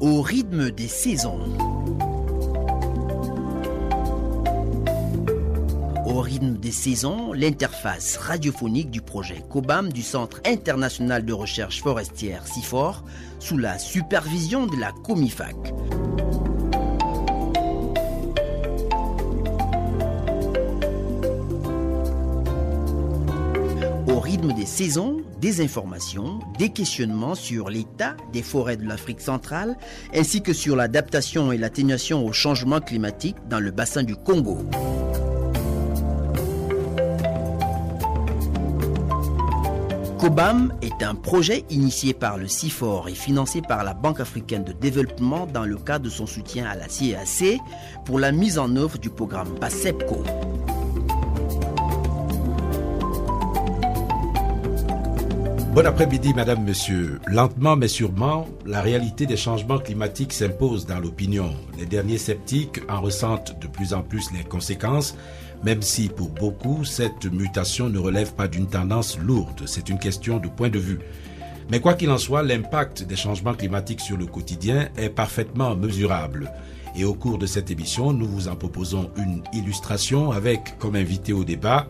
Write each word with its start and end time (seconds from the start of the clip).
au 0.00 0.22
rythme 0.22 0.70
des 0.70 0.88
saisons. 0.88 1.40
Au 6.06 6.20
rythme 6.20 6.56
des 6.56 6.72
saisons, 6.72 7.34
l'interface 7.34 8.16
radiophonique 8.16 8.90
du 8.90 9.02
projet 9.02 9.44
COBAM 9.50 9.92
du 9.92 10.02
Centre 10.02 10.40
international 10.46 11.26
de 11.26 11.32
recherche 11.34 11.82
forestière 11.82 12.46
CIFOR 12.46 13.04
sous 13.38 13.58
la 13.58 13.78
supervision 13.78 14.66
de 14.66 14.76
la 14.76 14.92
COMIFAC. 15.04 15.56
Au 24.08 24.18
rythme 24.18 24.54
des 24.54 24.66
saisons, 24.66 25.18
des 25.40 25.60
informations, 25.60 26.38
des 26.58 26.70
questionnements 26.70 27.34
sur 27.34 27.70
l'état 27.70 28.16
des 28.32 28.42
forêts 28.42 28.76
de 28.76 28.86
l'Afrique 28.86 29.20
centrale, 29.20 29.76
ainsi 30.14 30.42
que 30.42 30.52
sur 30.52 30.76
l'adaptation 30.76 31.52
et 31.52 31.58
l'atténuation 31.58 32.24
au 32.24 32.32
changement 32.32 32.80
climatique 32.80 33.36
dans 33.48 33.60
le 33.60 33.70
bassin 33.70 34.02
du 34.02 34.16
Congo. 34.16 34.58
COBAM 40.20 40.74
est 40.82 41.02
un 41.02 41.14
projet 41.14 41.64
initié 41.70 42.12
par 42.12 42.36
le 42.36 42.46
CIFOR 42.46 43.08
et 43.08 43.14
financé 43.14 43.62
par 43.62 43.84
la 43.84 43.94
Banque 43.94 44.20
africaine 44.20 44.64
de 44.64 44.72
développement 44.72 45.46
dans 45.46 45.64
le 45.64 45.78
cadre 45.78 46.04
de 46.04 46.10
son 46.10 46.26
soutien 46.26 46.66
à 46.66 46.76
la 46.76 46.90
CIAC 46.90 47.58
pour 48.04 48.18
la 48.18 48.30
mise 48.30 48.58
en 48.58 48.76
œuvre 48.76 48.98
du 48.98 49.08
programme 49.08 49.58
PASEPCO. 49.58 50.22
Bon 55.72 55.86
après-midi, 55.86 56.34
Madame, 56.34 56.64
Monsieur. 56.64 57.20
Lentement 57.28 57.76
mais 57.76 57.86
sûrement, 57.86 58.48
la 58.66 58.80
réalité 58.80 59.24
des 59.24 59.36
changements 59.36 59.78
climatiques 59.78 60.32
s'impose 60.32 60.84
dans 60.84 60.98
l'opinion. 60.98 61.54
Les 61.78 61.86
derniers 61.86 62.18
sceptiques 62.18 62.80
en 62.88 63.00
ressentent 63.00 63.56
de 63.60 63.68
plus 63.68 63.94
en 63.94 64.02
plus 64.02 64.32
les 64.32 64.42
conséquences, 64.42 65.16
même 65.62 65.80
si 65.80 66.08
pour 66.08 66.30
beaucoup, 66.30 66.84
cette 66.84 67.24
mutation 67.26 67.88
ne 67.88 68.00
relève 68.00 68.34
pas 68.34 68.48
d'une 68.48 68.66
tendance 68.66 69.16
lourde. 69.20 69.62
C'est 69.66 69.88
une 69.88 70.00
question 70.00 70.38
de 70.38 70.48
point 70.48 70.70
de 70.70 70.80
vue. 70.80 70.98
Mais 71.70 71.78
quoi 71.78 71.94
qu'il 71.94 72.10
en 72.10 72.18
soit, 72.18 72.42
l'impact 72.42 73.04
des 73.04 73.14
changements 73.14 73.54
climatiques 73.54 74.00
sur 74.00 74.16
le 74.16 74.26
quotidien 74.26 74.88
est 74.96 75.08
parfaitement 75.08 75.76
mesurable. 75.76 76.50
Et 76.96 77.04
au 77.04 77.14
cours 77.14 77.38
de 77.38 77.46
cette 77.46 77.70
émission, 77.70 78.12
nous 78.12 78.26
vous 78.26 78.48
en 78.48 78.56
proposons 78.56 79.12
une 79.16 79.44
illustration 79.52 80.32
avec 80.32 80.78
comme 80.80 80.96
invité 80.96 81.32
au 81.32 81.44
débat 81.44 81.86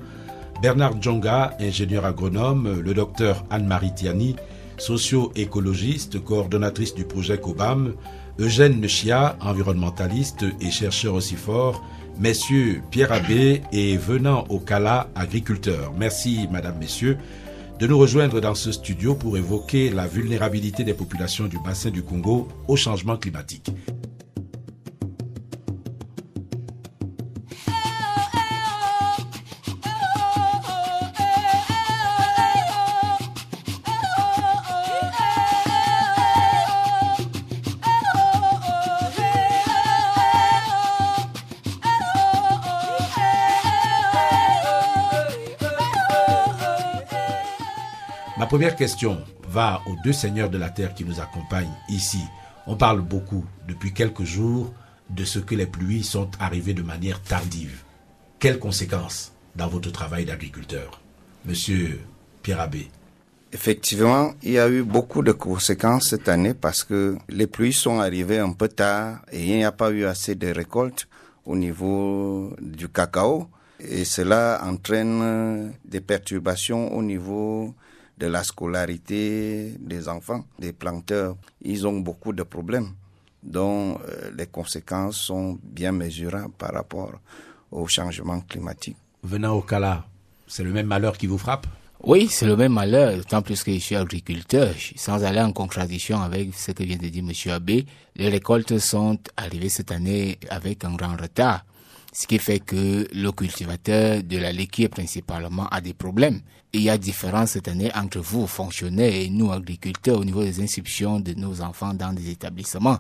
Bernard 0.61 1.00
Djonga, 1.00 1.56
ingénieur 1.58 2.05
agronome, 2.05 2.80
le 2.80 2.92
docteur 2.92 3.47
Anne-Marie 3.48 3.94
Tiani, 3.94 4.36
socio-écologiste, 4.77 6.22
coordonnatrice 6.22 6.94
du 6.94 7.05
projet 7.05 7.39
COBAM, 7.39 7.94
Eugène 8.39 8.78
Nechia, 8.78 9.36
environnementaliste 9.41 10.44
et 10.61 10.70
chercheur 10.70 11.14
aussi 11.14 11.36
fort, 11.36 11.83
messieurs 12.19 12.83
Pierre 12.91 13.11
Abbé 13.11 13.62
et 13.72 13.97
Venant 13.97 14.44
Okala, 14.50 15.08
agriculteur. 15.14 15.94
Merci, 15.98 16.47
madame, 16.50 16.77
messieurs, 16.78 17.16
de 17.78 17.86
nous 17.86 17.97
rejoindre 17.97 18.42
dans 18.42 18.55
ce 18.55 18.70
studio 18.70 19.14
pour 19.14 19.38
évoquer 19.38 19.88
la 19.88 20.06
vulnérabilité 20.06 20.84
des 20.84 20.92
populations 20.92 21.47
du 21.47 21.56
bassin 21.64 21.88
du 21.88 22.03
Congo 22.03 22.48
au 22.69 22.77
changement 22.77 23.16
climatique. 23.16 23.70
Première 48.50 48.75
question 48.75 49.22
va 49.49 49.81
aux 49.87 49.94
deux 50.03 50.12
seigneurs 50.12 50.50
de 50.50 50.59
la 50.59 50.71
terre 50.71 50.93
qui 50.94 51.05
nous 51.05 51.21
accompagnent 51.21 51.72
ici. 51.88 52.19
On 52.66 52.75
parle 52.75 53.00
beaucoup 53.00 53.44
depuis 53.69 53.93
quelques 53.93 54.25
jours 54.25 54.75
de 55.09 55.25
ce 55.25 55.38
que 55.38 55.55
les 55.55 55.66
pluies 55.66 56.03
sont 56.03 56.28
arrivées 56.41 56.75
de 56.75 56.83
manière 56.83 57.22
tardive. 57.22 57.84
Quelles 58.41 58.59
conséquences 58.59 59.33
dans 59.55 59.69
votre 59.69 59.93
travail 59.93 60.25
d'agriculteur 60.25 61.00
Monsieur 61.44 62.00
Pierre 62.43 62.59
Abbé? 62.59 62.88
Effectivement, 63.53 64.33
il 64.43 64.50
y 64.50 64.59
a 64.59 64.69
eu 64.69 64.82
beaucoup 64.82 65.22
de 65.22 65.31
conséquences 65.31 66.09
cette 66.09 66.28
année 66.28 66.53
parce 66.53 66.82
que 66.82 67.19
les 67.28 67.47
pluies 67.47 67.72
sont 67.72 68.00
arrivées 68.00 68.41
un 68.41 68.50
peu 68.50 68.67
tard 68.67 69.21
et 69.31 69.47
il 69.47 69.56
n'y 69.59 69.65
a 69.65 69.71
pas 69.71 69.93
eu 69.93 70.06
assez 70.06 70.34
de 70.34 70.49
récoltes 70.49 71.06
au 71.47 71.55
niveau 71.55 72.53
du 72.61 72.88
cacao 72.88 73.47
et 73.78 74.05
cela 74.05 74.61
entraîne 74.65 75.72
des 75.84 76.00
perturbations 76.00 76.93
au 76.97 77.03
niveau 77.05 77.77
de 78.20 78.26
la 78.26 78.44
scolarité 78.44 79.75
des 79.81 80.08
enfants, 80.08 80.44
des 80.58 80.72
planteurs. 80.75 81.36
Ils 81.62 81.86
ont 81.86 81.98
beaucoup 81.98 82.32
de 82.34 82.42
problèmes 82.42 82.91
dont 83.42 83.98
euh, 84.06 84.31
les 84.36 84.47
conséquences 84.47 85.16
sont 85.16 85.58
bien 85.62 85.92
mesurables 85.92 86.53
par 86.58 86.75
rapport 86.75 87.12
au 87.72 87.86
changement 87.88 88.41
climatique. 88.42 88.97
Venant 89.22 89.54
au 89.54 89.62
Kala, 89.62 90.04
c'est 90.47 90.62
le 90.62 90.72
même 90.72 90.86
malheur 90.86 91.16
qui 91.16 91.26
vous 91.26 91.38
frappe? 91.38 91.66
Oui, 92.03 92.28
c'est 92.31 92.47
le 92.47 92.56
même 92.56 92.72
malheur, 92.72 93.14
d'autant 93.16 93.42
plus 93.42 93.62
que 93.62 93.72
je 93.72 93.78
suis 93.78 93.97
agriculteur. 93.97 94.75
Sans 94.97 95.22
aller 95.25 95.41
en 95.41 95.52
contradiction 95.52 96.20
avec 96.20 96.54
ce 96.54 96.72
que 96.72 96.82
vient 96.82 96.97
de 96.97 97.08
dire 97.08 97.25
M. 97.26 97.52
Abbé, 97.52 97.87
les 98.16 98.28
récoltes 98.28 98.78
sont 98.78 99.19
arrivées 99.37 99.69
cette 99.69 99.92
année 99.92 100.38
avec 100.48 100.84
un 100.84 100.94
grand 100.94 101.16
retard. 101.16 101.64
Ce 102.12 102.26
qui 102.26 102.38
fait 102.38 102.59
que 102.59 103.06
le 103.15 103.31
cultivateur 103.32 104.22
de 104.22 104.37
la 104.37 104.53
laitier 104.53 104.88
principalement 104.88 105.69
a 105.69 105.81
des 105.81 105.94
problèmes. 105.94 106.41
Il 106.72 106.82
y 106.82 106.91
a 106.91 106.98
différence 106.98 107.50
cette 107.50 107.69
année 107.69 107.91
entre 107.94 108.19
vous, 108.19 108.47
fonctionnaires, 108.47 109.15
et 109.15 109.28
nous, 109.28 109.53
agriculteurs, 109.53 110.19
au 110.19 110.25
niveau 110.25 110.43
des 110.43 110.60
inscriptions 110.60 111.20
de 111.20 111.34
nos 111.34 111.60
enfants 111.60 111.94
dans 111.94 112.12
des 112.12 112.31
établissements. 112.31 112.99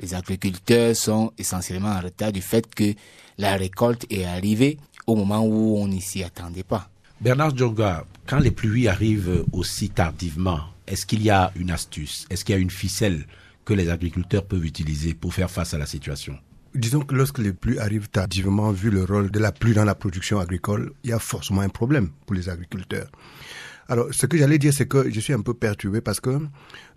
Les 0.00 0.14
agriculteurs 0.14 0.94
sont 0.94 1.32
essentiellement 1.38 1.90
en 1.90 2.00
retard 2.00 2.32
du 2.32 2.40
fait 2.40 2.72
que 2.72 2.94
la 3.38 3.56
récolte 3.56 4.06
est 4.10 4.24
arrivée 4.24 4.78
au 5.06 5.16
moment 5.16 5.44
où 5.44 5.78
on 5.78 5.88
n'y 5.88 6.00
s'y 6.00 6.22
attendait 6.22 6.62
pas. 6.62 6.88
Bernard 7.20 7.56
Djonga, 7.56 8.04
quand 8.26 8.38
les 8.38 8.50
pluies 8.50 8.88
arrivent 8.88 9.44
aussi 9.52 9.90
tardivement, 9.90 10.60
est-ce 10.86 11.06
qu'il 11.06 11.22
y 11.22 11.30
a 11.30 11.52
une 11.56 11.70
astuce? 11.70 12.26
Est-ce 12.30 12.44
qu'il 12.44 12.54
y 12.54 12.58
a 12.58 12.60
une 12.60 12.70
ficelle 12.70 13.26
que 13.64 13.74
les 13.74 13.88
agriculteurs 13.88 14.44
peuvent 14.44 14.64
utiliser 14.64 15.14
pour 15.14 15.32
faire 15.34 15.50
face 15.50 15.74
à 15.74 15.78
la 15.78 15.86
situation? 15.86 16.36
Disons 16.74 17.00
que 17.00 17.14
lorsque 17.14 17.38
les 17.38 17.52
pluies 17.52 17.78
arrivent 17.78 18.08
tardivement, 18.08 18.72
vu 18.72 18.90
le 18.90 19.04
rôle 19.04 19.30
de 19.30 19.38
la 19.38 19.52
pluie 19.52 19.74
dans 19.74 19.84
la 19.84 19.94
production 19.94 20.40
agricole, 20.40 20.92
il 21.04 21.10
y 21.10 21.12
a 21.12 21.18
forcément 21.18 21.60
un 21.60 21.68
problème 21.68 22.10
pour 22.24 22.34
les 22.34 22.48
agriculteurs. 22.48 23.10
Alors, 23.88 24.06
ce 24.10 24.24
que 24.24 24.38
j'allais 24.38 24.58
dire, 24.58 24.72
c'est 24.72 24.88
que 24.88 25.10
je 25.10 25.20
suis 25.20 25.34
un 25.34 25.42
peu 25.42 25.52
perturbé 25.52 26.00
parce 26.00 26.20
que 26.20 26.40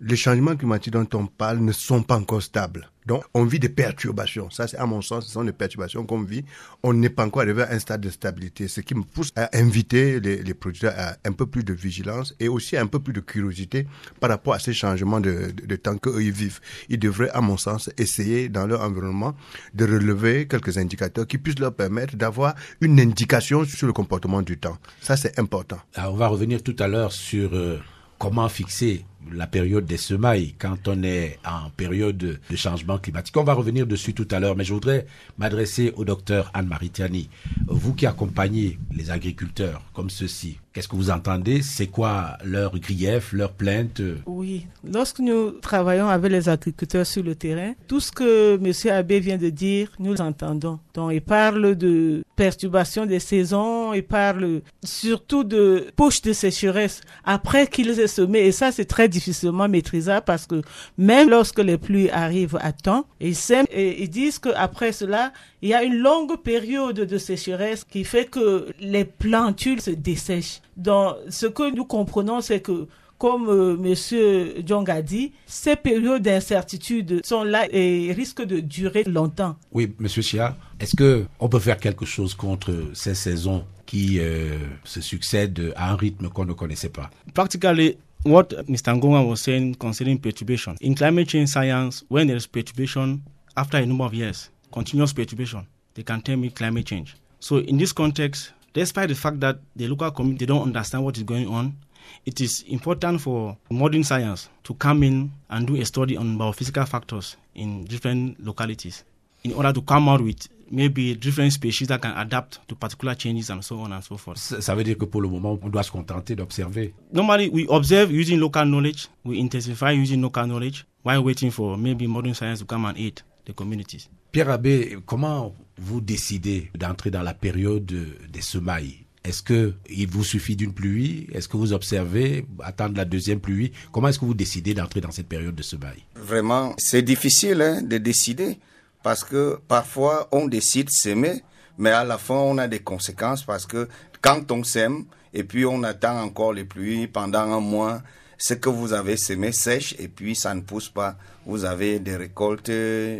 les 0.00 0.16
changements 0.16 0.56
climatiques 0.56 0.94
dont 0.94 1.08
on 1.12 1.26
parle 1.26 1.58
ne 1.58 1.72
sont 1.72 2.02
pas 2.02 2.16
encore 2.16 2.42
stables. 2.42 2.90
Donc, 3.06 3.24
on 3.34 3.44
vit 3.44 3.58
des 3.60 3.68
perturbations. 3.68 4.50
Ça, 4.50 4.66
c'est 4.66 4.76
à 4.76 4.86
mon 4.86 5.00
sens, 5.00 5.26
ce 5.26 5.32
sont 5.32 5.44
des 5.44 5.52
perturbations 5.52 6.04
qu'on 6.04 6.22
vit. 6.22 6.44
On 6.82 6.92
n'est 6.92 7.08
pas 7.10 7.24
encore 7.24 7.42
arrivé 7.42 7.62
à 7.62 7.70
un 7.72 7.78
stade 7.78 8.00
de 8.00 8.10
stabilité, 8.10 8.68
ce 8.68 8.80
qui 8.80 8.94
me 8.94 9.02
pousse 9.02 9.30
à 9.36 9.48
inviter 9.56 10.20
les, 10.20 10.54
producteurs 10.54 10.94
à 10.96 11.16
un 11.24 11.32
peu 11.32 11.46
plus 11.46 11.64
de 11.64 11.72
vigilance 11.72 12.34
et 12.40 12.48
aussi 12.48 12.76
un 12.76 12.86
peu 12.86 12.98
plus 12.98 13.12
de 13.12 13.20
curiosité 13.20 13.86
par 14.20 14.30
rapport 14.30 14.54
à 14.54 14.58
ces 14.58 14.72
changements 14.72 15.20
de, 15.20 15.52
de, 15.52 15.66
de 15.66 15.76
temps 15.76 15.96
qu'eux 15.96 16.22
ils 16.22 16.32
vivent. 16.32 16.60
Ils 16.88 16.98
devraient, 16.98 17.30
à 17.30 17.40
mon 17.40 17.56
sens, 17.56 17.90
essayer 17.96 18.48
dans 18.48 18.66
leur 18.66 18.82
environnement 18.82 19.34
de 19.74 19.84
relever 19.84 20.48
quelques 20.48 20.78
indicateurs 20.78 21.26
qui 21.26 21.38
puissent 21.38 21.58
leur 21.58 21.74
permettre 21.74 22.16
d'avoir 22.16 22.54
une 22.80 22.98
indication 23.00 23.64
sur 23.64 23.86
le 23.86 23.92
comportement 23.92 24.42
du 24.42 24.58
temps. 24.58 24.78
Ça, 25.00 25.16
c'est 25.16 25.38
important. 25.38 25.78
Alors, 25.94 26.14
on 26.14 26.16
va 26.16 26.28
revenir 26.28 26.62
tout 26.62 26.76
à 26.78 26.88
l'heure 26.88 27.12
sur 27.12 27.54
euh, 27.54 27.78
comment 28.18 28.48
fixer 28.48 29.04
la 29.32 29.46
période 29.46 29.86
des 29.86 29.96
semailles 29.96 30.54
quand 30.58 30.88
on 30.88 31.02
est 31.02 31.38
en 31.44 31.70
période 31.70 32.16
de 32.16 32.56
changement 32.56 32.98
climatique. 32.98 33.36
On 33.36 33.44
va 33.44 33.54
revenir 33.54 33.86
dessus 33.86 34.14
tout 34.14 34.28
à 34.30 34.40
l'heure, 34.40 34.56
mais 34.56 34.64
je 34.64 34.74
voudrais 34.74 35.06
m'adresser 35.38 35.92
au 35.96 36.04
docteur 36.04 36.50
Anne-Marie 36.54 36.90
Tiani. 36.90 37.28
Vous 37.66 37.94
qui 37.94 38.06
accompagnez 38.06 38.78
les 38.92 39.10
agriculteurs 39.10 39.82
comme 39.92 40.10
ceux-ci, 40.10 40.58
qu'est-ce 40.76 40.88
que 40.88 40.96
vous 40.96 41.10
entendez? 41.10 41.62
C'est 41.62 41.86
quoi 41.86 42.36
leur 42.44 42.78
grief, 42.78 43.32
leur 43.32 43.52
plainte? 43.52 44.02
Oui, 44.26 44.66
lorsque 44.84 45.20
nous 45.20 45.52
travaillons 45.52 46.06
avec 46.06 46.30
les 46.30 46.50
agriculteurs 46.50 47.06
sur 47.06 47.22
le 47.22 47.34
terrain, 47.34 47.72
tout 47.88 47.98
ce 47.98 48.12
que 48.12 48.56
M. 48.62 48.94
Abbé 48.94 49.18
vient 49.20 49.38
de 49.38 49.48
dire, 49.48 49.90
nous 49.98 50.20
entendons. 50.20 50.78
Donc, 50.92 51.12
il 51.14 51.22
parle 51.22 51.76
de 51.76 52.22
perturbation 52.36 53.06
des 53.06 53.20
saisons, 53.20 53.94
il 53.94 54.02
parle 54.02 54.60
surtout 54.84 55.44
de 55.44 55.86
poche 55.96 56.20
de 56.20 56.34
sécheresse 56.34 57.00
après 57.24 57.66
qu'ils 57.68 57.98
aient 57.98 58.06
semé, 58.06 58.40
et 58.40 58.52
ça 58.52 58.70
c'est 58.70 58.84
très 58.84 59.08
difficilement 59.08 59.68
maîtrisable 59.68 60.26
parce 60.26 60.46
que 60.46 60.60
même 60.98 61.30
lorsque 61.30 61.60
les 61.60 61.78
pluies 61.78 62.10
arrivent 62.10 62.58
à 62.60 62.72
temps, 62.72 63.06
ils 63.18 63.34
sèment 63.34 63.66
et 63.70 64.02
ils 64.02 64.10
disent 64.10 64.38
qu'après 64.38 64.92
cela, 64.92 65.32
il 65.66 65.70
y 65.70 65.74
a 65.74 65.82
une 65.82 65.96
longue 65.96 66.36
période 66.36 66.94
de 67.00 67.18
sécheresse 67.18 67.82
qui 67.82 68.04
fait 68.04 68.26
que 68.26 68.68
les 68.78 69.04
plantules 69.04 69.80
se 69.80 69.90
dessèchent. 69.90 70.60
Donc, 70.76 71.16
ce 71.28 71.46
que 71.46 71.74
nous 71.74 71.84
comprenons, 71.84 72.40
c'est 72.40 72.60
que 72.60 72.86
comme 73.18 73.48
euh, 73.48 73.76
Monsieur 73.76 74.54
Jong 74.64 74.88
a 74.88 75.02
dit, 75.02 75.32
ces 75.46 75.74
périodes 75.74 76.22
d'incertitude 76.22 77.20
sont 77.24 77.42
là 77.42 77.66
et 77.72 78.12
risquent 78.12 78.44
de 78.44 78.60
durer 78.60 79.02
longtemps. 79.04 79.56
Oui, 79.72 79.92
Monsieur 79.98 80.22
Chia, 80.22 80.56
est-ce 80.78 80.94
que 80.94 81.24
on 81.40 81.48
peut 81.48 81.58
faire 81.58 81.78
quelque 81.78 82.04
chose 82.06 82.34
contre 82.34 82.72
ces 82.94 83.16
saisons 83.16 83.64
qui 83.86 84.20
euh, 84.20 84.58
se 84.84 85.00
succèdent 85.00 85.72
à 85.74 85.90
un 85.90 85.96
rythme 85.96 86.28
qu'on 86.28 86.44
ne 86.44 86.52
connaissait 86.52 86.90
pas? 86.90 87.10
Practically, 87.34 87.96
what 88.24 88.50
Mr. 88.68 88.94
Ngonga 88.94 89.26
was 89.26 89.38
saying 89.38 89.74
concerning 89.74 90.20
perturbation. 90.20 90.76
In 90.80 90.94
climate 90.94 91.28
change 91.28 91.48
science, 91.48 92.04
when 92.08 92.28
there 92.28 92.36
is 92.36 92.46
perturbation 92.46 93.18
after 93.56 93.78
a 93.78 93.86
number 93.86 94.04
of 94.04 94.14
years, 94.14 94.50
continuous 94.72 95.12
perturbation, 95.12 95.66
they 95.94 96.02
can 96.02 96.20
tell 96.20 96.36
me 96.36 96.50
climate 96.50 96.86
change. 96.86 97.16
So 97.40 97.58
in 97.58 97.76
this 97.78 97.92
context, 97.92 98.52
despite 98.72 99.08
the 99.08 99.14
fact 99.14 99.40
that 99.40 99.58
the 99.74 99.88
local 99.88 100.10
community 100.10 100.46
don't 100.46 100.62
understand 100.62 101.04
what 101.04 101.16
is 101.16 101.22
going 101.22 101.48
on, 101.48 101.76
it 102.24 102.40
is 102.40 102.62
important 102.68 103.20
for 103.20 103.56
modern 103.70 104.04
science 104.04 104.48
to 104.64 104.74
come 104.74 105.02
in 105.02 105.30
and 105.50 105.66
do 105.66 105.76
a 105.76 105.84
study 105.84 106.16
on 106.16 106.38
biophysical 106.38 106.86
factors 106.86 107.36
in 107.54 107.84
different 107.84 108.38
localities 108.44 109.04
in 109.44 109.52
order 109.52 109.72
to 109.72 109.80
come 109.82 110.08
out 110.08 110.20
with 110.20 110.48
maybe 110.70 111.14
different 111.14 111.52
species 111.52 111.86
that 111.88 112.00
can 112.02 112.16
adapt 112.16 112.58
to 112.68 112.74
particular 112.74 113.14
changes 113.14 113.50
and 113.50 113.64
so 113.64 113.78
on 113.80 113.92
and 113.92 114.02
so 114.02 114.16
forth. 114.16 114.38
Ça 114.38 114.74
veut 114.74 114.84
dire 114.84 114.96
que 114.98 115.04
pour 115.06 115.22
le 115.22 115.28
moment, 115.28 115.58
on 115.62 115.68
doit 115.68 115.84
se 115.84 115.90
contenter 115.90 116.34
d'observer. 116.34 116.92
Normally, 117.12 117.48
we 117.48 117.66
observe 117.70 118.10
using 118.10 118.40
local 118.40 118.64
knowledge, 118.64 119.08
we 119.24 119.38
intensify 119.38 119.92
using 119.92 120.20
local 120.20 120.46
knowledge 120.46 120.84
while 121.02 121.22
waiting 121.22 121.50
for 121.50 121.76
maybe 121.76 122.06
modern 122.08 122.34
science 122.34 122.58
to 122.60 122.64
come 122.66 122.84
and 122.84 122.96
aid 122.98 123.22
the 123.46 123.54
communities. 123.54 124.08
Pierre 124.32 124.50
Abbé, 124.50 124.98
comment 125.06 125.54
vous 125.78 126.00
décidez 126.00 126.70
d'entrer 126.76 127.10
dans 127.10 127.22
la 127.22 127.34
période 127.34 127.86
des 128.30 128.42
semailles? 128.42 129.06
Est-ce 129.24 129.42
que 129.42 129.74
il 129.90 130.06
vous 130.06 130.22
suffit 130.22 130.54
d'une 130.54 130.72
pluie? 130.72 131.26
Est-ce 131.32 131.48
que 131.48 131.56
vous 131.56 131.72
observez, 131.72 132.46
attendre 132.62 132.96
la 132.96 133.04
deuxième 133.04 133.40
pluie? 133.40 133.72
Comment 133.90 134.08
est-ce 134.08 134.20
que 134.20 134.24
vous 134.24 134.34
décidez 134.34 134.72
d'entrer 134.72 135.00
dans 135.00 135.10
cette 135.10 135.26
période 135.26 135.54
de 135.54 135.62
semaille 135.62 136.04
Vraiment, 136.14 136.74
c'est 136.78 137.02
difficile 137.02 137.60
hein, 137.60 137.82
de 137.82 137.98
décider 137.98 138.58
parce 139.02 139.24
que 139.24 139.58
parfois 139.66 140.28
on 140.30 140.46
décide 140.46 140.90
s'aimer, 140.90 141.42
mais 141.76 141.90
à 141.90 142.04
la 142.04 142.18
fin 142.18 142.36
on 142.36 142.58
a 142.58 142.68
des 142.68 142.78
conséquences 142.78 143.42
parce 143.42 143.66
que 143.66 143.88
quand 144.20 144.52
on 144.52 144.62
s'aime 144.62 145.06
et 145.34 145.42
puis 145.42 145.66
on 145.66 145.82
attend 145.82 146.20
encore 146.20 146.52
les 146.52 146.64
pluies 146.64 147.08
pendant 147.08 147.40
un 147.40 147.60
mois, 147.60 148.02
ce 148.38 148.54
que 148.54 148.68
vous 148.68 148.92
avez 148.92 149.16
semé 149.16 149.52
sèche 149.52 149.94
et 149.98 150.08
puis 150.08 150.34
ça 150.34 150.54
ne 150.54 150.60
pousse 150.60 150.88
pas. 150.88 151.16
Vous 151.46 151.64
avez 151.64 151.98
des 151.98 152.16
récoltes 152.16 152.70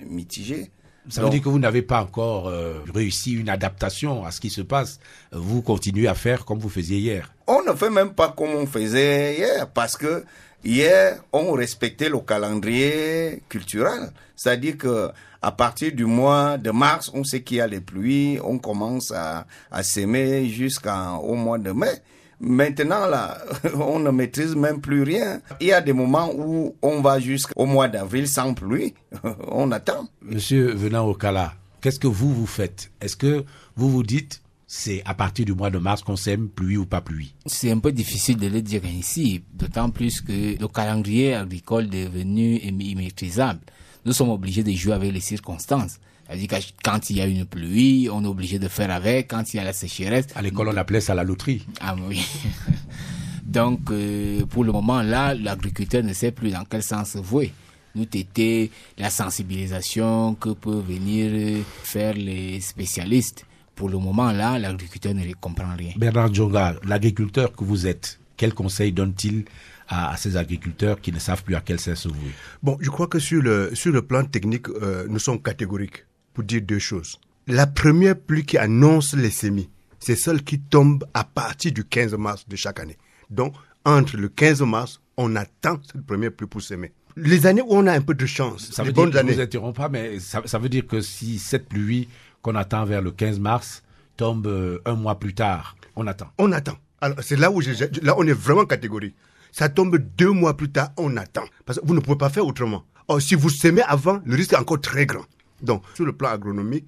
mitigées. 0.08 0.70
Ça 1.08 1.22
veut 1.22 1.30
dire 1.30 1.42
que 1.42 1.48
vous 1.48 1.60
n'avez 1.60 1.82
pas 1.82 2.02
encore 2.02 2.48
euh, 2.48 2.80
réussi 2.92 3.32
une 3.32 3.48
adaptation 3.48 4.24
à 4.24 4.32
ce 4.32 4.40
qui 4.40 4.50
se 4.50 4.60
passe. 4.60 4.98
Vous 5.30 5.62
continuez 5.62 6.08
à 6.08 6.14
faire 6.14 6.44
comme 6.44 6.58
vous 6.58 6.68
faisiez 6.68 6.98
hier. 6.98 7.32
On 7.46 7.62
ne 7.62 7.72
fait 7.74 7.90
même 7.90 8.12
pas 8.12 8.34
comme 8.36 8.50
on 8.50 8.66
faisait 8.66 9.36
hier 9.36 9.68
parce 9.70 9.96
que 9.96 10.24
hier 10.64 11.22
on 11.32 11.52
respectait 11.52 12.08
le 12.08 12.18
calendrier 12.18 13.42
culturel. 13.48 14.10
C'est-à-dire 14.34 14.76
que 14.76 15.10
à 15.42 15.52
partir 15.52 15.92
du 15.92 16.06
mois 16.06 16.58
de 16.58 16.72
mars, 16.72 17.10
on 17.14 17.22
sait 17.22 17.42
qu'il 17.42 17.58
y 17.58 17.60
a 17.60 17.68
les 17.68 17.80
pluies, 17.80 18.40
on 18.42 18.58
commence 18.58 19.12
à, 19.12 19.46
à 19.70 19.84
s'aimer 19.84 20.48
jusqu'au 20.48 21.34
mois 21.34 21.58
de 21.58 21.70
mai. 21.70 22.02
Maintenant, 22.40 23.06
là, 23.06 23.38
on 23.74 23.98
ne 23.98 24.10
maîtrise 24.10 24.54
même 24.54 24.80
plus 24.80 25.02
rien. 25.02 25.40
Il 25.60 25.68
y 25.68 25.72
a 25.72 25.80
des 25.80 25.92
moments 25.92 26.30
où 26.34 26.74
on 26.82 27.00
va 27.00 27.18
jusqu'au 27.18 27.66
mois 27.66 27.88
d'avril 27.88 28.28
sans 28.28 28.54
pluie. 28.54 28.94
on 29.48 29.70
attend. 29.72 30.08
Monsieur 30.22 30.72
Venant 30.74 31.06
Okala, 31.08 31.54
qu'est-ce 31.80 31.98
que 31.98 32.06
vous, 32.06 32.34
vous 32.34 32.46
faites? 32.46 32.90
Est-ce 33.00 33.16
que 33.16 33.44
vous 33.76 33.90
vous 33.90 34.02
dites, 34.02 34.42
c'est 34.66 35.02
à 35.06 35.14
partir 35.14 35.46
du 35.46 35.54
mois 35.54 35.70
de 35.70 35.78
mars 35.78 36.02
qu'on 36.02 36.16
sème, 36.16 36.48
pluie 36.48 36.76
ou 36.76 36.84
pas 36.84 37.00
pluie? 37.00 37.34
C'est 37.46 37.70
un 37.70 37.78
peu 37.78 37.92
difficile 37.92 38.36
de 38.36 38.48
le 38.48 38.60
dire 38.60 38.82
ainsi, 38.84 39.42
d'autant 39.54 39.90
plus 39.90 40.20
que 40.20 40.60
le 40.60 40.68
calendrier 40.68 41.34
agricole 41.34 41.84
est 41.84 42.04
devenu 42.04 42.56
immaîtrisable. 42.56 43.60
Nous 44.04 44.12
sommes 44.12 44.30
obligés 44.30 44.62
de 44.62 44.72
jouer 44.72 44.92
avec 44.92 45.12
les 45.12 45.20
circonstances. 45.20 45.98
C'est-à-dire 46.26 46.48
que 46.48 46.56
quand 46.82 47.10
il 47.10 47.16
y 47.16 47.20
a 47.20 47.26
une 47.26 47.44
pluie, 47.44 48.08
on 48.10 48.24
est 48.24 48.26
obligé 48.26 48.58
de 48.58 48.68
faire 48.68 48.90
avec. 48.90 49.28
Quand 49.28 49.54
il 49.54 49.58
y 49.58 49.60
a 49.60 49.64
la 49.64 49.72
sécheresse. 49.72 50.26
À 50.34 50.42
l'école, 50.42 50.68
on 50.68 50.76
appelait 50.76 51.00
ça 51.00 51.14
la 51.14 51.22
loterie. 51.22 51.64
Ah 51.80 51.94
oui. 52.08 52.26
Donc, 53.46 53.90
euh, 53.90 54.44
pour 54.46 54.64
le 54.64 54.72
moment, 54.72 55.02
là, 55.02 55.34
l'agriculteur 55.34 56.02
ne 56.02 56.12
sait 56.12 56.32
plus 56.32 56.50
dans 56.50 56.64
quel 56.64 56.82
sens 56.82 57.16
vouer. 57.16 57.52
Nous 57.94 58.02
était 58.02 58.70
la 58.98 59.08
sensibilisation 59.08 60.34
que 60.34 60.50
peuvent 60.50 60.84
venir 60.86 61.64
faire 61.82 62.14
les 62.14 62.60
spécialistes. 62.60 63.46
Pour 63.74 63.88
le 63.88 63.98
moment, 63.98 64.32
là, 64.32 64.58
l'agriculteur 64.58 65.14
ne 65.14 65.32
comprend 65.34 65.74
rien. 65.76 65.92
Bernard 65.96 66.34
Djonga, 66.34 66.74
l'agriculteur 66.84 67.52
que 67.52 67.62
vous 67.64 67.86
êtes, 67.86 68.18
quel 68.36 68.52
conseil 68.52 68.92
donne-t-il 68.92 69.44
à, 69.88 70.16
ces 70.16 70.36
agriculteurs 70.36 71.00
qui 71.00 71.12
ne 71.12 71.18
savent 71.18 71.44
plus 71.44 71.54
à 71.54 71.60
quel 71.60 71.78
sens 71.78 72.00
se 72.00 72.08
vouer? 72.08 72.32
Bon, 72.62 72.76
je 72.80 72.90
crois 72.90 73.06
que 73.06 73.18
sur 73.18 73.40
le, 73.40 73.74
sur 73.74 73.92
le 73.92 74.02
plan 74.02 74.24
technique, 74.24 74.68
euh, 74.68 75.06
nous 75.08 75.18
sommes 75.18 75.40
catégoriques 75.40 76.04
pour 76.36 76.44
dire 76.44 76.60
deux 76.60 76.78
choses. 76.78 77.18
La 77.46 77.66
première 77.66 78.14
pluie 78.14 78.44
qui 78.44 78.58
annonce 78.58 79.14
les 79.14 79.30
semis, 79.30 79.70
c'est 79.98 80.16
celle 80.16 80.44
qui 80.44 80.60
tombe 80.60 81.02
à 81.14 81.24
partir 81.24 81.72
du 81.72 81.82
15 81.82 82.12
mars 82.16 82.46
de 82.46 82.56
chaque 82.56 82.78
année. 82.78 82.98
Donc, 83.30 83.54
entre 83.86 84.18
le 84.18 84.28
15 84.28 84.60
mars, 84.60 85.00
on 85.16 85.34
attend 85.34 85.80
cette 85.82 86.04
première 86.04 86.30
pluie 86.32 86.46
pour 86.46 86.60
semer. 86.60 86.92
Les 87.16 87.46
années 87.46 87.62
où 87.62 87.68
on 87.70 87.86
a 87.86 87.92
un 87.94 88.02
peu 88.02 88.12
de 88.12 88.26
chance, 88.26 88.70
ça 88.70 88.82
les 88.82 88.90
veut 88.90 88.92
bonnes 88.92 89.12
dire, 89.12 89.20
années. 89.20 89.30
Je 89.30 89.36
vous 89.36 89.42
interromps 89.44 89.74
pas, 89.78 89.88
mais 89.88 90.20
ça, 90.20 90.42
ça, 90.44 90.58
veut 90.58 90.68
dire 90.68 90.86
que 90.86 91.00
si 91.00 91.38
cette 91.38 91.70
pluie 91.70 92.06
qu'on 92.42 92.54
attend 92.54 92.84
vers 92.84 93.00
le 93.00 93.12
15 93.12 93.40
mars 93.40 93.82
tombe 94.18 94.46
euh, 94.46 94.82
un 94.84 94.94
mois 94.94 95.18
plus 95.18 95.32
tard, 95.32 95.74
on 95.94 96.06
attend. 96.06 96.28
On 96.36 96.52
attend. 96.52 96.76
Alors, 97.00 97.16
c'est 97.22 97.36
là 97.36 97.50
où 97.50 97.62
je, 97.62 97.70
là, 98.02 98.14
on 98.18 98.26
est 98.26 98.38
vraiment 98.38 98.66
catégorique. 98.66 99.14
Ça 99.52 99.70
tombe 99.70 99.96
deux 99.96 100.32
mois 100.32 100.54
plus 100.54 100.70
tard, 100.70 100.90
on 100.98 101.16
attend. 101.16 101.44
Parce 101.64 101.80
que 101.80 101.86
vous 101.86 101.94
ne 101.94 102.00
pouvez 102.00 102.18
pas 102.18 102.28
faire 102.28 102.46
autrement. 102.46 102.84
Or, 103.08 103.22
si 103.22 103.34
vous 103.34 103.48
semez 103.48 103.82
avant, 103.84 104.20
le 104.26 104.36
risque 104.36 104.52
est 104.52 104.56
encore 104.56 104.82
très 104.82 105.06
grand. 105.06 105.24
Donc, 105.62 105.82
sur 105.94 106.04
le 106.04 106.12
plan 106.12 106.30
agronomique, 106.30 106.86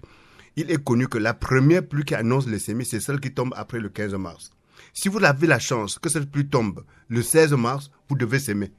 il 0.57 0.71
est 0.71 0.83
connu 0.83 1.07
que 1.09 1.19
la 1.19 1.35
première 1.35 1.87
pluie 1.87 2.05
qui 2.05 2.15
annonce 2.15 2.47
les 2.47 2.59
semis, 2.59 2.85
c'est 2.85 3.01
celle 3.01 3.21
qui 3.21 3.33
tombe 3.33 3.55
après 3.57 3.79
le 3.79 3.89
15 3.89 4.15
mars. 4.15 4.51
Si 4.93 5.09
vous 5.09 5.23
avez 5.23 5.47
la 5.47 5.59
chance 5.59 5.99
que 5.99 6.09
cette 6.09 6.31
pluie 6.31 6.47
tombe 6.49 6.85
le 7.09 7.23
16 7.23 7.53
mars, 7.53 7.91
vous 8.09 8.17
devez 8.17 8.39
s'aimer. 8.39 8.73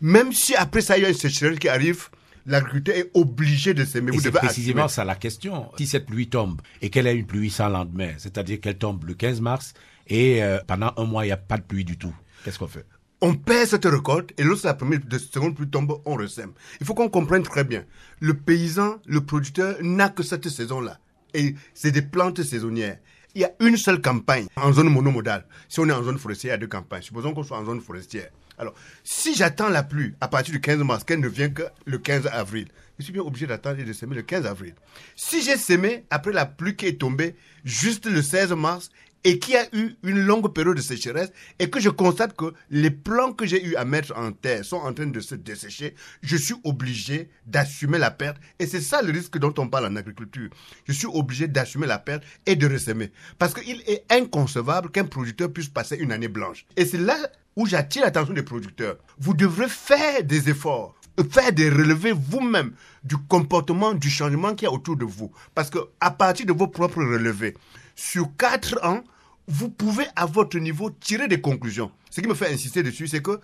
Même 0.00 0.32
si 0.32 0.54
après 0.54 0.80
ça, 0.80 0.98
il 0.98 1.02
y 1.02 1.06
a 1.06 1.08
une 1.08 1.14
sécheresse 1.14 1.58
qui 1.58 1.68
arrive, 1.68 2.08
l'agriculteur 2.46 2.96
est 2.96 3.10
obligé 3.14 3.74
de 3.74 3.84
s'aimer. 3.84 4.12
C'est 4.18 4.30
précisément 4.30 4.88
ça 4.88 5.04
la 5.04 5.14
question. 5.14 5.70
Si 5.78 5.86
cette 5.86 6.06
pluie 6.06 6.28
tombe 6.28 6.60
et 6.82 6.90
qu'elle 6.90 7.06
a 7.06 7.12
une 7.12 7.26
pluie 7.26 7.50
sans 7.50 7.68
lendemain, 7.68 8.12
c'est-à-dire 8.18 8.60
qu'elle 8.60 8.78
tombe 8.78 9.04
le 9.04 9.14
15 9.14 9.40
mars 9.40 9.74
et 10.08 10.42
euh, 10.42 10.58
pendant 10.66 10.92
un 10.96 11.04
mois, 11.04 11.24
il 11.24 11.28
n'y 11.28 11.32
a 11.32 11.36
pas 11.36 11.58
de 11.58 11.62
pluie 11.62 11.84
du 11.84 11.96
tout, 11.96 12.14
qu'est-ce 12.44 12.58
qu'on 12.58 12.68
fait? 12.68 12.86
On 13.20 13.34
perd 13.34 13.68
cette 13.68 13.84
récolte 13.84 14.32
et 14.38 14.42
lorsque 14.42 14.64
la 14.64 14.74
première 14.74 15.00
de 15.00 15.18
seconde 15.18 15.54
pluie 15.54 15.68
tombe, 15.68 16.00
on 16.04 16.16
ressème. 16.16 16.52
Il 16.80 16.86
faut 16.86 16.94
qu'on 16.94 17.08
comprenne 17.08 17.42
très 17.42 17.64
bien. 17.64 17.84
Le 18.20 18.34
paysan, 18.34 18.96
le 19.06 19.20
producteur 19.20 19.76
n'a 19.82 20.08
que 20.08 20.22
cette 20.22 20.48
saison-là. 20.48 20.98
Et 21.34 21.54
c'est 21.74 21.92
des 21.92 22.02
plantes 22.02 22.42
saisonnières. 22.42 22.98
Il 23.34 23.42
y 23.42 23.44
a 23.44 23.52
une 23.60 23.76
seule 23.76 24.00
campagne 24.00 24.46
en 24.56 24.72
zone 24.72 24.88
monomodale. 24.88 25.46
Si 25.68 25.78
on 25.78 25.88
est 25.88 25.92
en 25.92 26.02
zone 26.02 26.18
forestière, 26.18 26.50
il 26.50 26.54
y 26.54 26.54
a 26.54 26.58
deux 26.58 26.66
campagnes. 26.66 27.02
Supposons 27.02 27.32
qu'on 27.32 27.44
soit 27.44 27.58
en 27.58 27.64
zone 27.64 27.80
forestière. 27.80 28.30
Alors, 28.58 28.74
si 29.04 29.34
j'attends 29.34 29.68
la 29.68 29.82
pluie 29.82 30.14
à 30.20 30.28
partir 30.28 30.52
du 30.52 30.60
15 30.60 30.80
mars, 30.80 31.04
qu'elle 31.04 31.20
ne 31.20 31.28
vient 31.28 31.48
que 31.48 31.62
le 31.86 31.98
15 31.98 32.26
avril, 32.32 32.68
je 32.98 33.04
suis 33.04 33.12
bien 33.12 33.22
obligé 33.22 33.46
d'attendre 33.46 33.78
et 33.78 33.84
de 33.84 33.92
semer 33.92 34.16
le 34.16 34.22
15 34.22 34.44
avril. 34.46 34.74
Si 35.16 35.42
j'ai 35.42 35.56
semé 35.56 36.04
après 36.10 36.32
la 36.32 36.44
pluie 36.44 36.76
qui 36.76 36.86
est 36.86 37.00
tombée 37.00 37.36
juste 37.64 38.06
le 38.06 38.20
16 38.20 38.52
mars 38.52 38.90
et 39.24 39.38
qu'il 39.38 39.54
y 39.54 39.56
a 39.56 39.66
eu 39.74 39.96
une 40.02 40.20
longue 40.20 40.52
période 40.52 40.76
de 40.76 40.82
sécheresse 40.82 41.32
et 41.58 41.70
que 41.70 41.80
je 41.80 41.90
constate 41.90 42.36
que 42.36 42.52
les 42.70 42.90
plants 42.90 43.32
que 43.32 43.46
j'ai 43.46 43.64
eu 43.64 43.76
à 43.76 43.84
mettre 43.84 44.16
en 44.16 44.32
terre 44.32 44.64
sont 44.64 44.76
en 44.76 44.92
train 44.92 45.06
de 45.06 45.20
se 45.20 45.34
dessécher, 45.34 45.94
je 46.22 46.36
suis 46.36 46.54
obligé 46.64 47.30
d'assumer 47.46 47.98
la 47.98 48.10
perte. 48.10 48.38
Et 48.58 48.66
c'est 48.66 48.80
ça 48.80 49.02
le 49.02 49.12
risque 49.12 49.38
dont 49.38 49.54
on 49.58 49.68
parle 49.68 49.86
en 49.86 49.96
agriculture. 49.96 50.50
Je 50.86 50.92
suis 50.92 51.06
obligé 51.06 51.48
d'assumer 51.48 51.86
la 51.86 51.98
perte 51.98 52.24
et 52.46 52.56
de 52.56 52.66
ressemer. 52.66 53.12
Parce 53.38 53.54
qu'il 53.54 53.82
est 53.86 54.04
inconcevable 54.10 54.90
qu'un 54.90 55.04
producteur 55.04 55.52
puisse 55.52 55.68
passer 55.68 55.96
une 55.96 56.12
année 56.12 56.28
blanche. 56.28 56.66
Et 56.76 56.86
c'est 56.86 56.98
là 56.98 57.16
où 57.56 57.66
j'attire 57.66 58.02
l'attention 58.02 58.32
des 58.34 58.42
producteurs. 58.42 58.96
Vous 59.18 59.34
devrez 59.34 59.68
faire 59.68 60.24
des 60.24 60.48
efforts 60.48 60.94
faire 61.24 61.52
des 61.52 61.68
relevés 61.68 62.12
vous-même 62.12 62.72
du 63.04 63.16
comportement, 63.16 63.94
du 63.94 64.10
changement 64.10 64.54
qu'il 64.54 64.66
y 64.66 64.70
a 64.70 64.72
autour 64.72 64.96
de 64.96 65.04
vous. 65.04 65.30
Parce 65.54 65.70
que 65.70 65.78
à 66.00 66.10
partir 66.10 66.46
de 66.46 66.52
vos 66.52 66.68
propres 66.68 67.02
relevés, 67.02 67.54
sur 68.00 68.34
quatre 68.38 68.82
ans, 68.82 69.04
vous 69.46 69.68
pouvez 69.68 70.06
à 70.16 70.24
votre 70.24 70.58
niveau 70.58 70.90
tirer 70.90 71.28
des 71.28 71.42
conclusions. 71.42 71.92
Ce 72.10 72.22
qui 72.22 72.28
me 72.28 72.34
fait 72.34 72.50
insister 72.50 72.82
dessus, 72.82 73.08
c'est 73.08 73.20
que 73.20 73.40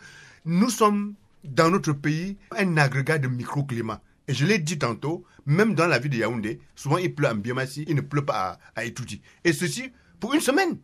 nous 0.46 0.70
sommes 0.70 1.14
dans 1.44 1.70
notre 1.70 1.92
pays 1.92 2.38
un 2.56 2.78
agrégat 2.78 3.18
de 3.18 3.28
microclimat. 3.28 4.00
Et 4.28 4.34
je 4.34 4.46
l'ai 4.46 4.58
dit 4.58 4.78
tantôt, 4.78 5.24
même 5.44 5.74
dans 5.74 5.86
la 5.86 5.98
ville 5.98 6.12
de 6.12 6.16
Yaoundé, 6.16 6.58
souvent 6.74 6.96
il 6.96 7.14
pleut 7.14 7.28
en 7.28 7.34
Biomassi, 7.34 7.84
il 7.86 7.96
ne 7.96 8.00
pleut 8.00 8.24
pas 8.24 8.58
à, 8.74 8.80
à 8.80 8.84
Et 8.86 9.52
ceci 9.52 9.92
pour 10.20 10.32
une 10.32 10.40
semaine. 10.40 10.78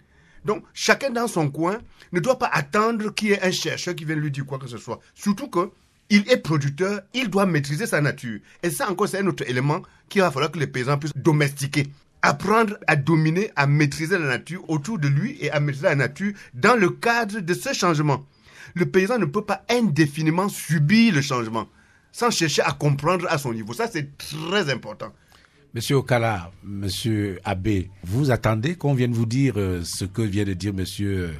Donc, 0.44 0.64
chacun 0.74 1.08
dans 1.08 1.26
son 1.26 1.50
coin 1.50 1.78
ne 2.12 2.20
doit 2.20 2.38
pas 2.38 2.50
attendre 2.52 3.14
qu'il 3.14 3.28
y 3.28 3.32
ait 3.32 3.42
un 3.42 3.52
chercheur 3.52 3.94
qui 3.94 4.04
vienne 4.04 4.18
lui 4.18 4.30
dire 4.30 4.44
quoi 4.44 4.58
que 4.58 4.68
ce 4.68 4.76
soit. 4.76 5.00
Surtout 5.14 5.48
que 5.48 5.70
il 6.10 6.30
est 6.30 6.42
producteur, 6.42 7.00
il 7.14 7.30
doit 7.30 7.46
maîtriser 7.46 7.86
sa 7.86 8.02
nature. 8.02 8.40
Et 8.62 8.68
ça 8.68 8.90
encore, 8.90 9.08
c'est 9.08 9.20
un 9.20 9.26
autre 9.26 9.48
élément 9.48 9.80
qu'il 10.10 10.20
va 10.20 10.30
falloir 10.30 10.52
que 10.52 10.58
les 10.58 10.66
paysans 10.66 10.98
puissent 10.98 11.16
domestiquer 11.16 11.86
apprendre 12.22 12.78
à 12.86 12.96
dominer, 12.96 13.50
à 13.56 13.66
maîtriser 13.66 14.18
la 14.18 14.26
nature 14.26 14.64
autour 14.68 14.98
de 14.98 15.08
lui 15.08 15.36
et 15.40 15.50
à 15.50 15.60
maîtriser 15.60 15.88
la 15.88 15.96
nature 15.96 16.32
dans 16.54 16.78
le 16.78 16.90
cadre 16.90 17.40
de 17.40 17.54
ce 17.54 17.72
changement. 17.72 18.24
Le 18.74 18.86
paysan 18.86 19.18
ne 19.18 19.24
peut 19.26 19.44
pas 19.44 19.64
indéfiniment 19.68 20.48
subir 20.48 21.14
le 21.14 21.20
changement 21.20 21.66
sans 22.12 22.30
chercher 22.30 22.62
à 22.62 22.72
comprendre 22.72 23.26
à 23.28 23.38
son 23.38 23.52
niveau. 23.52 23.72
Ça, 23.72 23.88
c'est 23.90 24.16
très 24.16 24.70
important. 24.70 25.12
Monsieur 25.74 25.96
Okala, 25.96 26.52
Monsieur 26.62 27.40
Abbé, 27.44 27.90
vous 28.04 28.30
attendez 28.30 28.74
qu'on 28.74 28.92
vienne 28.92 29.12
vous 29.14 29.24
dire 29.26 29.54
euh, 29.56 29.82
ce 29.82 30.04
que 30.04 30.20
vient 30.20 30.44
de 30.44 30.52
dire 30.52 30.74
Monsieur 30.74 31.30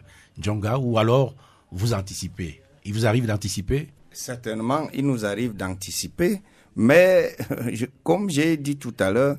Djonga 0.40 0.78
ou 0.78 0.98
alors 0.98 1.34
vous 1.70 1.92
anticipez? 1.92 2.62
Il 2.84 2.94
vous 2.94 3.06
arrive 3.06 3.26
d'anticiper? 3.26 3.88
Certainement, 4.10 4.88
il 4.94 5.06
nous 5.06 5.26
arrive 5.26 5.54
d'anticiper, 5.54 6.40
mais 6.74 7.36
comme 8.02 8.30
j'ai 8.30 8.56
dit 8.56 8.76
tout 8.76 8.94
à 8.98 9.10
l'heure, 9.10 9.36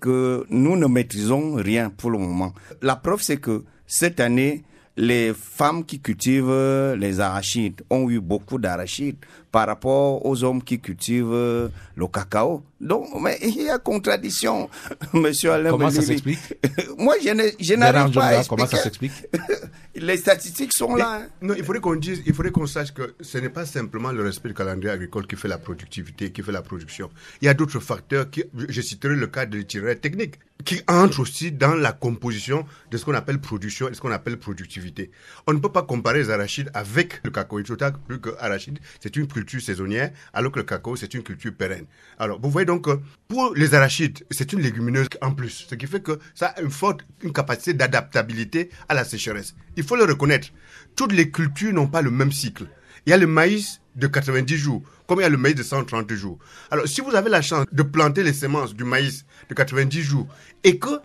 que 0.00 0.46
nous 0.50 0.76
ne 0.76 0.86
maîtrisons 0.86 1.54
rien 1.54 1.90
pour 1.90 2.10
le 2.10 2.18
moment. 2.18 2.54
La 2.82 2.96
preuve, 2.96 3.22
c'est 3.22 3.38
que 3.38 3.64
cette 3.86 4.20
année, 4.20 4.64
les 4.96 5.32
femmes 5.34 5.84
qui 5.84 6.00
cultivent 6.00 6.94
les 6.96 7.20
arachides 7.20 7.82
ont 7.90 8.08
eu 8.08 8.20
beaucoup 8.20 8.58
d'arachides 8.58 9.18
par 9.56 9.68
rapport 9.68 10.26
aux 10.26 10.44
hommes 10.44 10.62
qui 10.62 10.78
cultivent 10.80 11.70
le 11.96 12.06
cacao. 12.12 12.62
Donc, 12.78 13.06
mais 13.22 13.38
il 13.40 13.62
y 13.62 13.70
a 13.70 13.78
contradiction, 13.78 14.68
monsieur 15.14 15.52
Alain 15.52 15.70
Comment 15.70 15.90
ça 15.90 16.02
s'explique 16.02 16.38
Moi, 16.98 17.14
je 17.22 17.74
n'arrive 17.74 18.12
pas 18.12 18.26
à 18.26 18.36
expliquer. 18.36 18.48
Comment 18.50 18.66
ça 18.66 18.76
s'explique 18.76 19.12
Les 19.94 20.18
statistiques 20.18 20.74
sont 20.74 20.94
là. 20.94 21.22
Hein. 21.22 21.28
Non, 21.40 21.54
il 21.56 21.64
faudrait 21.64 21.80
qu'on 21.80 21.96
dise, 21.96 22.22
il 22.26 22.34
faudrait 22.34 22.52
qu'on 22.52 22.66
sache 22.66 22.92
que 22.92 23.14
ce 23.22 23.38
n'est 23.38 23.48
pas 23.48 23.64
simplement 23.64 24.12
le 24.12 24.22
respect 24.22 24.50
du 24.50 24.54
calendrier 24.54 24.90
agricole 24.90 25.26
qui 25.26 25.36
fait 25.36 25.48
la 25.48 25.56
productivité, 25.56 26.32
qui 26.32 26.42
fait 26.42 26.52
la 26.52 26.60
production. 26.60 27.08
Il 27.40 27.46
y 27.46 27.48
a 27.48 27.54
d'autres 27.54 27.80
facteurs 27.80 28.28
qui, 28.28 28.44
je 28.68 28.80
citerai 28.82 29.14
le 29.14 29.26
cas 29.26 29.46
de 29.46 29.56
l'itinéraire 29.56 29.98
technique, 29.98 30.34
qui 30.66 30.82
entrent 30.86 31.20
aussi 31.20 31.52
dans 31.52 31.74
la 31.74 31.92
composition 31.92 32.66
de 32.90 32.98
ce 32.98 33.06
qu'on 33.06 33.14
appelle 33.14 33.38
production 33.38 33.88
et 33.88 33.94
ce 33.94 34.02
qu'on 34.02 34.10
appelle 34.10 34.38
productivité. 34.38 35.10
On 35.46 35.54
ne 35.54 35.58
peut 35.58 35.72
pas 35.72 35.82
comparer 35.82 36.18
les 36.18 36.30
arachides 36.30 36.70
avec 36.74 37.20
le 37.24 37.30
cacao. 37.30 37.58
Il 37.58 37.66
faut 37.66 37.76
plus 38.06 38.20
que 38.20 38.30
arachide, 38.38 38.78
c'est 39.00 39.16
une 39.16 39.28
culture 39.28 39.45
saisonnière, 39.60 40.10
alors 40.32 40.52
que 40.52 40.58
le 40.58 40.64
cacao, 40.64 40.96
c'est 40.96 41.14
une 41.14 41.22
culture 41.22 41.52
pérenne. 41.54 41.86
Alors, 42.18 42.40
vous 42.40 42.50
voyez 42.50 42.66
donc, 42.66 42.86
pour 43.28 43.54
les 43.54 43.74
arachides, 43.74 44.24
c'est 44.30 44.52
une 44.52 44.60
légumineuse 44.60 45.08
en 45.20 45.32
plus, 45.32 45.66
ce 45.68 45.74
qui 45.74 45.86
fait 45.86 46.02
que 46.02 46.18
ça 46.34 46.48
a 46.48 46.60
une 46.60 46.70
forte 46.70 47.00
une 47.22 47.32
capacité 47.32 47.74
d'adaptabilité 47.74 48.70
à 48.88 48.94
la 48.94 49.04
sécheresse. 49.04 49.54
Il 49.76 49.84
faut 49.84 49.96
le 49.96 50.04
reconnaître. 50.04 50.48
Toutes 50.94 51.12
les 51.12 51.30
cultures 51.30 51.72
n'ont 51.72 51.88
pas 51.88 52.02
le 52.02 52.10
même 52.10 52.32
cycle. 52.32 52.66
Il 53.06 53.10
y 53.10 53.12
a 53.12 53.16
le 53.16 53.26
maïs 53.26 53.80
de 53.94 54.06
90 54.06 54.56
jours, 54.56 54.82
comme 55.06 55.20
il 55.20 55.22
y 55.22 55.26
a 55.26 55.30
le 55.30 55.36
maïs 55.36 55.54
de 55.54 55.62
130 55.62 56.12
jours. 56.12 56.38
Alors, 56.70 56.86
si 56.86 57.00
vous 57.00 57.14
avez 57.14 57.30
la 57.30 57.42
chance 57.42 57.66
de 57.70 57.82
planter 57.82 58.22
les 58.22 58.32
semences 58.32 58.74
du 58.74 58.84
maïs 58.84 59.24
de 59.48 59.54
90 59.54 60.02
jours 60.02 60.26
et 60.64 60.78
que 60.78 60.98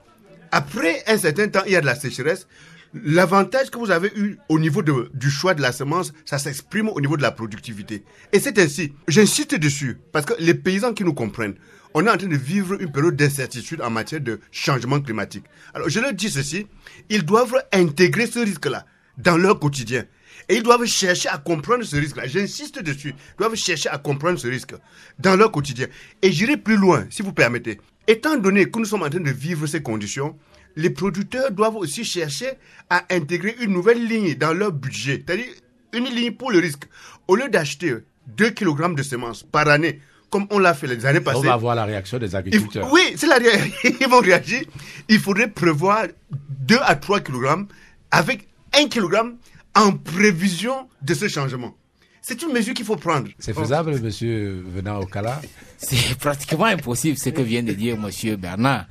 après 0.51 1.03
un 1.07 1.17
certain 1.17 1.47
temps, 1.47 1.61
il 1.65 1.71
y 1.71 1.75
a 1.75 1.81
de 1.81 1.85
la 1.85 1.95
sécheresse, 1.95 2.47
L'avantage 2.93 3.69
que 3.69 3.77
vous 3.77 3.89
avez 3.89 4.11
eu 4.17 4.37
au 4.49 4.59
niveau 4.59 4.81
de, 4.81 5.09
du 5.13 5.29
choix 5.29 5.53
de 5.53 5.61
la 5.61 5.71
semence, 5.71 6.11
ça 6.25 6.37
s'exprime 6.37 6.89
au 6.89 6.99
niveau 6.99 7.15
de 7.15 7.21
la 7.21 7.31
productivité. 7.31 8.03
Et 8.33 8.39
c'est 8.39 8.59
ainsi, 8.59 8.93
j'insiste 9.07 9.55
dessus, 9.55 9.97
parce 10.11 10.25
que 10.25 10.33
les 10.39 10.53
paysans 10.53 10.93
qui 10.93 11.05
nous 11.05 11.13
comprennent, 11.13 11.55
on 11.93 12.05
est 12.05 12.09
en 12.09 12.17
train 12.17 12.27
de 12.27 12.35
vivre 12.35 12.81
une 12.81 12.91
période 12.91 13.15
d'incertitude 13.15 13.81
en 13.81 13.89
matière 13.89 14.19
de 14.19 14.41
changement 14.51 14.99
climatique. 14.99 15.45
Alors 15.73 15.87
je 15.87 16.01
leur 16.01 16.13
dis 16.13 16.29
ceci, 16.29 16.67
ils 17.09 17.23
doivent 17.23 17.63
intégrer 17.71 18.27
ce 18.27 18.39
risque-là 18.39 18.85
dans 19.17 19.37
leur 19.37 19.59
quotidien. 19.59 20.05
Et 20.49 20.55
ils 20.55 20.63
doivent 20.63 20.85
chercher 20.85 21.29
à 21.29 21.37
comprendre 21.37 21.83
ce 21.83 21.95
risque-là. 21.95 22.27
J'insiste 22.27 22.81
dessus. 22.81 23.13
Ils 23.35 23.37
doivent 23.37 23.55
chercher 23.55 23.89
à 23.89 23.97
comprendre 23.97 24.39
ce 24.39 24.47
risque 24.47 24.73
dans 25.19 25.35
leur 25.35 25.51
quotidien. 25.51 25.87
Et 26.21 26.31
j'irai 26.31 26.57
plus 26.57 26.77
loin, 26.77 27.05
si 27.09 27.21
vous 27.21 27.31
permettez. 27.33 27.79
Étant 28.07 28.37
donné 28.37 28.69
que 28.69 28.79
nous 28.79 28.85
sommes 28.85 29.03
en 29.03 29.09
train 29.09 29.19
de 29.19 29.31
vivre 29.31 29.67
ces 29.67 29.81
conditions, 29.81 30.37
les 30.75 30.89
producteurs 30.89 31.51
doivent 31.51 31.75
aussi 31.75 32.03
chercher 32.03 32.51
à 32.89 33.03
intégrer 33.13 33.55
une 33.61 33.71
nouvelle 33.71 34.05
ligne 34.05 34.35
dans 34.35 34.53
leur 34.53 34.71
budget, 34.71 35.23
c'est-à-dire 35.25 35.45
une 35.93 36.05
ligne 36.05 36.31
pour 36.31 36.51
le 36.51 36.59
risque. 36.59 36.83
Au 37.27 37.35
lieu 37.35 37.49
d'acheter 37.49 37.95
2 38.27 38.49
kg 38.51 38.95
de 38.95 39.03
semences 39.03 39.43
par 39.43 39.67
année, 39.67 39.99
comme 40.29 40.47
on 40.49 40.59
l'a 40.59 40.73
fait 40.73 40.87
les 40.87 41.05
années 41.05 41.19
passées. 41.19 41.39
On 41.39 41.41
va 41.43 41.57
voir 41.57 41.75
la 41.75 41.85
réaction 41.85 42.17
des 42.17 42.35
agriculteurs. 42.35 42.91
oui, 42.91 43.01
c'est 43.17 43.27
la 43.27 43.37
Ils 43.83 44.07
vont 44.07 44.21
réagir. 44.21 44.61
Il 45.09 45.19
faudrait 45.19 45.49
prévoir 45.49 46.05
2 46.31 46.77
à 46.81 46.95
3 46.95 47.19
kg 47.19 47.65
avec 48.11 48.47
1 48.73 48.87
kg 48.87 49.35
en 49.75 49.91
prévision 49.93 50.87
de 51.01 51.13
ce 51.13 51.27
changement. 51.27 51.75
C'est 52.21 52.41
une 52.43 52.53
mesure 52.53 52.75
qu'il 52.75 52.85
faut 52.85 52.95
prendre. 52.95 53.29
C'est 53.39 53.53
faisable, 53.53 53.99
monsieur 53.99 54.63
venant 54.67 54.99
au 55.01 55.07
C'est 55.77 56.17
pratiquement 56.19 56.65
impossible 56.65 57.17
ce 57.17 57.29
que 57.29 57.41
vient 57.41 57.63
de 57.63 57.73
dire 57.73 57.97
monsieur 57.97 58.35
Bernard. 58.35 58.85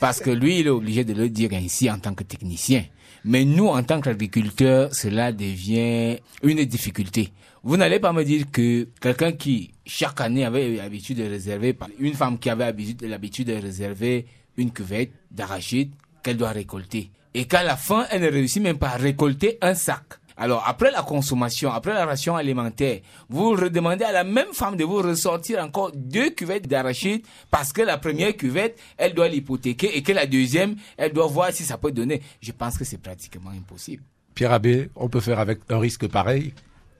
Parce 0.00 0.20
que 0.20 0.30
lui, 0.30 0.58
il 0.58 0.66
est 0.66 0.70
obligé 0.70 1.04
de 1.04 1.14
le 1.14 1.28
dire 1.28 1.50
ainsi 1.52 1.88
en 1.88 1.98
tant 1.98 2.14
que 2.14 2.24
technicien. 2.24 2.84
Mais 3.24 3.44
nous, 3.44 3.68
en 3.68 3.82
tant 3.84 4.00
qu'agriculteurs, 4.00 4.92
cela 4.94 5.32
devient 5.32 6.18
une 6.42 6.64
difficulté. 6.64 7.32
Vous 7.62 7.76
n'allez 7.76 8.00
pas 8.00 8.12
me 8.12 8.24
dire 8.24 8.50
que 8.50 8.88
quelqu'un 9.00 9.32
qui, 9.32 9.70
chaque 9.86 10.20
année, 10.20 10.44
avait 10.44 10.76
l'habitude 10.76 11.18
de 11.18 11.28
réserver, 11.28 11.78
une 11.98 12.12
femme 12.14 12.38
qui 12.38 12.50
avait 12.50 12.74
l'habitude 13.02 13.48
de 13.48 13.54
réserver 13.54 14.26
une 14.56 14.72
cuvette 14.72 15.12
d'arachide 15.30 15.92
qu'elle 16.22 16.36
doit 16.36 16.50
récolter. 16.50 17.10
Et 17.32 17.46
qu'à 17.46 17.62
la 17.62 17.76
fin, 17.76 18.06
elle 18.10 18.22
ne 18.22 18.30
réussit 18.30 18.62
même 18.62 18.78
pas 18.78 18.90
à 18.90 18.96
récolter 18.96 19.58
un 19.62 19.74
sac. 19.74 20.02
Alors, 20.36 20.64
après 20.66 20.90
la 20.90 21.02
consommation, 21.02 21.70
après 21.72 21.92
la 21.94 22.06
ration 22.06 22.34
alimentaire, 22.34 23.00
vous 23.28 23.50
redemandez 23.50 24.04
à 24.04 24.10
la 24.10 24.24
même 24.24 24.52
femme 24.52 24.76
de 24.76 24.84
vous 24.84 24.96
ressortir 24.96 25.62
encore 25.62 25.92
deux 25.94 26.30
cuvettes 26.30 26.66
d'arachide 26.66 27.24
parce 27.50 27.72
que 27.72 27.82
la 27.82 27.98
première 27.98 28.36
cuvette, 28.36 28.78
elle 28.96 29.14
doit 29.14 29.28
l'hypothéquer 29.28 29.96
et 29.96 30.02
que 30.02 30.12
la 30.12 30.26
deuxième, 30.26 30.74
elle 30.96 31.12
doit 31.12 31.28
voir 31.28 31.52
si 31.52 31.62
ça 31.62 31.78
peut 31.78 31.92
donner. 31.92 32.20
Je 32.40 32.50
pense 32.50 32.76
que 32.76 32.84
c'est 32.84 32.98
pratiquement 32.98 33.50
impossible. 33.50 34.02
Pierre 34.34 34.52
Abbé, 34.52 34.90
on 34.96 35.08
peut 35.08 35.20
faire 35.20 35.38
avec 35.38 35.60
un 35.70 35.78
risque 35.78 36.08
pareil? 36.08 36.52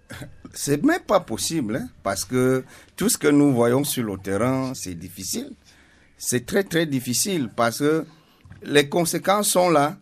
C'est 0.53 0.85
même 0.85 1.01
pas 1.01 1.19
possible, 1.19 1.77
hein, 1.77 1.89
parce 2.05 2.25
que 2.25 2.65
tout 2.95 3.09
ce 3.09 3.19
que 3.19 3.27
nous 3.27 3.53
voyons 3.53 3.83
sur 3.83 4.05
le 4.05 4.17
terrain, 4.19 4.73
c'est 4.75 4.95
difficile. 4.95 5.51
C'est 6.17 6.47
très 6.47 6.63
très 6.63 6.87
difficile 6.87 7.51
parce 7.57 7.81
que 7.81 8.07
les 8.63 8.89
conséquences 8.89 9.49
sont 9.49 9.69
là. 9.69 9.97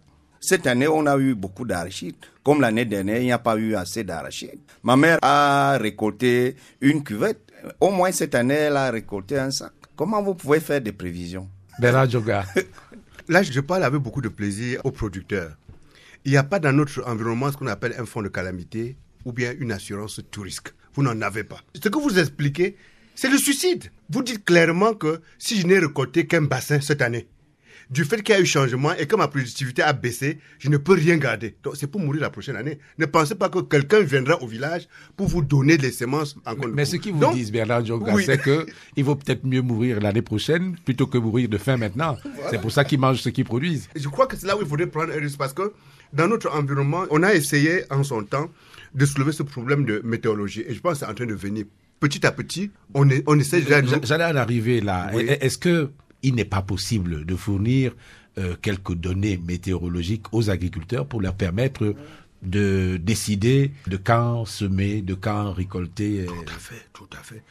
Cette 0.44 0.66
année, 0.66 0.88
on 0.88 1.06
a 1.06 1.16
eu 1.18 1.36
beaucoup 1.36 1.64
d'arachides. 1.64 2.16
Comme 2.42 2.60
l'année 2.62 2.84
dernière, 2.84 3.18
il 3.18 3.26
n'y 3.26 3.32
a 3.32 3.38
pas 3.38 3.56
eu 3.56 3.76
assez 3.76 4.02
d'arachides. 4.02 4.58
Ma 4.82 4.96
mère 4.96 5.20
a 5.22 5.78
récolté 5.78 6.56
une 6.80 7.04
cuvette. 7.04 7.52
Au 7.78 7.92
moins 7.92 8.10
cette 8.10 8.34
année, 8.34 8.54
elle 8.54 8.76
a 8.76 8.90
récolté 8.90 9.38
un 9.38 9.52
sac. 9.52 9.70
Comment 9.94 10.20
vous 10.20 10.34
pouvez 10.34 10.58
faire 10.58 10.80
des 10.80 10.90
prévisions? 10.90 11.48
Bernard 11.78 12.10
Joga. 12.10 12.44
Là, 13.28 13.44
je 13.44 13.60
parle 13.60 13.84
avec 13.84 14.00
beaucoup 14.00 14.20
de 14.20 14.28
plaisir 14.28 14.80
aux 14.82 14.90
producteurs. 14.90 15.56
Il 16.24 16.32
n'y 16.32 16.36
a 16.36 16.42
pas 16.42 16.58
dans 16.58 16.72
notre 16.72 17.08
environnement 17.08 17.52
ce 17.52 17.56
qu'on 17.56 17.68
appelle 17.68 17.94
un 17.96 18.04
fonds 18.04 18.22
de 18.22 18.28
calamité 18.28 18.96
ou 19.24 19.32
bien 19.32 19.54
une 19.60 19.70
assurance 19.70 20.20
tout 20.32 20.40
risque. 20.40 20.74
Vous 20.94 21.04
n'en 21.04 21.22
avez 21.22 21.44
pas. 21.44 21.60
Ce 21.80 21.88
que 21.88 21.98
vous 22.00 22.18
expliquez, 22.18 22.76
c'est 23.14 23.30
le 23.30 23.38
suicide. 23.38 23.92
Vous 24.10 24.24
dites 24.24 24.44
clairement 24.44 24.94
que 24.94 25.20
si 25.38 25.60
je 25.60 25.68
n'ai 25.68 25.78
récolté 25.78 26.26
qu'un 26.26 26.42
bassin 26.42 26.80
cette 26.80 27.00
année, 27.00 27.28
du 27.92 28.04
fait 28.06 28.22
qu'il 28.22 28.34
y 28.34 28.38
a 28.38 28.40
eu 28.40 28.46
changement 28.46 28.94
et 28.94 29.06
que 29.06 29.14
ma 29.16 29.28
productivité 29.28 29.82
a 29.82 29.92
baissé, 29.92 30.38
je 30.58 30.70
ne 30.70 30.78
peux 30.78 30.94
rien 30.94 31.18
garder. 31.18 31.54
Donc 31.62 31.76
c'est 31.76 31.86
pour 31.86 32.00
mourir 32.00 32.22
la 32.22 32.30
prochaine 32.30 32.56
année. 32.56 32.78
Ne 32.98 33.04
pensez 33.04 33.34
pas 33.34 33.50
que 33.50 33.58
quelqu'un 33.58 34.00
viendra 34.00 34.42
au 34.42 34.46
village 34.46 34.88
pour 35.14 35.28
vous 35.28 35.42
donner 35.42 35.76
des 35.76 35.92
semences 35.92 36.34
encore. 36.46 36.68
Mais, 36.68 36.74
mais 36.74 36.84
ce 36.86 36.96
qu'ils 36.96 37.12
vous 37.12 37.32
disent, 37.34 37.52
Bernard 37.52 37.84
Djonga, 37.84 38.14
c'est 38.24 38.40
qu'il 38.42 39.04
vaut 39.04 39.16
peut-être 39.16 39.44
mieux 39.44 39.60
mourir 39.60 40.00
l'année 40.00 40.22
prochaine 40.22 40.74
plutôt 40.86 41.06
que 41.06 41.18
mourir 41.18 41.50
de 41.50 41.58
faim 41.58 41.76
maintenant. 41.76 42.16
C'est 42.50 42.60
pour 42.60 42.72
ça 42.72 42.84
qu'ils 42.84 42.98
mangent 42.98 43.20
ce 43.20 43.28
qu'ils 43.28 43.44
produisent. 43.44 43.90
Je 43.94 44.08
crois 44.08 44.26
que 44.26 44.36
c'est 44.36 44.46
là 44.46 44.56
où 44.56 44.62
il 44.62 44.66
faudrait 44.66 44.86
prendre 44.86 45.12
un 45.12 45.20
risque 45.20 45.36
parce 45.36 45.52
que 45.52 45.72
dans 46.14 46.28
notre 46.28 46.50
environnement, 46.50 47.04
on 47.10 47.22
a 47.22 47.34
essayé 47.34 47.84
en 47.90 48.02
son 48.04 48.22
temps 48.22 48.50
de 48.94 49.04
soulever 49.04 49.32
ce 49.32 49.42
problème 49.42 49.84
de 49.84 50.00
météorologie 50.02 50.64
et 50.66 50.72
je 50.74 50.80
pense 50.80 50.94
que 50.94 50.98
c'est 51.00 51.10
en 51.10 51.14
train 51.14 51.26
de 51.26 51.34
venir 51.34 51.66
petit 52.02 52.26
à 52.26 52.32
petit, 52.32 52.72
on, 52.94 53.08
est, 53.08 53.22
on 53.28 53.38
essaie 53.38 53.60
déjà 53.60 53.80
de... 53.80 53.88
J'allais 54.02 54.24
en 54.24 54.34
arriver 54.34 54.80
là. 54.80 55.12
Est-ce 55.14 55.56
que 55.56 55.90
il 56.22 56.34
n'est 56.34 56.44
pas 56.44 56.62
possible 56.62 57.24
de 57.24 57.36
fournir 57.36 57.94
euh, 58.38 58.54
quelques 58.60 58.94
données 58.94 59.36
météorologiques 59.36 60.32
aux 60.32 60.50
agriculteurs 60.50 61.06
pour 61.06 61.20
leur 61.20 61.34
permettre 61.34 61.94
de 62.42 62.96
décider 62.96 63.72
de 63.86 63.96
quand 63.96 64.44
semer, 64.44 65.02
de 65.02 65.14
quand 65.14 65.52
récolter. 65.52 66.22
Euh, 66.22 66.26
tout 66.26 66.54
à 66.54 66.58
fait, 66.58 66.88
tout 66.92 67.08
à 67.12 67.22
fait. 67.22 67.42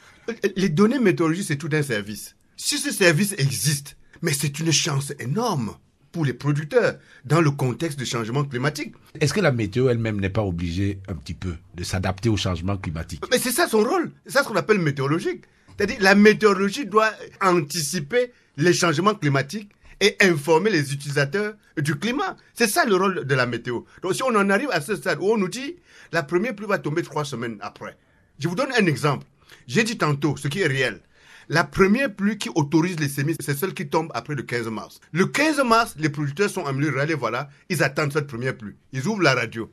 Les 0.55 0.69
données 0.69 0.99
météorologiques, 0.99 1.47
c'est 1.47 1.57
tout 1.57 1.69
un 1.71 1.83
service. 1.83 2.35
Si 2.57 2.77
ce 2.77 2.91
service 2.91 3.33
existe, 3.37 3.97
mais 4.21 4.33
c'est 4.33 4.59
une 4.59 4.71
chance 4.71 5.13
énorme 5.19 5.75
pour 6.11 6.25
les 6.25 6.33
producteurs 6.33 6.95
dans 7.25 7.41
le 7.41 7.51
contexte 7.51 7.97
du 7.97 8.05
changement 8.05 8.43
climatique. 8.43 8.93
Est-ce 9.19 9.33
que 9.33 9.39
la 9.39 9.51
météo 9.51 9.89
elle-même 9.89 10.19
n'est 10.19 10.29
pas 10.29 10.43
obligée 10.43 10.99
un 11.07 11.15
petit 11.15 11.33
peu 11.33 11.55
de 11.75 11.83
s'adapter 11.83 12.29
au 12.29 12.37
changement 12.37 12.77
climatique? 12.77 13.23
Mais 13.31 13.39
c'est 13.39 13.51
ça 13.51 13.67
son 13.67 13.83
rôle. 13.83 14.11
C'est 14.25 14.33
ça 14.33 14.43
ce 14.43 14.47
qu'on 14.49 14.55
appelle 14.55 14.79
météorologique. 14.79 15.43
C'est-à-dire 15.77 15.97
la 16.01 16.15
météorologie 16.15 16.85
doit 16.85 17.11
anticiper 17.41 18.31
les 18.57 18.73
changements 18.73 19.15
climatiques 19.15 19.71
et 19.99 20.15
informer 20.21 20.71
les 20.71 20.93
utilisateurs 20.93 21.53
du 21.77 21.95
climat. 21.95 22.35
C'est 22.53 22.67
ça 22.67 22.85
le 22.85 22.95
rôle 22.95 23.25
de 23.25 23.35
la 23.35 23.45
météo. 23.45 23.81
Donc 24.01 24.15
si 24.15 24.23
on 24.23 24.35
en 24.35 24.49
arrive 24.49 24.71
à 24.71 24.81
ce 24.81 24.95
stade 24.95 25.19
où 25.21 25.31
on 25.31 25.37
nous 25.37 25.47
dit 25.47 25.75
la 26.11 26.23
première 26.23 26.55
pluie 26.55 26.67
va 26.67 26.79
tomber 26.79 27.03
trois 27.03 27.23
semaines 27.23 27.57
après. 27.61 27.97
Je 28.39 28.47
vous 28.47 28.55
donne 28.55 28.71
un 28.77 28.85
exemple. 28.85 29.25
J'ai 29.67 29.83
dit 29.83 29.97
tantôt, 29.97 30.35
ce 30.35 30.47
qui 30.47 30.61
est 30.61 30.67
réel. 30.67 31.01
La 31.49 31.63
première 31.63 32.13
pluie 32.13 32.37
qui 32.37 32.49
autorise 32.55 32.99
les 32.99 33.09
semis, 33.09 33.35
c'est 33.39 33.57
celle 33.57 33.73
qui 33.73 33.87
tombe 33.87 34.09
après 34.13 34.35
le 34.35 34.43
15 34.43 34.67
mars. 34.67 34.99
Le 35.11 35.25
15 35.25 35.63
mars, 35.65 35.95
les 35.97 36.09
producteurs 36.09 36.49
sont 36.49 36.61
en 36.61 36.73
milieu 36.73 36.93
voilà, 37.15 37.49
ils 37.69 37.83
attendent 37.83 38.13
cette 38.13 38.27
première 38.27 38.57
pluie. 38.57 38.75
Ils 38.93 39.07
ouvrent 39.07 39.21
la 39.21 39.33
radio. 39.33 39.69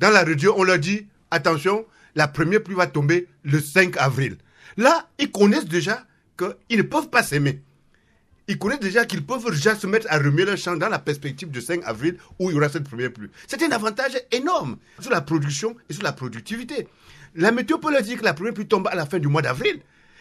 Dans 0.00 0.10
la 0.10 0.22
radio, 0.24 0.54
on 0.56 0.64
leur 0.64 0.78
dit, 0.78 1.06
attention, 1.30 1.86
la 2.14 2.28
première 2.28 2.62
pluie 2.62 2.74
va 2.74 2.86
tomber 2.86 3.28
le 3.42 3.60
5 3.60 3.96
avril. 3.96 4.36
Là, 4.76 5.08
ils 5.18 5.30
connaissent 5.30 5.66
déjà 5.66 6.04
qu'ils 6.36 6.78
ne 6.78 6.82
peuvent 6.82 7.08
pas 7.10 7.22
s'aimer. 7.22 7.62
Ils 8.46 8.58
connaissent 8.58 8.80
déjà 8.80 9.06
qu'ils 9.06 9.24
peuvent 9.24 9.50
déjà 9.50 9.74
se 9.74 9.86
mettre 9.86 10.06
à 10.10 10.18
remuer 10.18 10.44
leur 10.44 10.58
champ 10.58 10.76
dans 10.76 10.88
la 10.88 10.98
perspective 10.98 11.50
du 11.50 11.62
5 11.62 11.82
avril 11.84 12.18
où 12.38 12.50
il 12.50 12.54
y 12.54 12.56
aura 12.58 12.68
cette 12.68 12.84
première 12.84 13.12
pluie. 13.12 13.30
C'est 13.46 13.62
un 13.62 13.70
avantage 13.70 14.20
énorme 14.32 14.76
sur 15.00 15.10
la 15.10 15.22
production 15.22 15.76
et 15.88 15.94
sur 15.94 16.02
la 16.02 16.12
productivité. 16.12 16.86
La 17.34 17.52
météo 17.52 17.78
peut 17.78 17.90
leur 17.90 18.02
dire 18.02 18.18
que 18.18 18.24
la 18.24 18.34
première 18.34 18.54
pluie 18.54 18.68
tombe 18.68 18.86
à 18.88 18.94
la 18.94 19.06
fin 19.06 19.18
du 19.18 19.28
mois 19.28 19.42
d'avril. 19.42 19.80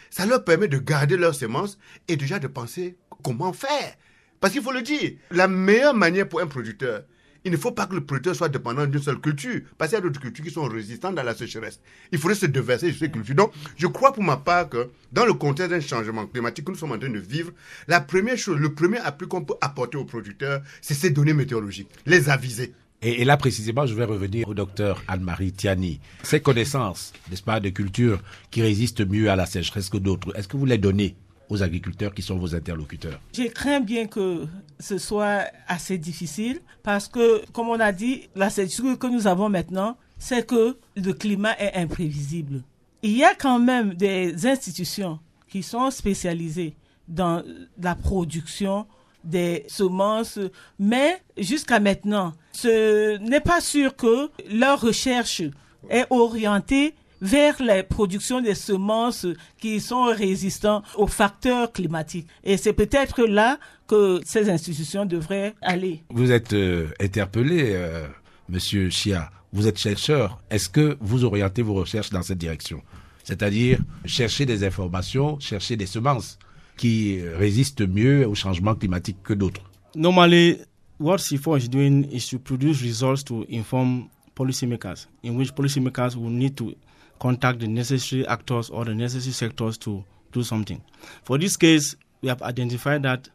Ça 0.09 0.25
leur 0.25 0.43
permet 0.45 0.67
de 0.67 0.77
garder 0.77 1.17
leurs 1.17 1.35
semences 1.35 1.77
et 2.07 2.15
déjà 2.15 2.39
de 2.39 2.47
penser 2.47 2.97
comment 3.23 3.51
faire. 3.51 3.95
Parce 4.39 4.53
qu'il 4.53 4.61
faut 4.61 4.71
le 4.71 4.81
dire, 4.81 5.13
la 5.31 5.47
meilleure 5.47 5.93
manière 5.93 6.27
pour 6.27 6.39
un 6.39 6.47
producteur, 6.47 7.03
il 7.45 7.51
ne 7.51 7.57
faut 7.57 7.71
pas 7.71 7.85
que 7.85 7.95
le 7.95 8.05
producteur 8.05 8.35
soit 8.35 8.49
dépendant 8.49 8.85
d'une 8.85 9.01
seule 9.01 9.19
culture, 9.19 9.61
parce 9.77 9.91
qu'il 9.91 9.97
y 9.97 10.01
a 10.01 10.03
d'autres 10.03 10.19
cultures 10.19 10.45
qui 10.45 10.51
sont 10.51 10.63
résistantes 10.63 11.17
à 11.17 11.23
la 11.23 11.35
sécheresse. 11.35 11.79
Il 12.11 12.19
faudrait 12.19 12.35
se 12.35 12.45
déverser 12.45 12.91
sur 12.91 12.99
ces 12.99 13.11
cultures. 13.11 13.35
Donc, 13.35 13.51
je 13.77 13.87
crois 13.87 14.13
pour 14.13 14.23
ma 14.23 14.37
part 14.37 14.69
que 14.69 14.89
dans 15.11 15.25
le 15.25 15.33
contexte 15.33 15.71
d'un 15.71 15.81
changement 15.81 16.25
climatique 16.25 16.65
que 16.65 16.71
nous 16.71 16.77
sommes 16.77 16.93
en 16.93 16.99
train 16.99 17.09
de 17.09 17.19
vivre, 17.19 17.51
la 17.87 18.01
première 18.01 18.37
chose, 18.37 18.57
le 18.59 18.73
premier 18.73 18.99
appui 18.99 19.27
qu'on 19.27 19.43
peut 19.43 19.55
apporter 19.61 19.97
aux 19.97 20.05
producteurs, 20.05 20.61
c'est 20.81 20.93
ces 20.93 21.09
données 21.09 21.33
météorologiques, 21.33 21.89
les 22.05 22.29
aviser. 22.29 22.73
Et, 23.05 23.25
là, 23.25 23.35
précisément, 23.35 23.85
je 23.85 23.93
vais 23.93 24.05
revenir 24.05 24.47
au 24.47 24.53
docteur 24.53 25.03
Anne-Marie 25.09 25.51
Tiani. 25.51 25.99
Ces 26.23 26.39
connaissances, 26.39 27.11
n'est-ce 27.29 27.43
pas, 27.43 27.59
de 27.59 27.67
cultures 27.67 28.21
qui 28.49 28.61
résistent 28.61 29.05
mieux 29.05 29.29
à 29.29 29.35
la 29.35 29.45
sécheresse 29.45 29.89
que 29.89 29.97
d'autres, 29.97 30.31
est-ce 30.37 30.47
que 30.47 30.55
vous 30.55 30.65
les 30.65 30.77
donnez 30.77 31.17
aux 31.49 31.61
agriculteurs 31.61 32.13
qui 32.13 32.21
sont 32.21 32.37
vos 32.37 32.55
interlocuteurs 32.55 33.19
Je 33.33 33.43
crains 33.43 33.79
bien 33.79 34.07
que 34.07 34.47
ce 34.79 34.97
soit 34.97 35.45
assez 35.67 35.97
difficile 35.97 36.61
parce 36.83 37.07
que, 37.07 37.43
comme 37.51 37.69
on 37.69 37.79
a 37.79 37.91
dit, 37.91 38.29
la 38.35 38.49
certitude 38.49 38.97
que 38.97 39.07
nous 39.07 39.27
avons 39.27 39.49
maintenant, 39.49 39.97
c'est 40.17 40.45
que 40.45 40.77
le 40.95 41.11
climat 41.13 41.57
est 41.59 41.75
imprévisible. 41.75 42.63
Il 43.01 43.17
y 43.17 43.23
a 43.23 43.35
quand 43.35 43.59
même 43.59 43.93
des 43.93 44.47
institutions 44.47 45.19
qui 45.49 45.61
sont 45.63 45.91
spécialisées 45.91 46.75
dans 47.07 47.43
la 47.81 47.95
production 47.95 48.87
des 49.23 49.65
semences, 49.67 50.39
mais 50.79 51.21
jusqu'à 51.37 51.79
maintenant, 51.79 52.33
ce 52.51 53.17
n'est 53.17 53.41
pas 53.41 53.61
sûr 53.61 53.95
que 53.95 54.29
leur 54.49 54.81
recherche 54.81 55.41
est 55.89 56.05
orientée 56.09 56.95
vers 57.23 57.55
la 57.63 57.83
production 57.83 58.41
des 58.41 58.53
semences 58.53 59.25
qui 59.57 59.79
sont 59.79 60.03
résistantes 60.03 60.83
aux 60.95 61.07
facteurs 61.07 61.71
climatiques. 61.71 62.27
Et 62.43 62.57
c'est 62.57 62.73
peut-être 62.73 63.23
là 63.23 63.57
que 63.87 64.19
ces 64.25 64.49
institutions 64.49 65.05
devraient 65.05 65.55
aller. 65.61 66.03
Vous 66.09 66.31
êtes 66.31 66.53
euh, 66.53 66.89
interpellé, 66.99 67.71
euh, 67.75 68.05
Monsieur 68.49 68.89
Chia. 68.89 69.31
Vous 69.53 69.67
êtes 69.67 69.79
chercheur. 69.79 70.41
Est-ce 70.49 70.67
que 70.67 70.97
vous 70.99 71.23
orientez 71.23 71.61
vos 71.61 71.75
recherches 71.75 72.09
dans 72.09 72.23
cette 72.23 72.39
direction? 72.39 72.81
C'est-à-dire 73.23 73.79
chercher 74.03 74.45
des 74.45 74.65
informations, 74.65 75.39
chercher 75.39 75.77
des 75.77 75.85
semences 75.85 76.37
qui 76.75 77.21
résistent 77.21 77.87
mieux 77.87 78.27
au 78.27 78.35
changement 78.35 78.75
climatique 78.75 79.17
que 79.23 79.33
d'autres? 79.33 79.61
Normally, 79.95 80.57
what 80.99 81.19
CIFOR 81.19 81.57
is 81.57 81.69
doing 81.69 82.05
is 82.11 82.27
to 82.31 82.39
produce 82.39 82.81
results 82.81 83.23
to 83.25 83.45
inform 83.49 84.09
policymakers, 84.35 85.07
in 85.23 85.37
which 85.37 85.53
policymakers 85.53 86.15
will 86.15 86.31
need 86.31 86.55
to 86.55 86.73
contact 87.23 87.59
the 87.61 87.67
necessary 87.67 88.27
actors 88.27 88.69
or 88.69 88.83
the 88.83 88.93
necessary 88.93 89.31
sectors 89.31 89.77
to 89.77 90.03
do 90.33 90.43
something. 90.43 90.81
For 91.23 91.37
this 91.37 91.55
case, 91.55 91.95
we 92.21 92.27
have 92.27 92.41
identified 92.41 93.03
that 93.03 93.29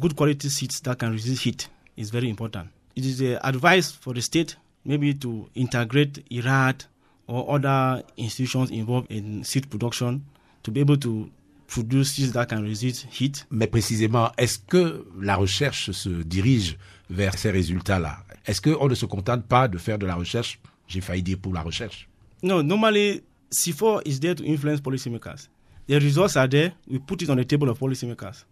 good 0.00 0.16
quality 0.16 0.48
seeds 0.48 0.80
that 0.80 0.98
can 0.98 1.12
resist 1.12 1.44
heat 1.44 1.68
is 1.96 2.10
very 2.10 2.28
important. 2.28 2.66
It 2.96 3.04
is 3.04 3.18
the 3.18 3.38
advice 3.46 3.92
for 3.92 4.12
the 4.12 4.20
state 4.22 4.56
maybe 4.84 5.14
to 5.14 5.48
integrate 5.54 6.24
IRAD 6.32 6.84
or 7.28 7.54
other 7.54 8.02
institutions 8.16 8.70
involved 8.72 9.10
in 9.12 9.44
seed 9.44 9.70
production 9.70 10.24
to 10.64 10.72
be 10.72 10.80
able 10.80 10.96
to 10.96 11.30
produce 11.68 12.12
seeds 12.14 12.32
that 12.32 12.48
can 12.48 12.62
resist 12.64 13.06
heat. 13.08 13.46
Mais 13.52 13.68
précisément, 13.68 14.32
est-ce 14.36 14.58
que 14.58 15.06
la 15.20 15.36
recherche 15.36 15.92
se 15.92 16.08
dirige 16.08 16.76
vers 17.08 17.38
ces 17.38 17.52
résultats-là? 17.52 18.18
Est-ce 18.46 18.60
qu'on 18.60 18.88
ne 18.88 18.94
se 18.96 19.06
contente 19.06 19.44
pas 19.44 19.68
de 19.68 19.78
faire 19.78 19.96
de 19.98 20.06
la 20.06 20.16
recherche, 20.16 20.58
j'ai 20.88 21.00
failli 21.00 21.22
dire 21.22 21.38
pour 21.38 21.52
la 21.54 21.62
recherche 21.62 22.08
no, 22.46 22.62
normally 22.62 23.22
C4 23.50 24.02
is 24.06 24.20
there 24.20 24.34
to 24.34 24.44
influence 24.44 24.80
policymakers. 24.80 25.48
The 25.86 25.98
results 25.98 26.36
are 26.36 26.48
there. 26.48 26.72
We 26.88 26.98
put 26.98 27.22
it 27.22 27.30
on 27.30 27.36
the 27.36 27.44
table 27.44 27.68
of 27.68 27.78
policymakers. 27.78 28.44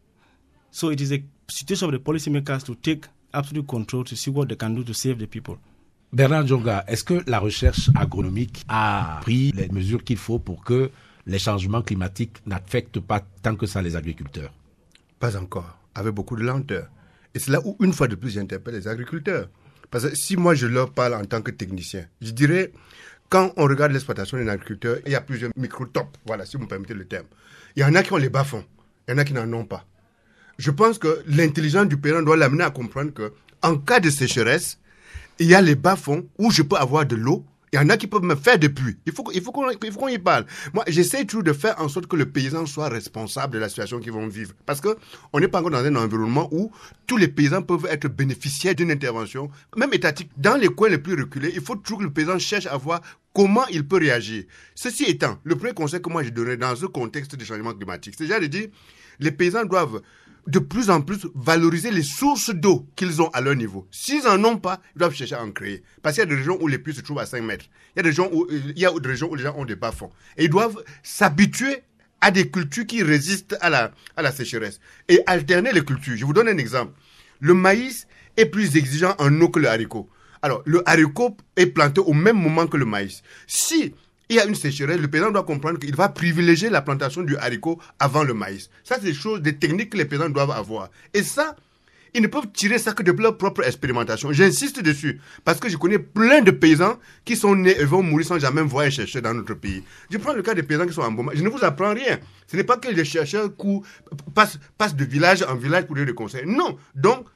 So 0.71 0.91
it 0.91 1.01
is 1.01 1.13
a 1.13 1.23
situation 1.49 1.87
of 1.87 1.93
the 1.93 1.99
policymakers 1.99 2.65
to 2.65 2.75
take 2.75 3.07
absolute 3.33 3.67
control 3.69 4.05
to 4.05 4.17
see 4.17 4.31
what 4.31 4.49
they 4.49 4.57
can 4.57 4.75
do 4.75 4.85
to 4.85 4.93
save 4.95 5.19
the 5.19 5.27
people. 5.27 5.59
Bernard 6.13 6.47
Djonga, 6.47 6.85
est-ce 6.87 7.03
que 7.03 7.23
la 7.27 7.41
recherche 7.41 7.91
agronomique 7.97 8.65
a 8.69 9.19
pris 9.23 9.53
les 9.53 9.69
mesures 9.69 10.05
qu'il 10.05 10.17
faut 10.17 10.39
pour 10.39 10.63
que 10.63 10.91
les 11.27 11.39
changements 11.39 11.83
climatiques 11.83 12.39
n'affectent 12.47 13.01
pas 13.01 13.21
tant 13.43 13.57
que 13.57 13.67
ça 13.67 13.83
les 13.83 13.97
agriculteurs? 13.97 14.53
Pas 15.19 15.37
encore, 15.37 15.77
avec 15.95 16.15
beaucoup 16.15 16.37
de 16.37 16.43
lenteur. 16.43 16.89
Et 17.35 17.41
c'est 17.41 17.51
là 17.51 17.61
où, 17.65 17.77
une 17.81 17.93
fois 17.93 18.07
de 18.07 18.15
plus, 18.15 18.31
j'interpelle 18.31 18.75
les 18.75 18.87
agriculteurs. 18.87 19.49
Parce 19.91 20.09
que 20.09 20.15
si 20.15 20.37
moi 20.37 20.55
je 20.55 20.67
leur 20.67 20.93
parle 20.93 21.15
en 21.15 21.25
tant 21.25 21.43
que 21.43 21.51
technicien, 21.51 22.07
je 22.21 22.31
dirais 22.31 22.73
quand 23.29 23.53
on 23.57 23.65
regarde 23.65 23.93
l'exploitation 23.93 24.37
d'un 24.37 24.49
agriculteur, 24.49 24.99
il 25.07 25.13
y 25.13 25.15
a 25.15 25.21
plusieurs 25.21 25.51
micro-tops, 25.57 26.19
voilà, 26.27 26.47
si 26.47 26.57
vous 26.57 26.65
me 26.65 26.69
permettez 26.69 26.95
le 26.95 27.07
terme. 27.07 27.27
Il 27.77 27.83
y 27.83 27.85
en 27.85 27.95
a 27.95 28.03
qui 28.03 28.13
ont 28.13 28.17
les 28.17 28.29
bas-fonds, 28.29 28.65
il 29.07 29.13
y 29.13 29.15
en 29.15 29.19
a 29.19 29.25
qui 29.25 29.33
n'en 29.33 29.53
ont 29.53 29.65
pas. 29.65 29.85
Je 30.59 30.71
pense 30.71 30.99
que 30.99 31.23
l'intelligence 31.27 31.89
du 31.89 31.97
paysan 31.97 32.23
doit 32.23 32.37
l'amener 32.37 32.65
à 32.65 32.71
comprendre 32.71 33.13
que, 33.13 33.33
en 33.63 33.77
cas 33.77 33.99
de 33.99 34.11
sécheresse, 34.11 34.79
il 35.39 35.49
y 35.49 35.55
a 35.55 35.61
les 35.61 35.75
bas-fonds 35.75 36.27
où 36.39 36.51
je 36.51 36.63
peux 36.63 36.77
avoir 36.77 37.07
de 37.07 37.17
l'eau 37.17 37.45
il 37.75 37.77
y 37.77 37.81
en 37.81 37.89
a 37.89 37.97
qui 37.97 38.07
peuvent 38.07 38.23
me 38.23 38.37
faire 38.37 38.57
des 38.57 38.69
pluies. 38.69 38.97
Il 39.05 39.13
faut, 39.13 39.29
il 39.35 39.43
faut 39.43 39.51
qu'on 39.51 40.09
y 40.09 40.19
parle. 40.19 40.47
Moi, 40.73 40.85
j'essaie 40.87 41.25
toujours 41.25 41.43
de 41.43 41.53
faire 41.53 41.75
en 41.81 41.89
sorte 41.89 42.07
que 42.07 42.15
le 42.15 42.31
paysan 42.31 42.67
soit 42.67 42.89
responsable 42.89 43.55
de 43.55 43.59
la 43.59 43.69
situation 43.69 43.99
qu'ils 43.99 44.13
vont 44.13 44.29
vivre. 44.29 44.53
Parce 44.65 44.81
que 44.81 44.97
on 45.33 45.41
n'est 45.41 45.49
pas 45.49 45.59
encore 45.59 45.73
dans 45.73 45.85
un 45.85 45.97
environnement 45.97 46.49
où 46.53 46.71
tous 47.09 47.17
les 47.17 47.27
paysans 47.27 47.63
peuvent 47.63 47.87
être 47.91 48.07
bénéficiaires 48.07 48.77
d'une 48.77 48.93
intervention, 48.93 49.51
même 49.77 49.93
étatique. 49.93 50.31
Dans 50.37 50.55
les 50.55 50.69
coins 50.69 50.89
les 50.89 50.99
plus 50.99 51.21
reculés, 51.21 51.51
il 51.53 51.61
faut 51.61 51.75
toujours 51.75 51.99
que 51.99 52.05
le 52.05 52.13
paysan 52.13 52.39
cherche 52.39 52.67
à 52.67 52.77
voir 52.77 53.01
comment 53.35 53.67
il 53.67 53.85
peut 53.89 53.99
réagir. 53.99 54.45
Ceci 54.77 55.07
étant, 55.07 55.41
le 55.43 55.57
premier 55.57 55.75
conseil 55.75 56.01
que 56.01 56.09
moi 56.09 56.23
j'ai 56.23 56.31
donné 56.31 56.57
dans 56.57 56.77
ce 56.77 56.87
contexte 56.87 57.35
de 57.35 57.45
changement 57.45 57.73
climatique, 57.73 58.15
c'est 58.17 58.25
déjà 58.25 58.39
de 58.39 58.47
dire, 58.47 58.69
les 59.19 59.33
paysans 59.33 59.65
doivent 59.65 60.01
de 60.47 60.59
plus 60.59 60.91
en 60.91 61.01
plus 61.01 61.27
valoriser 61.35 61.91
les 61.91 62.03
sources 62.03 62.51
d'eau 62.51 62.87
qu'ils 62.97 63.23
ont 63.23 63.29
à 63.29 63.41
leur 63.41 63.55
niveau. 63.55 63.87
S'ils 63.91 64.25
n'en 64.25 64.43
ont 64.45 64.59
pas, 64.59 64.81
ils 64.95 64.99
doivent 64.99 65.15
chercher 65.15 65.35
à 65.37 65.43
en 65.43 65.51
créer. 65.51 65.83
Parce 66.03 66.15
qu'il 66.15 66.23
y 66.23 66.27
a 66.27 66.29
des 66.29 66.37
régions 66.37 66.59
où 66.61 66.69
les 66.69 66.79
puits 66.79 66.95
se 66.95 67.01
trouvent 67.01 67.19
à 67.19 67.27
5 67.27 67.43
mètres. 67.43 67.67
Il 67.95 67.99
y 67.99 68.01
a 68.01 68.03
des 68.03 68.09
régions 68.11 68.31
où, 68.33 68.47
il 68.51 68.79
y 68.79 68.87
a 68.87 68.93
des 68.93 69.09
régions 69.09 69.31
où 69.31 69.35
les 69.35 69.43
gens 69.43 69.55
ont 69.57 69.65
des 69.65 69.77
bas-fonds. 69.77 70.11
Et 70.37 70.45
ils 70.45 70.51
doivent 70.51 70.83
s'habituer 71.03 71.83
à 72.21 72.31
des 72.31 72.51
cultures 72.51 72.87
qui 72.87 73.03
résistent 73.03 73.57
à 73.61 73.71
la, 73.71 73.93
à 74.17 74.23
la 74.23 74.33
sécheresse. 74.33 74.81
Et 75.09 75.21
alterner 75.27 75.73
les 75.73 75.85
cultures. 75.85 76.17
Je 76.17 76.25
vous 76.25 76.33
donne 76.33 76.49
un 76.49 76.59
exemple. 76.59 76.93
Le 77.41 77.55
maïs 77.55 78.07
est 78.37 78.47
plus 78.47 78.77
exigeant 78.77 79.15
en 79.19 79.41
eau 79.41 79.49
que 79.49 79.61
le 79.61 79.69
haricot. 79.69 80.09
Alors, 80.43 80.63
le 80.67 80.87
haricot 80.87 81.37
est 81.57 81.67
planté 81.67 82.01
au 82.01 82.13
même 82.13 82.37
moment 82.37 82.67
que 82.67 82.77
le 82.77 82.85
maïs. 82.85 83.23
Si 83.47 83.95
il 84.29 84.37
y 84.37 84.41
a 84.41 84.47
une 84.47 84.55
sécheresse, 84.55 84.99
le 84.99 85.09
paysan 85.09 85.31
doit 85.31 85.43
comprendre 85.45 85.79
qu'il 85.79 85.95
va 85.95 86.09
privilégier 86.09 86.71
la 86.71 86.83
plantation 86.83 87.23
du 87.23 87.37
haricot 87.37 87.79
avant 87.99 88.25
le 88.25 88.35
maïs. 88.35 88.71
Ça, 88.83 88.97
c'est 88.99 89.07
des 89.07 89.15
choses, 89.15 89.43
des 89.43 89.57
techniques 89.57 89.91
que 89.91 89.97
les 89.97 90.07
paysans 90.07 90.31
doivent 90.31 90.51
avoir. 90.51 90.91
Et 91.13 91.23
ça, 91.23 91.57
ils 92.15 92.23
ne 92.23 92.29
peuvent 92.29 92.47
tirer 92.53 92.79
ça 92.79 92.93
que 92.93 93.03
de 93.03 93.11
leur 93.21 93.37
propre 93.37 93.65
expérimentation. 93.65 94.33
J'insiste 94.33 94.81
dessus, 94.81 95.21
parce 95.45 95.59
que 95.59 95.69
je 95.69 95.77
connais 95.77 95.99
plein 95.99 96.43
de 96.43 96.53
paysans 96.53 96.99
qui 97.25 97.37
sont 97.37 97.57
nés 97.57 97.77
et 97.79 97.85
vont 97.85 98.03
mourir 98.03 98.27
sans 98.27 98.39
jamais 98.39 98.63
voir 98.63 98.87
un 98.87 98.91
chercheur 98.91 99.21
dans 99.21 99.35
notre 99.35 99.55
pays. 99.55 99.83
Je 100.11 100.19
prends 100.19 100.33
le 100.33 100.43
cas 100.43 100.55
des 100.55 100.63
paysans 100.63 100.87
qui 100.87 100.95
sont 100.95 101.03
en 101.03 101.11
Boma. 101.11 101.33
Je 101.35 101.43
ne 101.43 101.49
vous 101.49 101.65
apprends 101.65 101.93
rien. 101.93 102.19
Ce 102.47 102.57
n'est 102.57 102.65
pas 102.65 102.77
que 102.77 102.89
les 102.89 103.05
chercheurs 103.05 103.51
passent, 104.33 104.59
passent 104.79 104.95
de 104.95 105.05
village 105.05 105.43
en 105.43 105.57
village 105.57 105.87
pour 105.87 105.97
donner 105.97 106.07
des 106.07 106.15
conseils. 106.15 106.47
Non. 106.47 106.79
Donc, 106.95 107.27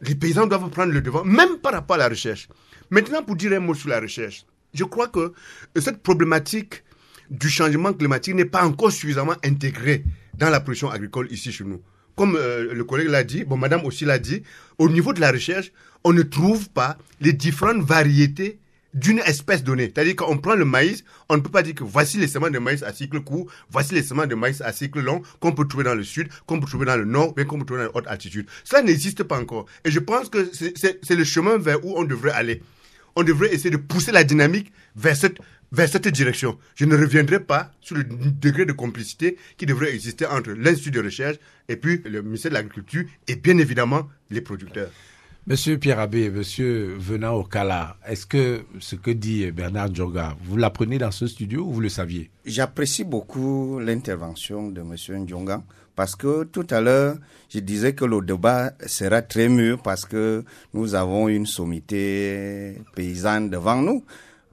les 0.00 0.14
paysans 0.14 0.46
doivent 0.46 0.70
prendre 0.70 0.92
le 0.92 1.00
devant, 1.00 1.24
même 1.24 1.58
par 1.58 1.72
rapport 1.72 1.96
à 1.96 1.98
la 1.98 2.08
recherche. 2.08 2.48
Maintenant, 2.90 3.24
pour 3.24 3.34
dire 3.34 3.52
un 3.52 3.60
mot 3.60 3.74
sur 3.74 3.88
la 3.88 4.00
recherche. 4.00 4.46
Je 4.74 4.84
crois 4.84 5.08
que 5.08 5.32
cette 5.76 6.02
problématique 6.02 6.84
du 7.30 7.48
changement 7.48 7.92
climatique 7.92 8.34
n'est 8.34 8.44
pas 8.44 8.64
encore 8.64 8.92
suffisamment 8.92 9.34
intégrée 9.44 10.04
dans 10.36 10.50
la 10.50 10.60
production 10.60 10.90
agricole 10.90 11.28
ici 11.30 11.52
chez 11.52 11.64
nous. 11.64 11.80
Comme 12.16 12.36
euh, 12.36 12.74
le 12.74 12.84
collègue 12.84 13.08
l'a 13.08 13.22
dit, 13.22 13.44
bon, 13.44 13.56
madame 13.56 13.84
aussi 13.84 14.04
l'a 14.04 14.18
dit, 14.18 14.42
au 14.78 14.88
niveau 14.88 15.12
de 15.12 15.20
la 15.20 15.30
recherche, 15.30 15.72
on 16.04 16.12
ne 16.12 16.22
trouve 16.22 16.68
pas 16.70 16.98
les 17.20 17.32
différentes 17.32 17.82
variétés 17.82 18.58
d'une 18.94 19.18
espèce 19.20 19.62
donnée. 19.62 19.92
C'est-à-dire 19.94 20.16
qu'on 20.16 20.38
prend 20.38 20.54
le 20.54 20.64
maïs, 20.64 21.04
on 21.28 21.36
ne 21.36 21.42
peut 21.42 21.50
pas 21.50 21.62
dire 21.62 21.74
que 21.74 21.84
voici 21.84 22.18
les 22.18 22.26
semences 22.26 22.50
de 22.50 22.58
maïs 22.58 22.82
à 22.82 22.92
cycle 22.92 23.20
court, 23.20 23.46
voici 23.70 23.94
les 23.94 24.02
semences 24.02 24.28
de 24.28 24.34
maïs 24.34 24.60
à 24.62 24.72
cycle 24.72 25.00
long 25.00 25.22
qu'on 25.40 25.52
peut 25.52 25.66
trouver 25.66 25.84
dans 25.84 25.94
le 25.94 26.02
sud, 26.02 26.28
qu'on 26.46 26.58
peut 26.58 26.66
trouver 26.66 26.86
dans 26.86 26.96
le 26.96 27.04
nord, 27.04 27.34
mais 27.36 27.44
qu'on 27.44 27.58
peut 27.58 27.66
trouver 27.66 27.82
dans 27.82 27.88
les 27.88 27.94
hautes 27.94 28.06
altitudes. 28.08 28.46
Ça 28.64 28.82
n'existe 28.82 29.22
pas 29.22 29.38
encore. 29.38 29.66
Et 29.84 29.90
je 29.90 30.00
pense 30.00 30.28
que 30.28 30.50
c'est 30.52 31.14
le 31.14 31.24
chemin 31.24 31.58
vers 31.58 31.84
où 31.84 31.94
on 31.96 32.04
devrait 32.04 32.32
aller 32.32 32.62
on 33.18 33.24
devrait 33.24 33.52
essayer 33.52 33.70
de 33.70 33.76
pousser 33.76 34.12
la 34.12 34.22
dynamique 34.22 34.72
vers 34.94 35.16
cette, 35.16 35.38
vers 35.72 35.88
cette 35.88 36.06
direction. 36.06 36.56
Je 36.76 36.84
ne 36.84 36.96
reviendrai 36.96 37.40
pas 37.40 37.72
sur 37.80 37.96
le 37.96 38.04
degré 38.04 38.64
de 38.64 38.72
complicité 38.72 39.36
qui 39.56 39.66
devrait 39.66 39.92
exister 39.92 40.24
entre 40.24 40.52
l'Institut 40.52 40.92
de 40.92 41.02
recherche 41.02 41.36
et 41.68 41.74
puis 41.74 42.00
le 42.04 42.22
ministère 42.22 42.52
de 42.52 42.54
l'Agriculture 42.54 43.04
et 43.26 43.34
bien 43.34 43.58
évidemment 43.58 44.08
les 44.30 44.40
producteurs. 44.40 44.90
Monsieur 45.48 45.78
Pierre 45.78 45.98
Abbé, 45.98 46.30
monsieur 46.30 46.94
venant 46.96 47.32
au 47.34 47.42
Kala, 47.42 47.96
est-ce 48.06 48.24
que 48.24 48.60
ce 48.78 48.94
que 48.94 49.10
dit 49.10 49.50
Bernard 49.50 49.92
Djonga, 49.92 50.36
vous 50.44 50.56
l'apprenez 50.56 50.98
dans 50.98 51.10
ce 51.10 51.26
studio 51.26 51.62
ou 51.62 51.72
vous 51.72 51.80
le 51.80 51.88
saviez? 51.88 52.30
J'apprécie 52.44 53.02
beaucoup 53.02 53.80
l'intervention 53.80 54.68
de 54.68 54.82
monsieur 54.82 55.16
Ndjonga 55.16 55.64
parce 55.98 56.14
que 56.14 56.44
tout 56.44 56.66
à 56.70 56.80
l'heure, 56.80 57.16
je 57.48 57.58
disais 57.58 57.92
que 57.92 58.04
le 58.04 58.20
débat 58.20 58.70
sera 58.86 59.20
très 59.20 59.48
mûr 59.48 59.82
parce 59.82 60.04
que 60.04 60.44
nous 60.72 60.94
avons 60.94 61.26
une 61.26 61.44
sommité 61.44 62.80
paysanne 62.94 63.50
devant 63.50 63.82
nous. 63.82 64.04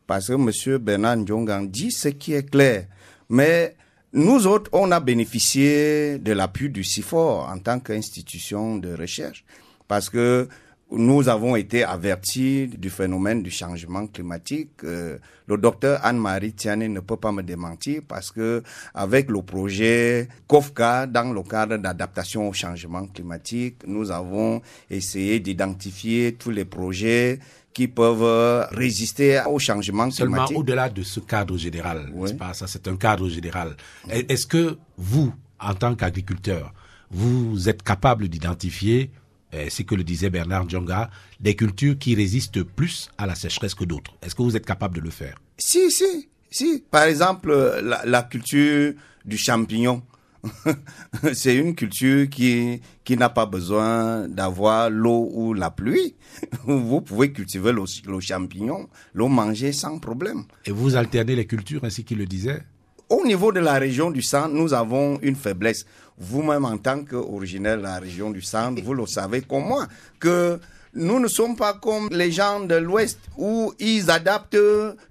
Parce 0.07 0.29
que 0.29 0.33
monsieur 0.33 0.79
Bernard 0.79 1.17
Ndjonga 1.17 1.61
dit 1.67 1.91
ce 1.91 2.07
qui 2.07 2.33
est 2.33 2.49
clair. 2.49 2.87
Mais 3.29 3.75
nous 4.11 4.47
autres, 4.47 4.71
on 4.73 4.91
a 4.91 4.99
bénéficié 4.99 6.17
de 6.17 6.31
l'appui 6.31 6.71
du 6.71 6.83
CIFOR 6.83 7.47
en 7.47 7.59
tant 7.59 7.79
qu'institution 7.79 8.77
de 8.77 8.95
recherche. 8.95 9.45
Parce 9.87 10.09
que 10.09 10.49
nous 10.91 11.27
avons 11.29 11.55
été 11.55 11.83
avertis 11.83 12.67
du 12.67 12.89
phénomène 12.89 13.41
du 13.41 13.49
changement 13.49 14.05
climatique. 14.07 14.83
Euh, 14.83 15.17
le 15.47 15.57
docteur 15.57 15.99
Anne-Marie 16.03 16.53
Tiane 16.53 16.87
ne 16.87 16.99
peut 16.99 17.17
pas 17.17 17.31
me 17.31 17.41
démentir 17.41 18.01
parce 18.07 18.31
que 18.31 18.61
avec 18.93 19.29
le 19.29 19.41
projet 19.41 20.27
COFCA, 20.47 21.07
dans 21.07 21.33
le 21.33 21.41
cadre 21.43 21.77
d'adaptation 21.77 22.47
au 22.47 22.53
changement 22.53 23.07
climatique, 23.07 23.77
nous 23.87 24.11
avons 24.11 24.61
essayé 24.89 25.39
d'identifier 25.39 26.33
tous 26.33 26.51
les 26.51 26.65
projets 26.65 27.39
qui 27.73 27.87
peuvent 27.87 28.67
résister 28.71 29.41
au 29.47 29.59
changement 29.59 30.09
climatique. 30.09 30.17
Seulement 30.17 30.47
au-delà 30.59 30.89
de 30.89 31.03
ce 31.03 31.19
cadre 31.19 31.57
général, 31.57 32.11
pas? 32.37 32.53
Ça 32.53 32.67
c'est 32.67 32.87
un 32.87 32.95
cadre 32.95 33.27
général. 33.27 33.75
Est-ce 34.09 34.45
que 34.47 34.77
vous, 34.97 35.33
en 35.59 35.73
tant 35.73 35.95
qu'agriculteur, 35.95 36.73
vous 37.11 37.67
êtes 37.67 37.83
capable 37.83 38.27
d'identifier 38.29 39.11
euh, 39.53 39.67
c'est 39.69 39.83
que 39.83 39.95
le 39.95 40.03
disait 40.03 40.29
Bernard 40.29 40.67
Djonga, 40.69 41.09
des 41.39 41.55
cultures 41.55 41.97
qui 41.97 42.15
résistent 42.15 42.63
plus 42.63 43.09
à 43.17 43.25
la 43.25 43.35
sécheresse 43.35 43.75
que 43.75 43.85
d'autres. 43.85 44.13
Est-ce 44.21 44.35
que 44.35 44.41
vous 44.41 44.55
êtes 44.55 44.65
capable 44.65 44.95
de 44.95 45.01
le 45.01 45.09
faire? 45.09 45.39
Si, 45.57 45.91
si, 45.91 46.29
si. 46.49 46.83
Par 46.89 47.03
exemple, 47.03 47.53
la, 47.83 48.23
culture 48.23 48.93
du 49.23 49.37
champignon. 49.37 50.01
c'est 51.33 51.55
une 51.55 51.73
culture 51.73 52.29
qui, 52.29 52.79
qui 53.03 53.17
n'a 53.17 53.29
pas 53.29 53.47
besoin 53.47 54.27
d'avoir 54.27 54.91
l'eau 54.91 55.29
ou 55.33 55.53
la 55.53 55.71
pluie. 55.71 56.13
Vous 56.65 57.01
pouvez 57.01 57.31
cultiver 57.31 57.71
le, 57.71 57.81
le 58.07 58.19
champignon, 58.19 58.87
l'eau 59.15 59.27
manger 59.27 59.71
sans 59.71 59.97
problème. 59.97 60.43
Et 60.65 60.71
vous 60.71 60.95
alternez 60.95 61.35
les 61.35 61.47
cultures 61.47 61.83
ainsi 61.83 62.03
qu'il 62.03 62.19
le 62.19 62.27
disait? 62.27 62.61
Au 63.09 63.23
niveau 63.25 63.51
de 63.51 63.59
la 63.59 63.73
région 63.73 64.09
du 64.09 64.21
sang, 64.21 64.49
nous 64.49 64.73
avons 64.73 65.19
une 65.21 65.35
faiblesse 65.35 65.85
vous-même 66.17 66.65
en 66.65 66.77
tant 66.77 67.03
qu'originaire 67.03 67.77
de 67.77 67.83
la 67.83 67.99
région 67.99 68.31
du 68.31 68.41
centre, 68.41 68.81
vous 68.81 68.93
le 68.93 69.05
savez 69.05 69.41
comme 69.41 69.65
moi, 69.65 69.87
que 70.19 70.59
nous 70.93 71.19
ne 71.19 71.27
sommes 71.27 71.57
pas 71.57 71.73
comme 71.73 72.07
les 72.11 72.31
gens 72.31 72.61
de 72.61 72.75
l'Ouest 72.75 73.19
où 73.37 73.73
ils 73.79 74.09
adaptent 74.09 74.57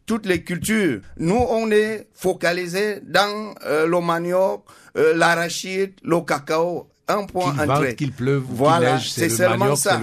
toutes 0.06 0.24
les 0.26 0.42
cultures. 0.42 1.00
Nous, 1.18 1.34
on 1.50 1.70
est 1.70 2.08
focalisé 2.14 3.00
dans 3.02 3.54
euh, 3.66 3.86
le 3.86 4.00
manioc, 4.00 4.64
euh, 4.96 5.14
l'arachide, 5.14 5.92
le 6.02 6.20
cacao 6.22 6.88
un 7.08 7.24
point 7.24 7.56
entrée. 7.58 7.94
qu'il 7.94 8.12
pleuve, 8.12 8.44
voilà, 8.48 8.98
c'est 8.98 9.28
seulement 9.28 9.76
ça. 9.76 10.00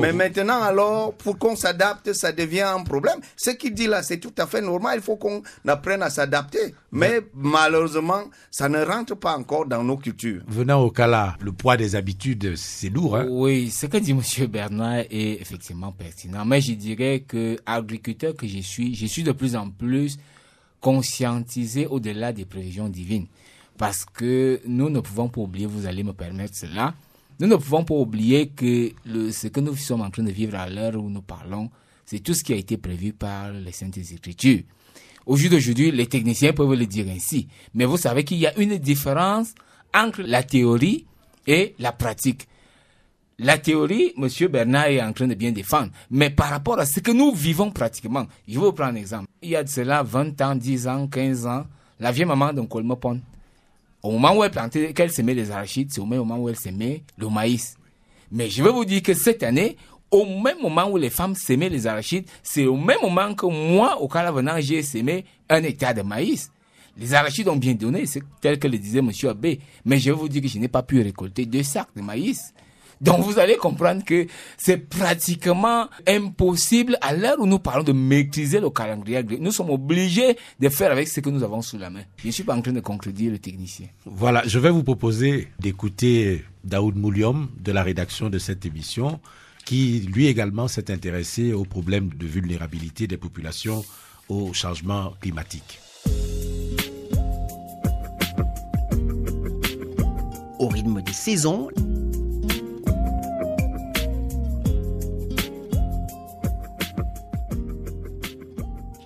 Mais 0.00 0.12
maintenant, 0.12 0.62
alors, 0.62 1.14
pour 1.14 1.38
qu'on 1.38 1.56
s'adapte, 1.56 2.12
ça 2.12 2.32
devient 2.32 2.62
un 2.62 2.82
problème. 2.82 3.18
Ce 3.36 3.50
qu'il 3.50 3.74
dit 3.74 3.86
là, 3.86 4.02
c'est 4.02 4.18
tout 4.18 4.32
à 4.38 4.46
fait 4.46 4.60
normal. 4.60 4.98
Il 4.98 5.02
faut 5.02 5.16
qu'on 5.16 5.42
apprenne 5.66 6.02
à 6.02 6.10
s'adapter. 6.10 6.74
Mais 6.92 7.20
malheureusement, 7.34 8.24
ça 8.50 8.68
ne 8.68 8.84
rentre 8.84 9.16
pas 9.16 9.36
encore 9.36 9.66
dans 9.66 9.82
nos 9.82 9.96
cultures. 9.96 10.42
Venant 10.46 10.80
au 10.80 10.90
cas 10.90 11.06
là, 11.06 11.36
le 11.40 11.52
poids 11.52 11.76
des 11.76 11.96
habitudes, 11.96 12.54
c'est 12.56 12.88
lourd. 12.88 13.16
Hein? 13.16 13.26
Oui, 13.28 13.70
ce 13.70 13.86
que 13.86 13.96
dit 13.96 14.12
M. 14.12 14.46
Bernard 14.46 15.04
est 15.10 15.40
effectivement 15.40 15.92
pertinent. 15.92 16.44
Mais 16.44 16.60
je 16.60 16.74
dirais 16.74 17.24
que 17.26 17.58
agriculteur 17.66 18.34
que 18.34 18.46
je 18.46 18.58
suis, 18.58 18.94
je 18.94 19.06
suis 19.06 19.24
de 19.24 19.32
plus 19.32 19.56
en 19.56 19.70
plus 19.70 20.18
conscientisé 20.80 21.86
au-delà 21.86 22.32
des 22.32 22.44
prévisions 22.44 22.88
divines 22.88 23.26
parce 23.78 24.04
que 24.04 24.60
nous 24.66 24.90
ne 24.90 25.00
pouvons 25.00 25.28
pas 25.28 25.40
oublier, 25.40 25.66
vous 25.66 25.86
allez 25.86 26.02
me 26.02 26.12
permettre 26.12 26.54
cela, 26.56 26.94
nous 27.40 27.46
ne 27.48 27.56
pouvons 27.56 27.84
pas 27.84 27.94
oublier 27.94 28.48
que 28.48 28.92
ce 29.32 29.48
que 29.48 29.60
nous 29.60 29.74
sommes 29.76 30.02
en 30.02 30.10
train 30.10 30.22
de 30.22 30.30
vivre 30.30 30.56
à 30.56 30.68
l'heure 30.68 30.94
où 30.96 31.10
nous 31.10 31.22
parlons, 31.22 31.70
c'est 32.06 32.20
tout 32.20 32.34
ce 32.34 32.44
qui 32.44 32.52
a 32.52 32.56
été 32.56 32.76
prévu 32.76 33.12
par 33.12 33.50
les 33.52 33.72
Saintes 33.72 33.98
Écritures. 33.98 34.60
Au 35.26 35.36
jour 35.36 35.50
d'aujourd'hui, 35.50 35.90
les 35.90 36.06
techniciens 36.06 36.52
peuvent 36.52 36.74
le 36.74 36.86
dire 36.86 37.06
ainsi. 37.08 37.48
Mais 37.72 37.86
vous 37.86 37.96
savez 37.96 38.24
qu'il 38.24 38.36
y 38.38 38.46
a 38.46 38.56
une 38.58 38.76
différence 38.76 39.54
entre 39.94 40.22
la 40.22 40.42
théorie 40.42 41.06
et 41.46 41.74
la 41.78 41.92
pratique. 41.92 42.46
La 43.38 43.58
théorie, 43.58 44.12
M. 44.16 44.28
Bernard 44.48 44.86
est 44.88 45.02
en 45.02 45.12
train 45.12 45.26
de 45.26 45.34
bien 45.34 45.50
défendre. 45.50 45.90
Mais 46.10 46.30
par 46.30 46.50
rapport 46.50 46.78
à 46.78 46.86
ce 46.86 47.00
que 47.00 47.10
nous 47.10 47.32
vivons 47.34 47.70
pratiquement, 47.72 48.26
je 48.46 48.54
vais 48.54 48.60
vous 48.60 48.72
prendre 48.72 48.92
un 48.92 48.96
exemple. 48.96 49.26
Il 49.42 49.48
y 49.48 49.56
a 49.56 49.64
de 49.64 49.68
cela 49.68 50.02
20 50.02 50.40
ans, 50.42 50.54
10 50.54 50.88
ans, 50.88 51.08
15 51.08 51.46
ans, 51.46 51.64
la 51.98 52.12
vieille 52.12 52.26
maman 52.26 52.52
d'un 52.52 52.66
colmopon 52.66 53.20
au 54.04 54.10
moment 54.10 54.36
où 54.36 54.44
elle 54.44 54.50
plantait, 54.50 54.92
qu'elle 54.92 55.10
semait 55.10 55.32
les 55.32 55.50
arachides, 55.50 55.90
c'est 55.90 56.00
au 56.00 56.06
même 56.06 56.18
moment 56.20 56.36
où 56.36 56.48
elle 56.50 56.56
semait 56.56 57.02
le 57.16 57.28
maïs. 57.30 57.76
Mais 58.30 58.50
je 58.50 58.62
vais 58.62 58.70
vous 58.70 58.84
dire 58.84 59.02
que 59.02 59.14
cette 59.14 59.42
année, 59.42 59.76
au 60.10 60.26
même 60.26 60.60
moment 60.60 60.88
où 60.90 60.98
les 60.98 61.08
femmes 61.08 61.34
semaient 61.34 61.70
les 61.70 61.86
arachides, 61.86 62.28
c'est 62.42 62.66
au 62.66 62.76
même 62.76 62.98
moment 63.02 63.34
que 63.34 63.46
moi, 63.46 63.98
au 64.02 64.06
Calavenant, 64.06 64.56
j'ai 64.58 64.82
semé 64.82 65.24
un 65.48 65.62
hectare 65.62 65.94
de 65.94 66.02
maïs. 66.02 66.52
Les 66.98 67.14
arachides 67.14 67.48
ont 67.48 67.56
bien 67.56 67.72
donné, 67.72 68.04
c'est 68.04 68.22
tel 68.42 68.58
que 68.58 68.68
le 68.68 68.76
disait 68.76 68.98
M. 68.98 69.10
Abbé. 69.24 69.58
Mais 69.86 69.98
je 69.98 70.10
vais 70.10 70.16
vous 70.16 70.28
dire 70.28 70.42
que 70.42 70.48
je 70.48 70.58
n'ai 70.58 70.68
pas 70.68 70.82
pu 70.82 71.00
récolter 71.00 71.46
deux 71.46 71.62
sacs 71.62 71.88
de 71.96 72.02
maïs. 72.02 72.52
Donc 73.00 73.20
vous 73.20 73.38
allez 73.38 73.56
comprendre 73.56 74.04
que 74.04 74.26
c'est 74.56 74.78
pratiquement 74.78 75.88
impossible 76.06 76.96
à 77.00 77.14
l'heure 77.14 77.36
où 77.38 77.46
nous 77.46 77.58
parlons 77.58 77.84
de 77.84 77.92
maîtriser 77.92 78.60
le 78.60 78.70
calendrier. 78.70 79.22
Nous 79.40 79.52
sommes 79.52 79.70
obligés 79.70 80.36
de 80.60 80.68
faire 80.68 80.90
avec 80.92 81.08
ce 81.08 81.20
que 81.20 81.30
nous 81.30 81.42
avons 81.42 81.62
sous 81.62 81.78
la 81.78 81.90
main. 81.90 82.02
Je 82.18 82.26
ne 82.28 82.32
suis 82.32 82.44
pas 82.44 82.54
en 82.54 82.62
train 82.62 82.72
de 82.72 82.80
contredire 82.80 83.32
le 83.32 83.38
technicien. 83.38 83.86
Voilà, 84.04 84.42
je 84.46 84.58
vais 84.58 84.70
vous 84.70 84.82
proposer 84.82 85.48
d'écouter 85.60 86.44
Daoud 86.64 86.96
Mouliom 86.96 87.48
de 87.58 87.72
la 87.72 87.82
rédaction 87.82 88.30
de 88.30 88.38
cette 88.38 88.64
émission 88.66 89.20
qui 89.64 90.00
lui 90.12 90.26
également 90.26 90.68
s'est 90.68 90.90
intéressé 90.90 91.52
aux 91.52 91.64
problèmes 91.64 92.10
de 92.10 92.26
vulnérabilité 92.26 93.06
des 93.06 93.16
populations 93.16 93.84
au 94.28 94.52
changement 94.52 95.14
climatique. 95.20 95.80
Au 100.58 100.68
rythme 100.68 101.02
des 101.02 101.12
saisons, 101.12 101.68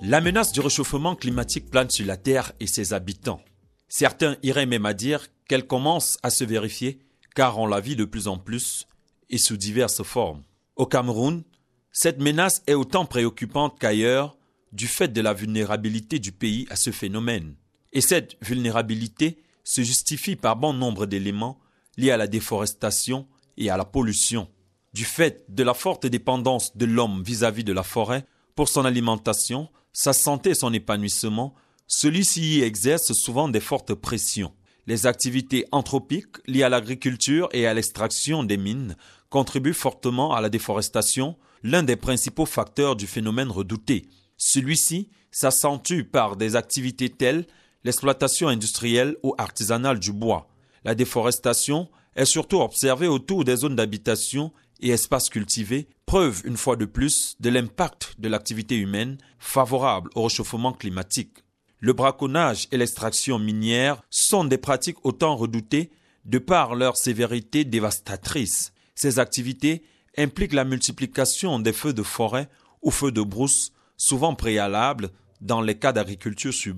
La 0.09 0.23
menace 0.23 0.53
du 0.53 0.61
réchauffement 0.61 1.15
climatique 1.15 1.69
plane 1.69 1.91
sur 1.91 2.07
la 2.07 2.17
Terre 2.17 2.53
et 2.61 2.67
ses 2.67 2.95
habitants. 2.95 3.43
Certains 3.91 4.39
iraient 4.43 4.65
même 4.65 4.87
à 4.87 4.95
dire 4.95 5.27
qu'elle 5.47 5.67
commence 5.67 6.17
à 6.23 6.31
se 6.31 6.45
vérifier 6.45 7.01
car 7.35 7.59
on 7.59 7.67
la 7.67 7.81
vit 7.81 7.95
de 7.95 8.07
plus 8.07 8.27
en 8.27 8.39
plus 8.39 8.87
et 9.29 9.37
sous 9.37 9.59
diverses 9.59 10.03
formes. 10.03 10.45
Au 10.77 10.87
Cameroun, 10.87 11.43
cette 11.93 12.23
menace 12.23 12.63
est 12.67 12.73
autant 12.73 13.05
préoccupante 13.05 13.79
qu'ailleurs 13.79 14.39
du 14.73 14.87
fait 14.87 15.09
de 15.09 15.21
la 15.21 15.35
vulnérabilité 15.35 16.19
du 16.19 16.33
pays 16.33 16.67
à 16.71 16.77
ce 16.77 16.91
phénomène. 16.91 17.55
Et 17.93 18.01
cette 18.01 18.39
vulnérabilité 18.41 19.37
se 19.63 19.83
justifie 19.83 20.37
par 20.37 20.57
bon 20.57 20.73
nombre 20.73 21.05
d'éléments 21.05 21.61
liés 21.99 22.13
à 22.13 22.17
la 22.17 22.29
déforestation 22.29 23.29
et 23.59 23.69
à 23.69 23.77
la 23.77 23.85
pollution. 23.85 24.49
Du 24.95 25.05
fait 25.05 25.45
de 25.51 25.63
la 25.63 25.75
forte 25.75 26.07
dépendance 26.07 26.75
de 26.79 26.87
l'homme 26.87 27.23
vis-à-vis 27.23 27.65
de 27.65 27.75
la 27.75 27.83
forêt 27.83 28.25
pour 28.55 28.71
son 28.71 28.87
alimentation, 28.87 29.69
sa 29.99 30.13
santé 30.13 30.51
et 30.51 30.55
son 30.55 30.73
épanouissement, 30.73 31.57
celui-ci 31.89 32.59
y 32.59 32.63
exerce 32.63 33.13
souvent 33.15 33.49
des 33.49 33.59
fortes 33.59 33.95
pressions. 33.95 34.53
Les 34.87 35.07
activités 35.07 35.67
anthropiques 35.73 36.37
liées 36.47 36.63
à 36.63 36.69
l'agriculture 36.69 37.49
et 37.53 37.67
à 37.67 37.75
l'extraction 37.75 38.45
des 38.45 38.59
mines 38.59 38.97
contribuent 39.29 39.75
fortement 39.75 40.37
à 40.37 40.41
la 40.41 40.51
déforestation, 40.51 41.37
l'un 41.65 41.83
des 41.83 41.97
principaux 41.97 42.47
facteurs 42.47 42.95
du 42.95 43.09
phénomène 43.09 43.51
redouté. 43.51 44.07
Celui-ci 44.37 45.09
s'accentue 45.33 46.03
par 46.03 46.37
des 46.37 46.55
activités 46.55 47.11
telles 47.11 47.45
l'exploitation 47.83 48.47
industrielle 48.47 49.17
ou 49.25 49.35
artisanale 49.37 49.99
du 49.99 50.13
bois. 50.13 50.49
La 50.85 50.95
déforestation 50.95 51.89
est 52.15 52.25
surtout 52.25 52.61
observée 52.61 53.09
autour 53.09 53.43
des 53.43 53.57
zones 53.57 53.75
d'habitation 53.75 54.53
et 54.81 54.91
espaces 54.91 55.29
cultivés, 55.29 55.89
preuve 56.07 56.43
une 56.45 56.57
fois 56.57 56.77
de 56.77 56.85
plus 56.85 57.37
de 57.41 57.51
l'impact 57.51 58.15
de 58.19 58.29
l'activité 58.29 58.77
humaine 58.77 59.19
favorable 59.39 60.11
au 60.15 60.25
réchauffement 60.25 60.73
climatique. 60.73 61.45
Le 61.81 61.93
braconnage 61.93 62.67
et 62.73 62.77
l'extraction 62.77 63.39
minière 63.39 64.03
sont 64.11 64.45
des 64.45 64.59
pratiques 64.59 65.05
autant 65.05 65.37
redoutées 65.37 65.91
de 66.25 66.39
par 66.39 66.75
leur 66.75 66.97
sévérité 66.97 67.65
dévastatrice. 67.65 68.73
Ces 68.95 69.19
activités 69.19 69.85
impliquent 70.17 70.53
la 70.53 70.65
multiplication 70.65 71.59
des 71.61 71.73
feux 71.73 71.93
de 71.93 72.03
forêt 72.03 72.49
ou 72.83 72.91
feux 72.91 73.13
de 73.13 73.23
brousse, 73.23 73.73
souvent 73.97 74.35
préalables 74.35 75.11
dans 75.41 75.61
les 75.61 75.79
cas 75.79 75.93
d'agriculture 75.93 76.53
sur. 76.53 76.75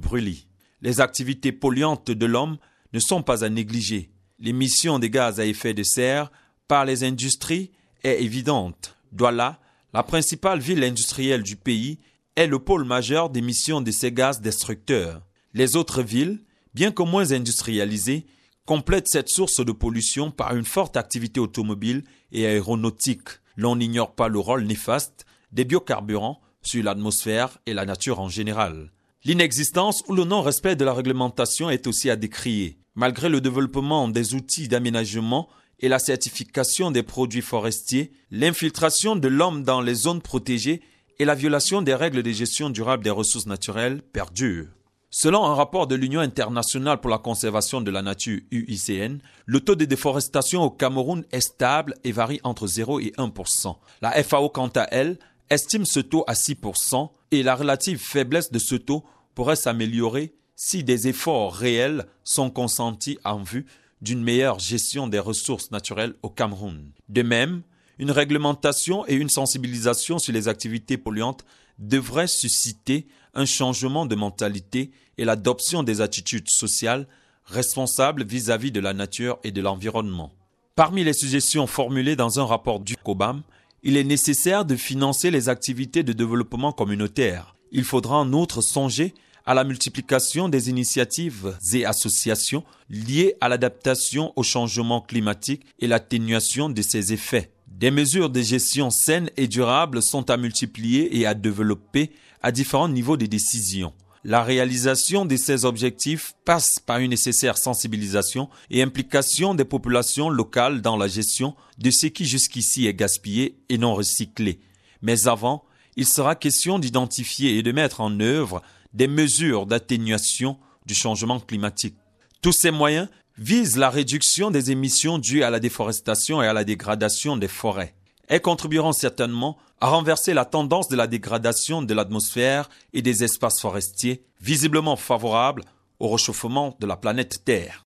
Les 0.82 1.00
activités 1.00 1.52
polluantes 1.52 2.10
de 2.10 2.26
l'homme 2.26 2.58
ne 2.92 2.98
sont 2.98 3.22
pas 3.22 3.44
à 3.44 3.48
négliger. 3.48 4.10
L'émission 4.38 4.98
des 4.98 5.10
gaz 5.10 5.40
à 5.40 5.46
effet 5.46 5.74
de 5.74 5.82
serre 5.82 6.30
par 6.68 6.84
les 6.84 7.04
industries 7.04 7.72
est 8.02 8.22
évidente. 8.22 8.96
Douala, 9.12 9.60
la 9.92 10.02
principale 10.02 10.60
ville 10.60 10.84
industrielle 10.84 11.42
du 11.42 11.56
pays, 11.56 11.98
est 12.36 12.46
le 12.46 12.58
pôle 12.58 12.84
majeur 12.84 13.30
d'émission 13.30 13.80
de 13.80 13.90
ces 13.90 14.12
gaz 14.12 14.40
destructeurs. 14.40 15.22
Les 15.52 15.76
autres 15.76 16.02
villes, 16.02 16.44
bien 16.74 16.92
que 16.92 17.02
moins 17.02 17.32
industrialisées, 17.32 18.26
complètent 18.66 19.08
cette 19.08 19.28
source 19.28 19.64
de 19.64 19.72
pollution 19.72 20.30
par 20.30 20.54
une 20.54 20.64
forte 20.64 20.96
activité 20.96 21.40
automobile 21.40 22.04
et 22.30 22.46
aéronautique. 22.46 23.28
L'on 23.56 23.76
n'ignore 23.76 24.14
pas 24.14 24.28
le 24.28 24.38
rôle 24.38 24.62
néfaste 24.62 25.26
des 25.50 25.64
biocarburants 25.64 26.40
sur 26.62 26.84
l'atmosphère 26.84 27.58
et 27.66 27.74
la 27.74 27.84
nature 27.84 28.20
en 28.20 28.28
général. 28.28 28.92
L'inexistence 29.24 30.02
ou 30.08 30.14
le 30.14 30.24
non-respect 30.24 30.76
de 30.76 30.84
la 30.84 30.94
réglementation 30.94 31.68
est 31.68 31.86
aussi 31.86 32.08
à 32.10 32.16
décrier. 32.16 32.78
Malgré 32.94 33.28
le 33.28 33.40
développement 33.40 34.08
des 34.08 34.34
outils 34.34 34.68
d'aménagement 34.68 35.48
et 35.80 35.88
la 35.88 35.98
certification 35.98 36.90
des 36.90 37.02
produits 37.02 37.42
forestiers, 37.42 38.12
l'infiltration 38.30 39.16
de 39.16 39.28
l'homme 39.28 39.64
dans 39.64 39.80
les 39.80 39.94
zones 39.94 40.22
protégées 40.22 40.82
et 41.18 41.24
la 41.24 41.34
violation 41.34 41.82
des 41.82 41.94
règles 41.94 42.22
de 42.22 42.30
gestion 42.30 42.70
durable 42.70 43.04
des 43.04 43.10
ressources 43.10 43.46
naturelles 43.46 44.02
perdurent. 44.02 44.68
Selon 45.12 45.44
un 45.44 45.54
rapport 45.54 45.88
de 45.88 45.96
l'Union 45.96 46.20
internationale 46.20 47.00
pour 47.00 47.10
la 47.10 47.18
conservation 47.18 47.80
de 47.80 47.90
la 47.90 48.00
nature 48.00 48.40
UICN, 48.52 49.18
le 49.44 49.60
taux 49.60 49.74
de 49.74 49.84
déforestation 49.84 50.62
au 50.62 50.70
Cameroun 50.70 51.24
est 51.32 51.40
stable 51.40 51.96
et 52.04 52.12
varie 52.12 52.40
entre 52.44 52.68
0 52.68 53.00
et 53.00 53.12
1% 53.18 53.74
La 54.02 54.12
FAO, 54.22 54.50
quant 54.50 54.70
à 54.76 54.86
elle, 54.92 55.18
estime 55.50 55.84
ce 55.84 55.98
taux 55.98 56.22
à 56.28 56.34
6% 56.34 57.10
et 57.32 57.42
la 57.42 57.56
relative 57.56 57.98
faiblesse 57.98 58.52
de 58.52 58.60
ce 58.60 58.76
taux 58.76 59.04
pourrait 59.34 59.56
s'améliorer 59.56 60.32
si 60.54 60.84
des 60.84 61.08
efforts 61.08 61.54
réels 61.54 62.06
sont 62.22 62.50
consentis 62.50 63.18
en 63.24 63.42
vue 63.42 63.66
d'une 64.00 64.22
meilleure 64.22 64.58
gestion 64.58 65.08
des 65.08 65.18
ressources 65.18 65.70
naturelles 65.70 66.14
au 66.22 66.30
Cameroun. 66.30 66.92
De 67.08 67.22
même, 67.22 67.62
une 67.98 68.10
réglementation 68.10 69.06
et 69.06 69.14
une 69.14 69.28
sensibilisation 69.28 70.18
sur 70.18 70.32
les 70.32 70.48
activités 70.48 70.96
polluantes 70.96 71.44
devraient 71.78 72.26
susciter 72.26 73.06
un 73.34 73.44
changement 73.44 74.06
de 74.06 74.14
mentalité 74.14 74.90
et 75.18 75.24
l'adoption 75.24 75.82
des 75.82 76.00
attitudes 76.00 76.48
sociales 76.48 77.06
responsables 77.44 78.24
vis-à-vis 78.24 78.72
de 78.72 78.80
la 78.80 78.94
nature 78.94 79.38
et 79.44 79.50
de 79.50 79.60
l'environnement. 79.60 80.32
Parmi 80.76 81.04
les 81.04 81.12
suggestions 81.12 81.66
formulées 81.66 82.16
dans 82.16 82.40
un 82.40 82.44
rapport 82.44 82.80
du 82.80 82.96
COBAM, 82.96 83.42
il 83.82 83.96
est 83.96 84.04
nécessaire 84.04 84.64
de 84.64 84.76
financer 84.76 85.30
les 85.30 85.48
activités 85.48 86.02
de 86.02 86.12
développement 86.12 86.72
communautaire. 86.72 87.56
Il 87.72 87.84
faudra 87.84 88.18
en 88.18 88.32
outre 88.32 88.62
songer 88.62 89.14
à 89.50 89.54
la 89.54 89.64
multiplication 89.64 90.48
des 90.48 90.70
initiatives 90.70 91.58
et 91.72 91.84
associations 91.84 92.62
liées 92.88 93.34
à 93.40 93.48
l'adaptation 93.48 94.32
au 94.36 94.44
changement 94.44 95.00
climatique 95.00 95.66
et 95.80 95.88
l'atténuation 95.88 96.68
de 96.68 96.80
ses 96.82 97.12
effets. 97.12 97.50
Des 97.66 97.90
mesures 97.90 98.30
de 98.30 98.42
gestion 98.42 98.90
saines 98.90 99.28
et 99.36 99.48
durables 99.48 100.04
sont 100.04 100.30
à 100.30 100.36
multiplier 100.36 101.18
et 101.18 101.26
à 101.26 101.34
développer 101.34 102.12
à 102.44 102.52
différents 102.52 102.88
niveaux 102.88 103.16
de 103.16 103.26
décision. 103.26 103.92
La 104.22 104.44
réalisation 104.44 105.24
de 105.24 105.34
ces 105.34 105.64
objectifs 105.64 106.34
passe 106.44 106.78
par 106.78 106.98
une 106.98 107.10
nécessaire 107.10 107.58
sensibilisation 107.58 108.48
et 108.70 108.82
implication 108.82 109.56
des 109.56 109.64
populations 109.64 110.30
locales 110.30 110.80
dans 110.80 110.96
la 110.96 111.08
gestion 111.08 111.56
de 111.76 111.90
ce 111.90 112.06
qui 112.06 112.24
jusqu'ici 112.24 112.86
est 112.86 112.94
gaspillé 112.94 113.56
et 113.68 113.78
non 113.78 113.96
recyclé. 113.96 114.60
Mais 115.02 115.26
avant, 115.26 115.64
il 115.96 116.06
sera 116.06 116.36
question 116.36 116.78
d'identifier 116.78 117.58
et 117.58 117.64
de 117.64 117.72
mettre 117.72 118.00
en 118.00 118.20
œuvre 118.20 118.62
des 118.92 119.08
mesures 119.08 119.66
d'atténuation 119.66 120.58
du 120.86 120.94
changement 120.94 121.40
climatique. 121.40 121.96
Tous 122.42 122.52
ces 122.52 122.70
moyens 122.70 123.08
vise 123.38 123.76
la 123.76 123.90
réduction 123.90 124.50
des 124.50 124.70
émissions 124.70 125.18
dues 125.18 125.42
à 125.42 125.50
la 125.50 125.60
déforestation 125.60 126.42
et 126.42 126.46
à 126.46 126.52
la 126.52 126.64
dégradation 126.64 127.36
des 127.36 127.48
forêts. 127.48 127.94
Elles 128.28 128.42
contribueront 128.42 128.92
certainement 128.92 129.56
à 129.80 129.88
renverser 129.88 130.34
la 130.34 130.44
tendance 130.44 130.88
de 130.88 130.96
la 130.96 131.06
dégradation 131.06 131.82
de 131.82 131.94
l'atmosphère 131.94 132.68
et 132.92 133.02
des 133.02 133.24
espaces 133.24 133.60
forestiers, 133.60 134.22
visiblement 134.40 134.96
favorables 134.96 135.64
au 135.98 136.08
réchauffement 136.08 136.76
de 136.80 136.86
la 136.86 136.96
planète 136.96 137.44
Terre. 137.44 137.84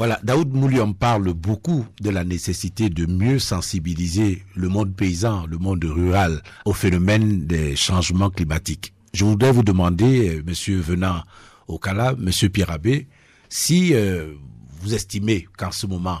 Voilà, 0.00 0.18
Daoud 0.22 0.54
Mouliam 0.54 0.94
parle 0.94 1.34
beaucoup 1.34 1.84
de 2.00 2.08
la 2.08 2.24
nécessité 2.24 2.88
de 2.88 3.04
mieux 3.04 3.38
sensibiliser 3.38 4.42
le 4.56 4.70
monde 4.70 4.96
paysan, 4.96 5.44
le 5.46 5.58
monde 5.58 5.84
rural 5.84 6.42
au 6.64 6.72
phénomène 6.72 7.46
des 7.46 7.76
changements 7.76 8.30
climatiques. 8.30 8.94
Je 9.12 9.26
voudrais 9.26 9.52
vous 9.52 9.62
demander, 9.62 10.38
euh, 10.38 10.42
monsieur 10.46 10.80
venant 10.80 11.22
au 11.68 11.78
Kala, 11.78 12.14
monsieur 12.16 12.48
Pierre 12.48 12.78
si 13.50 13.92
euh, 13.92 14.32
vous 14.80 14.94
estimez 14.94 15.46
qu'en 15.58 15.70
ce 15.70 15.86
moment, 15.86 16.20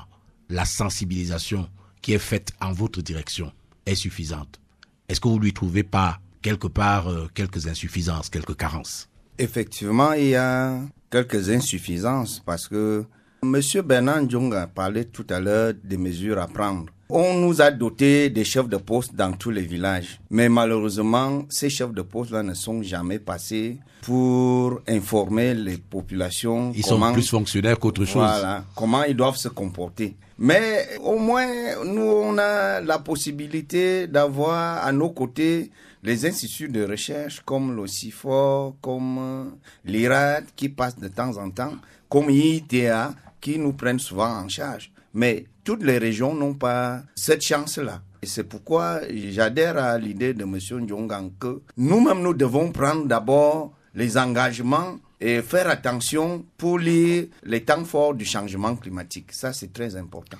la 0.50 0.66
sensibilisation 0.66 1.66
qui 2.02 2.12
est 2.12 2.18
faite 2.18 2.52
en 2.60 2.74
votre 2.74 3.00
direction 3.00 3.50
est 3.86 3.94
suffisante? 3.94 4.60
Est-ce 5.08 5.22
que 5.22 5.28
vous 5.28 5.38
lui 5.38 5.54
trouvez 5.54 5.84
pas 5.84 6.20
quelque 6.42 6.66
part 6.66 7.08
euh, 7.08 7.30
quelques 7.32 7.66
insuffisances, 7.66 8.28
quelques 8.28 8.58
carences? 8.58 9.08
Effectivement, 9.38 10.12
il 10.12 10.26
y 10.26 10.34
a 10.34 10.82
quelques 11.10 11.48
insuffisances 11.48 12.42
parce 12.44 12.68
que 12.68 13.06
Monsieur 13.42 13.80
Bernard 13.80 14.28
Djong 14.28 14.54
a 14.54 14.66
parlé 14.66 15.06
tout 15.06 15.24
à 15.30 15.40
l'heure 15.40 15.72
des 15.82 15.96
mesures 15.96 16.38
à 16.38 16.46
prendre. 16.46 16.86
On 17.08 17.34
nous 17.34 17.62
a 17.62 17.70
doté 17.70 18.28
des 18.28 18.44
chefs 18.44 18.68
de 18.68 18.76
poste 18.76 19.14
dans 19.14 19.32
tous 19.32 19.50
les 19.50 19.62
villages. 19.62 20.20
Mais 20.30 20.48
malheureusement, 20.50 21.44
ces 21.48 21.70
chefs 21.70 21.92
de 21.92 22.02
poste-là 22.02 22.42
ne 22.42 22.52
sont 22.52 22.82
jamais 22.82 23.18
passés 23.18 23.78
pour 24.02 24.80
informer 24.86 25.54
les 25.54 25.78
populations. 25.78 26.70
Ils 26.76 26.84
sont 26.84 27.00
plus 27.12 27.28
fonctionnaires 27.28 27.78
qu'autre 27.78 28.04
chose. 28.04 28.16
Voilà, 28.16 28.62
comment 28.76 29.04
ils 29.04 29.16
doivent 29.16 29.36
se 29.36 29.48
comporter. 29.48 30.16
Mais 30.38 30.86
au 31.02 31.18
moins, 31.18 31.46
nous, 31.84 32.02
on 32.02 32.36
a 32.38 32.80
la 32.80 32.98
possibilité 32.98 34.06
d'avoir 34.06 34.84
à 34.84 34.92
nos 34.92 35.10
côtés 35.10 35.70
les 36.02 36.26
instituts 36.26 36.68
de 36.68 36.84
recherche 36.84 37.40
comme 37.44 37.74
le 37.74 37.86
CIFOR, 37.86 38.74
comme 38.82 39.52
l'IRAD 39.84 40.44
qui 40.54 40.68
passent 40.68 40.98
de 40.98 41.08
temps 41.08 41.36
en 41.38 41.50
temps, 41.50 41.72
comme 42.08 42.30
ITA 42.30 43.12
qui 43.40 43.58
nous 43.58 43.72
prennent 43.72 43.98
souvent 43.98 44.30
en 44.30 44.48
charge. 44.48 44.92
Mais 45.14 45.44
toutes 45.64 45.82
les 45.82 45.98
régions 45.98 46.34
n'ont 46.34 46.54
pas 46.54 47.02
cette 47.14 47.42
chance-là. 47.42 48.02
Et 48.22 48.26
c'est 48.26 48.44
pourquoi 48.44 49.00
j'adhère 49.30 49.78
à 49.78 49.98
l'idée 49.98 50.34
de 50.34 50.42
M. 50.44 50.58
Ndjongan 50.82 51.30
que 51.38 51.62
nous-mêmes, 51.76 52.22
nous 52.22 52.34
devons 52.34 52.70
prendre 52.70 53.06
d'abord 53.06 53.72
les 53.94 54.18
engagements 54.18 54.98
et 55.20 55.42
faire 55.42 55.68
attention 55.68 56.44
pour 56.56 56.78
lire 56.78 57.26
les 57.42 57.64
temps 57.64 57.84
forts 57.84 58.14
du 58.14 58.24
changement 58.24 58.76
climatique. 58.76 59.32
Ça, 59.32 59.52
c'est 59.52 59.72
très 59.72 59.96
important. 59.96 60.38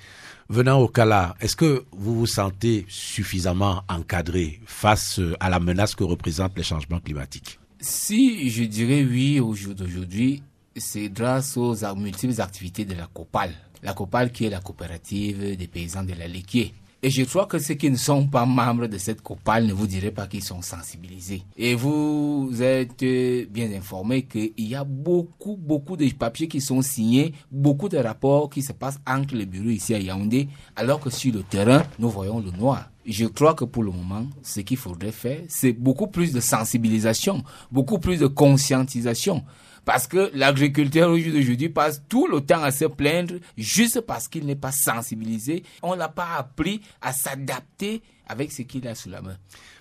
Venant 0.48 0.80
au 0.80 0.88
Kala, 0.88 1.36
est-ce 1.40 1.54
que 1.54 1.84
vous 1.92 2.18
vous 2.18 2.26
sentez 2.26 2.84
suffisamment 2.88 3.82
encadré 3.88 4.60
face 4.66 5.20
à 5.38 5.48
la 5.48 5.60
menace 5.60 5.94
que 5.94 6.04
représentent 6.04 6.56
les 6.56 6.64
changements 6.64 6.98
climatiques? 6.98 7.60
Si 7.80 8.50
je 8.50 8.64
dirais 8.64 9.06
oui 9.08 9.40
au 9.40 9.54
jour 9.54 9.74
d'aujourd'hui, 9.74 10.42
c'est 10.76 11.08
grâce 11.08 11.56
aux 11.56 11.74
multiples 11.96 12.40
activités 12.40 12.84
de 12.84 12.94
la 12.94 13.06
COPAL. 13.06 13.52
La 13.82 13.92
COPAL 13.92 14.30
qui 14.30 14.44
est 14.46 14.50
la 14.50 14.60
coopérative 14.60 15.56
des 15.56 15.66
paysans 15.66 16.04
de 16.04 16.12
la 16.12 16.28
Léquier. 16.28 16.74
Et 17.02 17.08
je 17.08 17.22
crois 17.24 17.46
que 17.46 17.58
ceux 17.58 17.74
qui 17.74 17.90
ne 17.90 17.96
sont 17.96 18.26
pas 18.26 18.44
membres 18.44 18.86
de 18.86 18.98
cette 18.98 19.22
COPAL 19.22 19.66
ne 19.66 19.72
vous 19.72 19.86
diraient 19.86 20.10
pas 20.10 20.26
qu'ils 20.26 20.44
sont 20.44 20.60
sensibilisés. 20.60 21.42
Et 21.56 21.74
vous 21.74 22.50
êtes 22.60 23.02
bien 23.50 23.72
informés 23.72 24.24
qu'il 24.24 24.52
y 24.58 24.74
a 24.74 24.84
beaucoup, 24.84 25.56
beaucoup 25.56 25.96
de 25.96 26.06
papiers 26.10 26.46
qui 26.46 26.60
sont 26.60 26.82
signés, 26.82 27.32
beaucoup 27.50 27.88
de 27.88 27.96
rapports 27.96 28.50
qui 28.50 28.60
se 28.60 28.74
passent 28.74 29.00
entre 29.06 29.34
les 29.34 29.46
bureaux 29.46 29.70
ici 29.70 29.94
à 29.94 29.98
Yaoundé, 29.98 30.48
alors 30.76 31.00
que 31.00 31.08
sur 31.08 31.32
le 31.32 31.42
terrain, 31.42 31.82
nous 31.98 32.10
voyons 32.10 32.38
le 32.38 32.50
noir. 32.50 32.90
Je 33.06 33.24
crois 33.24 33.54
que 33.54 33.64
pour 33.64 33.82
le 33.82 33.92
moment, 33.92 34.26
ce 34.42 34.60
qu'il 34.60 34.76
faudrait 34.76 35.10
faire, 35.10 35.40
c'est 35.48 35.72
beaucoup 35.72 36.06
plus 36.08 36.34
de 36.34 36.40
sensibilisation, 36.40 37.42
beaucoup 37.72 37.98
plus 37.98 38.18
de 38.18 38.26
conscientisation. 38.26 39.42
Parce 39.84 40.06
que 40.06 40.30
l'agriculteur 40.34 41.10
aujourd'hui 41.10 41.68
passe 41.68 42.02
tout 42.08 42.26
le 42.26 42.40
temps 42.40 42.62
à 42.62 42.70
se 42.70 42.84
plaindre 42.84 43.34
juste 43.56 44.00
parce 44.02 44.28
qu'il 44.28 44.46
n'est 44.46 44.54
pas 44.56 44.72
sensibilisé. 44.72 45.62
On 45.82 45.94
l'a 45.94 46.08
pas 46.08 46.36
appris 46.36 46.80
à 47.00 47.12
s'adapter 47.12 48.02
avec 48.26 48.52
ce 48.52 48.62
qu'il 48.62 48.86
a 48.86 48.94
sous 48.94 49.10
la 49.10 49.20
main. 49.20 49.36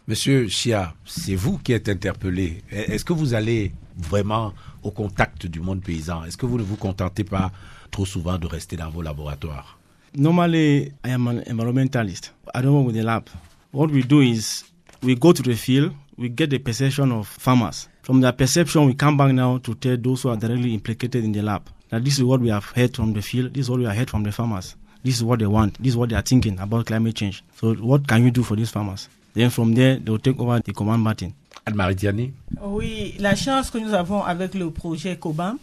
Monsieur 0.08 0.48
Chia, 0.48 0.96
c'est 1.06 1.36
vous 1.36 1.60
qui 1.60 1.74
êtes 1.74 1.88
interpellé. 1.90 2.64
Est-ce 2.72 3.06
que 3.06 3.14
vous 3.14 3.36
allez 3.36 3.74
vraiment 3.96 4.54
au 4.82 4.90
contact 4.92 5.46
du 5.46 5.60
monde 5.60 5.84
paysan? 5.84 6.24
Est-ce 6.24 6.38
que 6.38 6.48
vous 6.48 6.58
ne 6.58 6.64
vous 6.64 6.78
contentez 6.78 7.24
pas 7.24 7.52
trop 7.92 8.06
souvent 8.06 8.38
de 8.40 8.48
rester 8.48 8.76
dans 8.76 8.90
vos 8.90 9.04
laboratoires? 9.04 9.78
Normally, 10.16 10.92
I 11.06 11.12
am 11.12 11.28
an 11.28 11.42
environmentalist. 11.46 12.34
I 12.56 12.62
don't 12.62 12.74
work 12.74 12.88
with 12.88 12.96
the 12.96 13.04
lab. 13.04 13.30
What 13.72 13.90
we 13.92 14.04
do 14.04 14.22
is 14.22 14.64
we 15.04 15.16
go 15.16 15.32
to 15.32 15.44
the 15.44 15.54
field, 15.56 15.94
we 16.20 16.28
get 16.30 16.50
the 16.50 16.60
perception 16.60 17.12
of 17.14 17.28
farmers. 17.28 17.88
From 18.02 18.20
their 18.22 18.34
perception, 18.34 18.86
we 18.86 18.94
come 18.94 19.16
back 19.18 19.32
now 19.32 19.58
to 19.60 19.74
tell 19.76 19.96
those 19.98 20.24
who 20.24 20.30
are 20.30 20.36
directly 20.38 20.74
implicated 20.74 21.24
in 21.24 21.32
the 21.32 21.42
lab 21.42 21.70
that 21.90 22.04
this 22.04 22.18
is 22.18 22.24
what 22.24 22.42
we 22.42 22.50
have 22.50 22.66
heard 22.66 22.94
from 22.96 23.14
the 23.14 23.22
field, 23.22 23.54
this 23.54 23.66
is 23.66 23.70
what 23.70 23.80
we 23.80 23.86
have 23.86 23.96
heard 23.96 24.10
from 24.10 24.24
the 24.24 24.32
farmers. 24.32 24.76
This 25.04 25.16
is 25.16 25.24
what 25.24 25.40
they 25.40 25.46
want. 25.48 25.82
This 25.82 25.92
is 25.94 25.98
what 25.98 26.10
they 26.10 26.16
are 26.18 26.22
thinking 26.22 26.60
about 26.60 26.86
climate 26.88 27.16
change. 27.16 27.42
So, 27.56 27.74
what 27.76 28.06
can 28.06 28.24
you 28.26 28.32
do 28.32 28.44
for 28.44 28.58
these 28.58 28.70
farmers? 28.70 29.08
Then 29.34 29.50
from 29.50 29.74
there, 29.74 29.96
they 29.98 30.12
will 30.12 30.20
take 30.20 30.38
over 30.40 30.60
the 30.60 30.74
command 30.74 31.04
button. 31.06 31.34
Anne-Marie 31.66 31.96
Diani? 31.96 32.34
Oui, 32.62 33.16
la 33.20 33.36
chance 33.36 33.70
que 33.70 33.78
nous 33.78 33.94
avons 33.94 34.22
avec 34.24 34.56
le 34.56 34.70
projet 34.72 35.16
COBAM, 35.18 35.58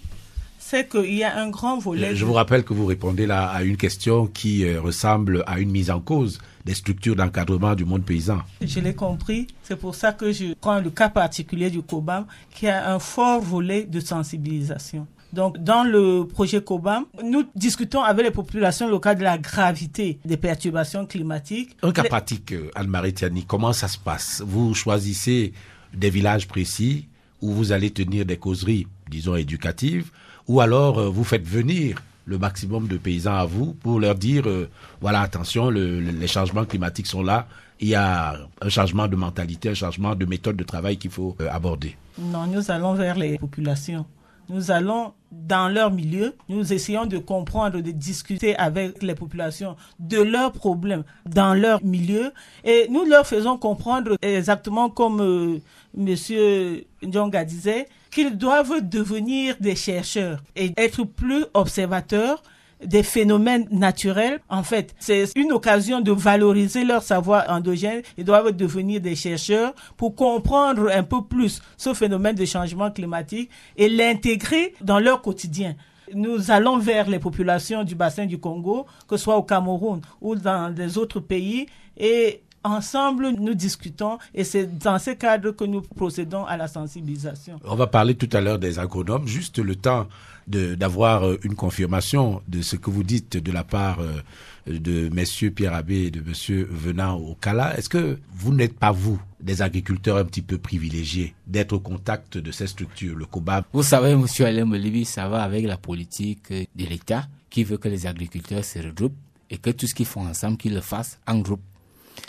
c'est 0.59 0.89
qu'il 0.89 1.15
y 1.15 1.23
a 1.23 1.37
un 1.39 1.51
grand 1.51 1.79
volet. 1.79 2.17
Je 2.17 2.25
vous 2.25 2.33
rappelle 2.33 2.65
que 2.65 2.73
vous 2.73 2.87
répondez 2.87 3.27
là 3.27 3.47
à 3.49 3.63
une 3.63 3.77
question 3.77 4.27
qui 4.27 4.65
euh, 4.65 4.81
ressemble 4.81 5.45
à 5.47 5.59
une 5.61 5.71
mise 5.71 5.91
en 5.91 6.01
cause 6.01 6.39
des 6.67 6.75
structures 6.75 7.15
d'encadrement 7.15 7.75
du 7.77 7.85
monde 7.85 8.05
paysan. 8.05 8.41
Je 8.61 8.81
l'ai 8.81 8.93
compris. 8.95 9.47
C'est 9.63 9.77
pour 9.77 9.95
ça 9.95 10.13
que 10.13 10.33
je 10.33 10.53
prends 10.61 10.81
le 10.81 10.91
cas 10.91 11.09
particulier 11.09 11.71
du 11.71 11.81
COBAM, 11.81 12.27
qui 12.51 12.67
a 12.67 12.93
un 12.93 12.99
fort 12.99 13.41
volet 13.41 13.85
de 13.85 14.01
sensibilisation. 14.01 15.07
Donc, 15.33 15.59
dans 15.63 15.85
le 15.85 16.25
projet 16.27 16.61
COBAM, 16.63 17.05
nous 17.23 17.45
discutons 17.55 18.03
avec 18.03 18.25
les 18.27 18.31
populations 18.33 18.89
locales 18.89 19.17
de 19.19 19.23
la 19.23 19.39
gravité 19.39 20.19
des 20.25 20.37
perturbations 20.37 21.07
climatiques. 21.07 21.77
Un 21.83 21.93
cas 21.93 22.03
Les- 22.03 22.09
pratique, 22.09 22.53
euh, 22.53 22.71
Anne-Marie 22.75 23.15
Tiani, 23.15 23.45
comment 23.45 23.73
ça 23.73 23.87
se 23.89 23.99
passe? 23.99 24.43
Vous 24.45 24.75
choisissez 24.75 25.53
des 25.95 26.11
villages 26.11 26.49
précis 26.49 27.07
où 27.43 27.53
vous 27.53 27.71
allez 27.73 27.91
tenir 27.91 28.25
des 28.27 28.39
causeries, 28.39 28.87
disons, 29.09 29.37
éducatives, 29.37 30.11
ou 30.49 30.61
alors 30.61 30.99
euh, 30.99 31.09
vous 31.09 31.25
faites 31.25 31.47
venir 31.47 32.03
le 32.27 32.39
maximum 32.39 32.89
de 32.89 32.97
paysans 32.99 33.37
à 33.37 33.47
vous 33.47 33.73
pour 33.75 33.99
leur 34.01 34.15
dire, 34.17 34.45
euh, 34.47 34.69
voilà, 35.01 35.21
attention, 35.21 35.71
le- 35.71 36.01
le- 36.01 36.11
les 36.11 36.27
changements 36.27 36.65
climatiques 36.65 37.07
sont 37.07 37.23
là, 37.23 37.47
il 37.81 37.89
y 37.89 37.95
a 37.95 38.37
un 38.61 38.69
changement 38.69 39.07
de 39.07 39.17
mentalité, 39.17 39.71
un 39.71 39.75
changement 39.75 40.15
de 40.15 40.25
méthode 40.27 40.57
de 40.57 40.65
travail 40.65 40.97
qu'il 40.99 41.11
faut 41.11 41.37
euh, 41.41 41.49
aborder. 41.51 41.97
Non, 42.19 42.47
nous 42.47 42.71
allons 42.71 42.95
vers 42.95 43.17
les 43.17 43.39
populations. 43.39 44.05
Nous 44.49 44.71
allons 44.71 45.13
dans 45.33 45.69
leur 45.69 45.91
milieu, 45.93 46.35
nous 46.49 46.73
essayons 46.73 47.05
de 47.05 47.19
comprendre, 47.19 47.81
de 47.81 47.91
discuter 47.91 48.57
avec 48.57 49.03
les 49.03 49.15
populations 49.17 49.75
de 49.99 50.19
leurs 50.23 50.53
problèmes 50.53 51.03
dans 51.27 51.53
leur 51.53 51.85
milieu 51.85 52.33
et 52.65 52.87
nous 52.89 53.05
leur 53.05 53.27
faisons 53.27 53.59
comprendre 53.59 54.17
exactement 54.23 54.89
comme 54.89 55.21
euh, 55.21 55.59
Monsieur 55.97 56.85
Ndjonga 57.03 57.45
disait 57.45 57.89
qu'ils 58.17 58.39
doivent 58.39 58.81
devenir 58.81 59.57
des 59.61 59.77
chercheurs 59.77 60.43
et 60.57 60.73
être 60.79 61.05
plus 61.05 61.45
observateurs 61.53 62.43
des 62.83 63.03
phénomènes 63.03 63.69
naturels. 63.71 64.41
En 64.49 64.63
fait, 64.63 64.95
c'est 64.99 65.29
une 65.37 65.53
occasion 65.53 66.01
de 66.01 66.13
valoriser 66.13 66.83
leur 66.85 67.03
savoir 67.03 67.45
endogène. 67.49 68.01
Ils 68.17 68.25
doivent 68.25 68.53
devenir 68.53 69.03
des 69.03 69.17
chercheurs 69.17 69.75
pour 69.99 70.15
comprendre 70.15 70.91
un 70.91 71.03
peu 71.03 71.25
plus 71.25 71.61
ce 71.77 71.93
phénomène 71.93 72.35
de 72.35 72.47
changement 72.47 72.91
climatique 72.91 73.51
et 73.77 73.91
l'intégrer 73.91 74.73
dans 74.81 74.99
leur 74.99 75.21
quotidien. 75.21 75.75
Nous 76.15 76.51
allons 76.51 76.79
vers 76.79 77.11
les 77.11 77.19
populations 77.19 77.85
du 77.85 77.97
bassin 77.97 78.25
du 78.25 78.39
Congo, 78.39 78.87
que 79.07 79.19
ce 79.19 79.25
soit 79.25 79.37
au 79.37 79.43
Cameroun 79.43 80.01
ou 80.23 80.37
dans 80.37 80.75
les 80.75 80.97
autres 80.97 81.21
pays, 81.21 81.67
et 81.99 82.41
ensemble 82.73 83.31
nous 83.39 83.55
discutons 83.55 84.19
et 84.35 84.45
c'est 84.45 84.79
dans 84.79 84.99
ce 84.99 85.11
cadre 85.11 85.51
que 85.53 85.65
nous 85.65 85.81
procédons 85.83 86.45
à 86.45 86.57
la 86.57 86.69
sensibilisation. 86.69 87.59
On 87.65 87.75
va 87.77 87.87
parler 87.87 88.15
tout 88.15 88.29
à 88.33 88.41
l'heure 88.41 88.59
des 88.59 88.79
agronomes, 88.79 89.27
juste 89.27 89.59
le 89.59 89.75
temps 89.77 90.07
d'avoir 90.49 91.25
euh, 91.27 91.37
une 91.43 91.57
confirmation 91.57 92.41
de 92.47 92.63
ce 92.63 92.77
que 92.77 92.89
vous 92.89 93.03
dites 93.03 93.37
de 93.37 93.51
la 93.51 93.65
part 93.65 93.99
euh, 94.01 94.23
de 94.69 95.09
messieurs 95.13 95.51
Pierre 95.51 95.75
Abbé 95.75 96.05
et 96.05 96.11
de 96.11 96.21
monsieur 96.21 96.69
Venant 96.71 97.17
au 97.17 97.35
Cala. 97.35 97.77
Est-ce 97.77 97.89
que 97.89 98.19
vous 98.33 98.55
n'êtes 98.55 98.79
pas, 98.79 98.93
vous, 98.93 99.21
des 99.41 99.61
agriculteurs 99.63 100.17
un 100.19 100.25
petit 100.25 100.43
peu 100.43 100.59
privilégiés 100.59 101.35
d'être 101.49 101.73
au 101.73 101.81
contact 101.81 102.39
de 102.39 102.53
ces 102.53 102.69
structures, 102.69 103.17
le 103.17 103.27
COBAB 103.27 103.65
Vous 103.73 103.83
savez, 103.83 104.15
monsieur 104.15 104.47
Alain 104.47 104.65
Molibi, 104.65 105.05
ça 105.05 105.29
va 105.29 105.43
avec 105.43 105.67
la 105.67 105.77
politique 105.77 106.51
de 106.53 106.85
l'État 106.87 107.27
qui 107.51 107.65
veut 107.65 107.79
que 107.79 107.89
les 107.89 108.07
agriculteurs 108.07 108.65
se 108.65 108.79
regroupent 108.79 109.17
et 109.51 109.59
que 109.59 109.71
tout 109.71 109.87
ce 109.87 109.95
qu'ils 109.95 110.07
font 110.07 110.27
ensemble, 110.27 110.57
qu'ils 110.59 110.75
le 110.75 110.81
fassent 110.81 111.19
en 111.27 111.39
groupe. 111.39 111.63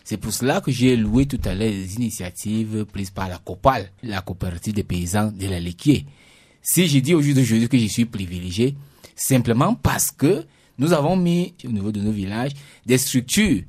C'est 0.09 0.15
pour 0.15 0.31
cela 0.31 0.61
que 0.61 0.71
j'ai 0.71 0.95
loué 0.95 1.25
tout 1.25 1.41
à 1.43 1.53
l'heure 1.53 1.69
les 1.69 1.95
initiatives 1.95 2.85
prises 2.85 3.09
par 3.09 3.27
la 3.27 3.39
COPAL, 3.39 3.91
la 4.03 4.21
coopérative 4.21 4.73
des 4.73 4.85
paysans 4.85 5.33
de 5.33 5.47
la 5.47 5.59
Léquier. 5.59 6.05
Si 6.61 6.87
je 6.87 6.99
dis 6.99 7.13
au 7.13 7.21
jour 7.21 7.35
d'aujourd'hui 7.35 7.67
que 7.67 7.77
je 7.77 7.87
suis 7.87 8.05
privilégié, 8.05 8.77
simplement 9.17 9.75
parce 9.75 10.11
que 10.11 10.45
nous 10.77 10.93
avons 10.93 11.17
mis 11.17 11.55
au 11.65 11.71
niveau 11.71 11.91
de 11.91 11.99
nos 11.99 12.13
villages 12.13 12.53
des 12.85 12.97
structures 12.97 13.63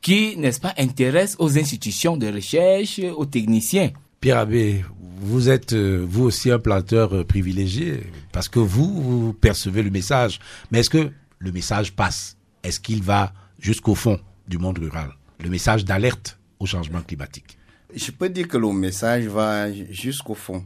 qui, 0.00 0.36
n'est-ce 0.36 0.60
pas, 0.60 0.74
intéressent 0.78 1.34
aux 1.40 1.58
institutions 1.58 2.16
de 2.16 2.28
recherche, 2.28 3.00
aux 3.00 3.26
techniciens. 3.26 3.90
Pierre 4.20 4.38
Abbé, 4.38 4.84
vous 5.16 5.48
êtes 5.48 5.72
euh, 5.72 6.06
vous 6.08 6.22
aussi 6.22 6.52
un 6.52 6.60
planteur 6.60 7.16
euh, 7.16 7.24
privilégié 7.24 8.04
parce 8.30 8.48
que 8.48 8.60
vous, 8.60 9.02
vous 9.02 9.32
percevez 9.32 9.82
le 9.82 9.90
message. 9.90 10.38
Mais 10.70 10.78
est-ce 10.78 10.90
que 10.90 11.10
le 11.40 11.50
message 11.50 11.96
passe? 11.96 12.36
Est-ce 12.62 12.78
qu'il 12.78 13.02
va 13.02 13.32
jusqu'au 13.58 13.96
fond 13.96 14.20
du 14.46 14.56
monde 14.56 14.78
rural? 14.78 15.16
Le 15.42 15.48
message 15.48 15.86
d'alerte 15.86 16.38
au 16.58 16.66
changement 16.66 17.00
climatique. 17.00 17.56
Je 17.94 18.10
peux 18.10 18.28
dire 18.28 18.46
que 18.46 18.58
le 18.58 18.70
message 18.72 19.24
va 19.24 19.72
jusqu'au 19.72 20.34
fond. 20.34 20.64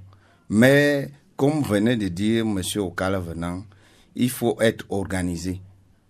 Mais, 0.49 1.11
comme 1.37 1.63
venait 1.63 1.97
de 1.97 2.09
dire 2.09 2.45
M. 2.45 2.61
Okala 2.77 3.21
venant, 3.21 3.65
il 4.17 4.31
faut 4.31 4.61
être 4.61 4.85
organisé. 4.91 5.61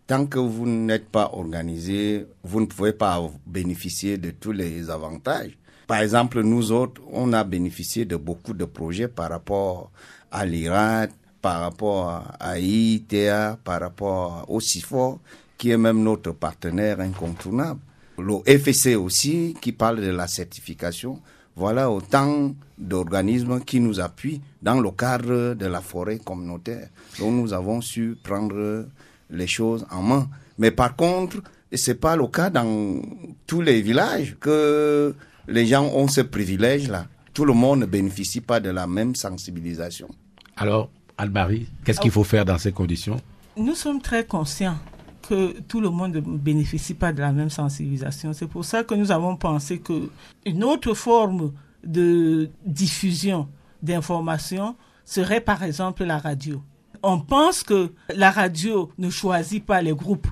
Tant 0.06 0.24
que 0.26 0.38
vous 0.38 0.66
n'êtes 0.66 1.08
pas 1.10 1.30
organisé, 1.34 2.26
vous 2.42 2.60
ne 2.60 2.66
pouvez 2.66 2.94
pas 2.94 3.20
bénéficier 3.46 4.16
de 4.16 4.30
tous 4.30 4.52
les 4.52 4.88
avantages. 4.88 5.58
Par 5.86 5.98
exemple, 5.98 6.40
nous 6.42 6.72
autres, 6.72 7.02
on 7.12 7.34
a 7.34 7.44
bénéficié 7.44 8.06
de 8.06 8.16
beaucoup 8.16 8.54
de 8.54 8.64
projets 8.64 9.08
par 9.08 9.28
rapport 9.28 9.90
à 10.30 10.46
l'IRAD, 10.46 11.10
par 11.42 11.60
rapport 11.60 12.24
à 12.40 12.58
ITA, 12.58 13.58
par 13.62 13.80
rapport 13.80 14.46
au 14.48 14.60
CIFOR, 14.60 15.20
qui 15.58 15.70
est 15.70 15.76
même 15.76 16.02
notre 16.02 16.32
partenaire 16.32 17.00
incontournable. 17.00 17.80
Le 18.18 18.38
FSC 18.46 18.94
aussi, 18.94 19.56
qui 19.60 19.72
parle 19.72 20.00
de 20.00 20.10
la 20.10 20.26
certification. 20.26 21.20
Voilà 21.56 21.90
autant 21.90 22.54
d'organismes 22.78 23.60
qui 23.60 23.80
nous 23.80 24.00
appuient 24.00 24.40
dans 24.62 24.80
le 24.80 24.90
cadre 24.90 25.54
de 25.54 25.66
la 25.66 25.80
forêt 25.80 26.18
communautaire. 26.18 26.88
Donc 27.18 27.32
nous 27.32 27.52
avons 27.52 27.80
su 27.80 28.16
prendre 28.22 28.86
les 29.30 29.46
choses 29.46 29.86
en 29.90 30.02
main. 30.02 30.28
Mais 30.58 30.70
par 30.70 30.96
contre, 30.96 31.42
c'est 31.72 31.94
pas 32.00 32.16
le 32.16 32.26
cas 32.26 32.50
dans 32.50 33.00
tous 33.46 33.60
les 33.60 33.82
villages 33.82 34.36
que 34.40 35.14
les 35.46 35.66
gens 35.66 35.84
ont 35.84 36.08
ce 36.08 36.20
privilège-là. 36.20 37.06
Tout 37.32 37.44
le 37.44 37.52
monde 37.52 37.80
ne 37.80 37.86
bénéficie 37.86 38.40
pas 38.40 38.60
de 38.60 38.70
la 38.70 38.86
même 38.86 39.14
sensibilisation. 39.14 40.08
Alors, 40.56 40.90
Anne-Marie, 41.18 41.68
qu'est-ce 41.84 42.00
qu'il 42.00 42.12
faut 42.12 42.24
faire 42.24 42.44
dans 42.44 42.58
ces 42.58 42.72
conditions? 42.72 43.16
Nous 43.56 43.74
sommes 43.74 44.00
très 44.00 44.24
conscients 44.24 44.78
que 45.26 45.60
tout 45.62 45.80
le 45.80 45.90
monde 45.90 46.14
ne 46.16 46.20
bénéficie 46.20 46.94
pas 46.94 47.12
de 47.12 47.20
la 47.20 47.32
même 47.32 47.50
sensibilisation. 47.50 48.32
C'est 48.32 48.46
pour 48.46 48.64
ça 48.64 48.84
que 48.84 48.94
nous 48.94 49.10
avons 49.10 49.36
pensé 49.36 49.78
que 49.78 50.10
une 50.46 50.64
autre 50.64 50.94
forme 50.94 51.52
de 51.84 52.50
diffusion 52.64 53.48
d'informations 53.82 54.76
serait 55.04 55.40
par 55.40 55.62
exemple 55.62 56.04
la 56.04 56.18
radio. 56.18 56.62
On 57.02 57.20
pense 57.20 57.62
que 57.62 57.92
la 58.14 58.30
radio 58.30 58.90
ne 58.98 59.10
choisit 59.10 59.64
pas 59.64 59.82
les 59.82 59.92
groupes. 59.92 60.26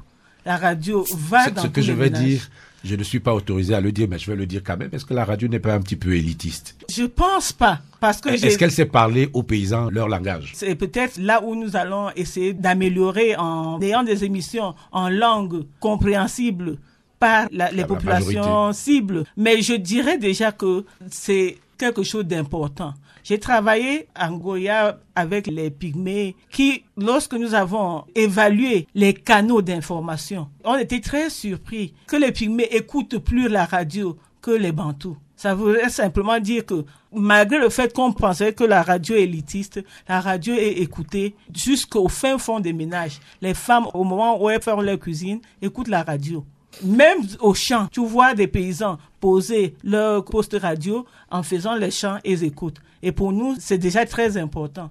La 0.47 0.57
radio 0.57 1.05
va 1.15 1.51
dans 1.51 1.63
Ce 1.63 1.67
que 1.69 1.83
je 1.83 1.93
ménages. 1.93 2.23
dire, 2.23 2.51
je 2.85 2.95
ne 2.97 3.03
suis 3.03 3.21
pas 3.21 3.33
autorisé 3.35 3.75
à 3.75 3.81
le 3.81 3.93
dire, 3.93 4.09
mais 4.11 4.19
je 4.19 4.31
vais 4.31 4.37
le 4.37 4.47
dire 4.47 4.63
quand 4.65 4.77
même. 4.77 4.91
Est-ce 4.93 5.05
que 5.05 5.15
la 5.15 5.25
radio 5.25 5.49
n'est 5.49 5.59
pas 5.61 5.75
un 5.75 5.81
petit 5.81 5.97
peu 5.97 6.15
élitiste? 6.17 6.77
Je 6.91 7.05
pense 7.05 7.53
pas 7.53 7.81
parce 8.01 8.21
que 8.21 8.29
Est-ce 8.31 8.59
qu'elle 8.59 8.71
sait 8.73 8.87
parler 8.87 9.29
aux 9.33 9.43
paysans 9.43 9.89
leur 9.91 10.09
langage? 10.09 10.53
C'est 10.55 10.75
peut-être 10.75 11.17
là 11.19 11.43
où 11.45 11.55
nous 11.55 11.77
allons 11.77 12.11
essayer 12.17 12.53
d'améliorer 12.53 13.37
en 13.37 13.81
ayant 13.81 14.03
des 14.03 14.25
émissions 14.25 14.75
en 14.91 15.09
langue 15.09 15.65
compréhensible 15.81 16.79
par 17.21 17.47
la- 17.53 17.71
les 17.71 17.79
la 17.83 17.87
populations 17.87 18.73
cibles. 18.73 19.25
Mais 19.37 19.63
je 19.63 19.75
dirais 19.75 20.19
déjà 20.19 20.51
que 20.53 20.85
c'est 21.11 21.59
quelque 21.79 22.03
chose 22.03 22.25
d'important. 22.25 22.95
J'ai 23.25 23.39
travaillé 23.39 24.09
en 24.19 24.33
Goya 24.33 24.99
avec 25.15 25.47
les 25.47 25.71
pygmées 25.71 26.35
qui, 26.51 26.85
lorsque 26.97 27.35
nous 27.35 27.55
avons 27.55 28.05
évalué 28.15 28.89
les 28.95 29.15
canaux 29.15 29.63
d'information, 29.63 30.49
on 30.65 30.77
était 30.77 31.01
très 31.01 31.31
surpris 31.31 31.95
que 32.07 32.17
les 32.17 32.33
pygmées 32.33 32.69
écoutent 32.73 33.19
plus 33.19 33.49
la 33.49 33.65
radio 33.65 34.17
que 34.41 34.51
les 34.51 34.73
bantous. 34.73 35.17
Ça 35.37 35.55
voudrait 35.55 35.89
simplement 35.89 36.39
dire 36.39 36.67
que 36.67 36.85
malgré 37.13 37.59
le 37.59 37.69
fait 37.69 37.93
qu'on 37.93 38.13
pensait 38.13 38.53
que 38.53 38.65
la 38.65 38.83
radio 38.83 39.15
est 39.17 39.23
élitiste, 39.23 39.81
la 40.09 40.21
radio 40.21 40.55
est 40.55 40.81
écoutée 40.81 41.35
jusqu'au 41.53 42.09
fin 42.09 42.39
fond 42.39 42.61
des 42.61 42.73
ménages. 42.73 43.21
Les 43.41 43.55
femmes, 43.55 43.87
au 43.95 44.05
moment 44.05 44.41
où 44.41 44.51
elles 44.51 44.63
font 44.63 44.81
leur 44.81 44.99
cuisine, 44.99 45.41
écoutent 45.61 45.89
la 45.89 46.03
radio. 46.03 46.45
Même 46.85 47.19
au 47.41 47.55
champ, 47.55 47.89
tu 47.93 48.05
vois 48.07 48.35
des 48.35 48.47
paysans 48.47 48.99
poser 49.21 49.75
leur 49.85 50.25
poste 50.25 50.57
radio 50.61 51.07
en 51.31 51.43
faisant 51.43 51.77
les 51.77 51.91
chants 51.91 52.19
et 52.25 52.33
ils 52.33 52.45
écoutent. 52.45 52.81
Et 53.03 53.13
pour 53.13 53.33
nous, 53.33 53.57
c'est 53.59 53.79
déjà 53.79 54.05
très 54.07 54.37
important. 54.37 54.91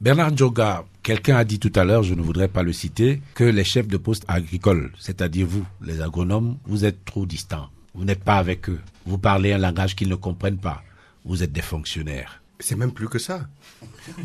Bernard 0.00 0.36
Djoga, 0.36 0.84
quelqu'un 1.02 1.36
a 1.36 1.44
dit 1.44 1.58
tout 1.58 1.72
à 1.74 1.84
l'heure, 1.84 2.02
je 2.02 2.14
ne 2.14 2.22
voudrais 2.22 2.48
pas 2.48 2.62
le 2.62 2.72
citer, 2.72 3.20
que 3.34 3.44
les 3.44 3.64
chefs 3.64 3.88
de 3.88 3.96
poste 3.96 4.24
agricoles, 4.28 4.92
c'est-à-dire 4.98 5.46
vous, 5.46 5.64
les 5.82 6.00
agronomes, 6.00 6.56
vous 6.64 6.84
êtes 6.84 7.04
trop 7.04 7.26
distants. 7.26 7.68
Vous 7.94 8.04
n'êtes 8.04 8.24
pas 8.24 8.36
avec 8.36 8.68
eux. 8.68 8.80
Vous 9.04 9.18
parlez 9.18 9.52
un 9.52 9.58
langage 9.58 9.96
qu'ils 9.96 10.08
ne 10.08 10.14
comprennent 10.14 10.60
pas. 10.60 10.82
Vous 11.24 11.42
êtes 11.42 11.52
des 11.52 11.62
fonctionnaires. 11.62 12.42
C'est 12.60 12.76
même 12.76 12.92
plus 12.92 13.08
que 13.08 13.18
ça. 13.18 13.48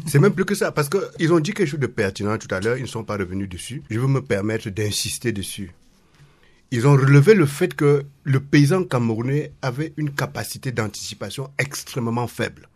C'est 0.06 0.20
même 0.20 0.34
plus 0.34 0.45
que 0.45 0.56
ça. 0.56 0.72
Parce 0.72 0.89
qu'ils 0.89 1.34
ont 1.34 1.39
dit 1.39 1.53
quelque 1.53 1.68
chose 1.68 1.80
de 1.80 1.88
pertinent 1.88 2.38
tout 2.38 2.53
à 2.53 2.60
l'heure, 2.60 2.78
ils 2.78 2.84
ne 2.84 2.88
sont 2.88 3.03
pas 3.03 3.18
revenus 3.18 3.49
dessus. 3.49 3.84
Je 3.89 3.99
veux 3.99 4.08
me 4.08 4.22
permettre 4.22 4.70
d'insister 4.70 5.32
dessus. 5.32 5.72
Ils 6.72 6.88
ont 6.88 6.93
relevé 6.93 7.34
le 7.34 7.45
fait 7.45 7.74
que 7.74 8.05
le 8.24 8.39
paysan 8.39 8.84
camerounais 8.84 9.51
avait 9.61 9.93
une 9.97 10.11
capacité 10.11 10.72
d'anticipation 10.72 11.49
extrêmement 11.57 12.28
faible. 12.28 12.68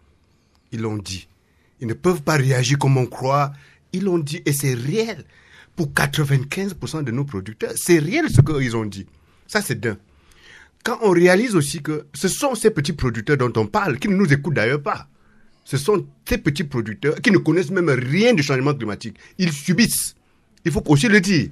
Ils 0.71 0.81
l'ont 0.81 0.97
dit. 0.97 1.27
Ils 1.81 1.87
ne 1.87 1.93
peuvent 1.93 2.21
pas 2.21 2.35
réagir 2.35 2.77
comme 2.77 2.97
on 2.97 3.05
croit. 3.05 3.51
Ils 3.93 4.03
l'ont 4.03 4.19
dit 4.19 4.41
et 4.45 4.53
c'est 4.53 4.73
réel. 4.73 5.25
Pour 5.75 5.87
95% 5.87 7.03
de 7.03 7.11
nos 7.11 7.23
producteurs, 7.23 7.71
c'est 7.75 7.99
réel 7.99 8.29
ce 8.29 8.41
qu'ils 8.41 8.75
ont 8.75 8.85
dit. 8.85 9.07
Ça, 9.47 9.61
c'est 9.61 9.79
d'un. 9.79 9.97
Quand 10.83 10.99
on 11.01 11.11
réalise 11.11 11.55
aussi 11.55 11.81
que 11.81 12.05
ce 12.13 12.27
sont 12.27 12.55
ces 12.55 12.71
petits 12.71 12.93
producteurs 12.93 13.37
dont 13.37 13.51
on 13.55 13.65
parle, 13.65 13.97
qui 13.97 14.07
ne 14.07 14.15
nous 14.15 14.31
écoutent 14.31 14.55
d'ailleurs 14.55 14.81
pas, 14.81 15.07
ce 15.63 15.77
sont 15.77 16.05
ces 16.27 16.37
petits 16.37 16.63
producteurs 16.63 17.21
qui 17.21 17.31
ne 17.31 17.37
connaissent 17.37 17.71
même 17.71 17.89
rien 17.89 18.33
du 18.33 18.43
changement 18.43 18.73
climatique. 18.73 19.17
Ils 19.37 19.51
subissent. 19.51 20.15
Il 20.65 20.71
faut 20.71 20.83
aussi 20.87 21.07
le 21.07 21.21
dire. 21.21 21.49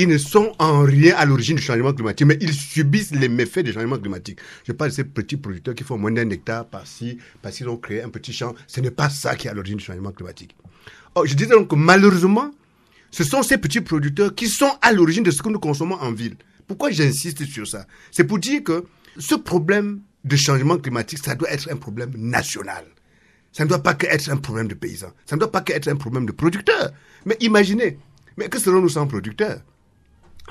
Ils 0.00 0.06
ne 0.06 0.16
sont 0.16 0.52
en 0.60 0.82
rien 0.82 1.16
à 1.16 1.24
l'origine 1.24 1.56
du 1.56 1.62
changement 1.62 1.92
climatique, 1.92 2.24
mais 2.24 2.38
ils 2.40 2.54
subissent 2.54 3.10
les 3.10 3.28
méfaits 3.28 3.64
du 3.64 3.72
changement 3.72 3.98
climatique. 3.98 4.38
Je 4.64 4.70
parle 4.70 4.90
de 4.90 4.94
ces 4.94 5.02
petits 5.02 5.36
producteurs 5.36 5.74
qui 5.74 5.82
font 5.82 5.98
moins 5.98 6.12
d'un 6.12 6.30
hectare 6.30 6.68
par-ci, 6.68 7.18
parce 7.42 7.56
qu'ils 7.56 7.68
ont 7.68 7.76
créé 7.76 8.04
un 8.04 8.08
petit 8.08 8.32
champ. 8.32 8.54
Ce 8.68 8.80
n'est 8.80 8.92
pas 8.92 9.10
ça 9.10 9.34
qui 9.34 9.48
est 9.48 9.50
à 9.50 9.54
l'origine 9.54 9.78
du 9.78 9.84
changement 9.84 10.12
climatique. 10.12 10.54
Oh, 11.16 11.26
je 11.26 11.34
disais 11.34 11.50
donc 11.50 11.70
que 11.70 11.74
malheureusement, 11.74 12.52
ce 13.10 13.24
sont 13.24 13.42
ces 13.42 13.58
petits 13.58 13.80
producteurs 13.80 14.36
qui 14.36 14.46
sont 14.46 14.70
à 14.82 14.92
l'origine 14.92 15.24
de 15.24 15.32
ce 15.32 15.42
que 15.42 15.48
nous 15.48 15.58
consommons 15.58 15.96
en 15.96 16.12
ville. 16.12 16.36
Pourquoi 16.68 16.92
j'insiste 16.92 17.44
sur 17.46 17.66
ça? 17.66 17.84
C'est 18.12 18.22
pour 18.22 18.38
dire 18.38 18.62
que 18.62 18.84
ce 19.18 19.34
problème 19.34 20.02
de 20.22 20.36
changement 20.36 20.78
climatique, 20.78 21.18
ça 21.24 21.34
doit 21.34 21.50
être 21.50 21.72
un 21.72 21.76
problème 21.76 22.12
national. 22.16 22.84
Ça 23.50 23.64
ne 23.64 23.68
doit 23.68 23.82
pas 23.82 23.96
être 24.02 24.30
un 24.30 24.36
problème 24.36 24.68
de 24.68 24.74
paysans. 24.74 25.12
Ça 25.26 25.34
ne 25.34 25.40
doit 25.40 25.50
pas 25.50 25.64
être 25.66 25.88
un 25.88 25.96
problème 25.96 26.24
de 26.24 26.30
producteurs. 26.30 26.92
Mais 27.26 27.36
imaginez, 27.40 27.98
mais 28.36 28.48
que 28.48 28.60
serons-nous 28.60 28.90
sans 28.90 29.08
producteurs? 29.08 29.60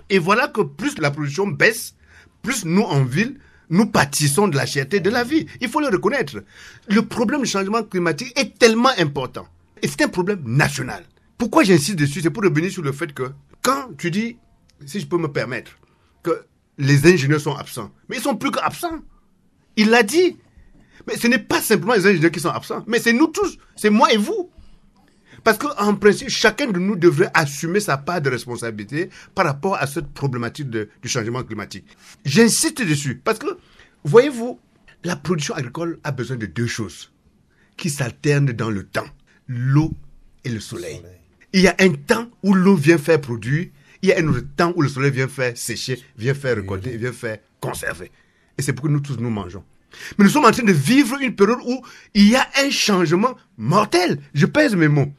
Et 0.10 0.20
voilà 0.20 0.48
que 0.48 0.62
plus 0.62 0.98
la 1.00 1.12
production 1.12 1.48
baisse, 1.48 1.96
plus 2.42 2.66
nous 2.66 2.84
en 2.84 3.04
ville, 3.04 3.40
nous 3.70 3.86
pâtissons 3.86 4.48
de 4.48 4.56
la 4.56 4.66
cherté 4.66 5.00
de 5.00 5.10
la 5.10 5.24
vie. 5.24 5.46
Il 5.62 5.70
faut 5.70 5.82
le 5.82 5.88
reconnaître. 5.88 6.44
Le 6.88 7.02
problème 7.02 7.42
du 7.42 7.48
changement 7.48 7.84
climatique 7.84 8.38
est 8.40 8.58
tellement 8.58 8.92
important. 8.98 9.48
Et 9.82 9.88
c'est 9.88 10.04
un 10.04 10.08
problème 10.08 10.42
national. 10.46 11.04
Pourquoi 11.38 11.64
j'insiste 11.64 11.98
dessus? 11.98 12.22
C'est 12.22 12.30
pour 12.30 12.44
revenir 12.44 12.72
sur 12.72 12.82
le 12.82 12.92
fait 12.92 13.14
que 13.14 13.32
quand 13.62 13.90
tu 13.98 14.10
dis, 14.10 14.38
si 14.86 15.00
je 15.00 15.06
peux 15.06 15.18
me 15.18 15.28
permettre, 15.28 15.78
que 16.24 16.46
les 16.78 17.06
ingénieurs 17.06 17.42
sont 17.42 17.56
absents, 17.56 17.92
mais 18.10 18.18
ils 18.18 18.22
sont 18.22 18.36
plus 18.36 18.52
qu'absents. 18.52 19.00
Il 19.76 19.90
l'a 19.90 20.04
dit. 20.04 20.38
Mais 21.08 21.16
ce 21.16 21.28
n'est 21.28 21.40
pas 21.40 21.62
simplement 21.62 21.94
les 21.94 22.08
ingénieurs 22.08 22.32
qui 22.32 22.40
sont 22.40 22.50
absents, 22.50 22.84
mais 22.88 23.00
c'est 23.00 23.14
nous 23.14 23.28
tous, 23.28 23.58
c'est 23.76 23.90
moi 23.90 24.12
et 24.12 24.18
vous. 24.18 24.50
Parce 25.48 25.60
qu'en 25.60 25.96
principe, 25.96 26.28
chacun 26.28 26.70
de 26.72 26.78
nous 26.78 26.98
devrait 26.98 27.32
assumer 27.34 27.80
sa 27.80 27.96
part 27.96 28.20
de 28.20 28.30
responsabilité 28.30 29.10
par 29.34 29.46
rapport 29.46 29.78
à 29.78 29.88
cette 29.88 30.08
problématique 30.08 30.70
du 30.70 30.90
changement 31.06 31.42
climatique. 31.42 31.86
J'insiste 32.26 32.82
dessus, 32.82 33.22
parce 33.24 33.40
que, 33.40 33.58
voyez-vous, 34.04 34.60
la 35.06 35.16
production 35.16 35.56
agricole 35.56 36.00
a 36.04 36.12
besoin 36.12 36.36
de 36.36 36.48
deux 36.48 36.68
choses 36.68 37.14
qui 37.78 37.90
s'alternent 37.90 38.52
dans 38.52 38.70
le 38.70 38.84
temps, 38.84 39.08
l'eau 39.48 39.94
et 40.44 40.50
le 40.50 40.60
soleil. 40.60 41.02
Il 41.54 41.62
y 41.62 41.70
a 41.70 41.76
un 41.80 41.94
temps 41.94 42.30
où 42.44 42.54
l'eau 42.54 42.76
vient 42.76 42.98
faire 42.98 43.22
produire, 43.22 43.68
il 44.02 44.10
y 44.10 44.12
a 44.12 44.20
un 44.20 44.28
autre 44.28 44.44
temps 44.58 44.74
où 44.76 44.82
le 44.82 44.90
soleil 44.90 45.12
vient 45.12 45.30
faire 45.30 45.56
sécher, 45.56 45.98
vient 46.18 46.34
faire 46.34 46.58
récolter, 46.58 46.98
vient 46.98 47.14
faire 47.14 47.38
conserver. 47.62 48.12
Et 48.58 48.62
c'est 48.62 48.74
pourquoi 48.74 48.92
nous 48.92 49.00
tous 49.00 49.16
nous 49.18 49.30
mangeons. 49.30 49.64
Mais 50.18 50.26
nous 50.26 50.32
sommes 50.32 50.44
en 50.44 50.52
train 50.52 50.64
de 50.64 50.74
vivre 50.74 51.16
une 51.22 51.34
période 51.34 51.60
où 51.66 51.82
il 52.14 52.28
y 52.28 52.36
a 52.36 52.46
un 52.58 52.70
changement 52.70 53.38
mortel, 53.58 54.20
je 54.34 54.46
pèse 54.46 54.76
mes 54.76 54.90
mots, 54.90 55.14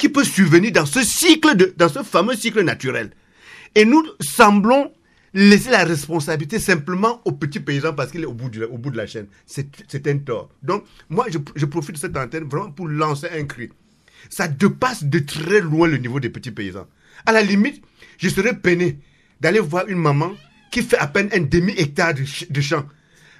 qui 0.00 0.08
peut 0.08 0.24
survenir 0.24 0.72
dans 0.72 0.86
ce 0.86 1.02
cycle, 1.02 1.54
de, 1.56 1.74
dans 1.76 1.90
ce 1.90 2.02
fameux 2.02 2.34
cycle 2.34 2.62
naturel. 2.62 3.10
Et 3.74 3.84
nous 3.84 4.02
semblons 4.18 4.92
laisser 5.34 5.70
la 5.70 5.84
responsabilité 5.84 6.58
simplement 6.58 7.20
aux 7.26 7.32
petits 7.32 7.60
paysans 7.60 7.92
parce 7.92 8.10
qu'il 8.10 8.22
est 8.22 8.26
au 8.26 8.32
bout, 8.32 8.50
au 8.70 8.78
bout 8.78 8.90
de 8.90 8.96
la 8.96 9.06
chaîne. 9.06 9.26
C'est 9.46 10.06
un 10.08 10.18
tort. 10.18 10.48
Donc, 10.62 10.84
moi, 11.10 11.26
je, 11.30 11.38
je 11.54 11.66
profite 11.66 11.96
de 11.96 12.00
cette 12.00 12.16
antenne 12.16 12.44
vraiment 12.44 12.72
pour 12.72 12.88
lancer 12.88 13.28
un 13.30 13.44
cri. 13.44 13.68
Ça 14.30 14.48
dépasse 14.48 15.04
de 15.04 15.18
très 15.18 15.60
loin 15.60 15.86
le 15.86 15.98
niveau 15.98 16.18
des 16.18 16.30
petits 16.30 16.50
paysans. 16.50 16.86
À 17.26 17.32
la 17.32 17.42
limite, 17.42 17.82
je 18.16 18.28
serais 18.30 18.56
peiné 18.56 18.98
d'aller 19.40 19.60
voir 19.60 19.86
une 19.86 19.98
maman 19.98 20.32
qui 20.72 20.82
fait 20.82 20.98
à 20.98 21.06
peine 21.08 21.28
un 21.32 21.40
demi-hectare 21.40 22.14
de, 22.14 22.24
de 22.48 22.60
champ 22.60 22.84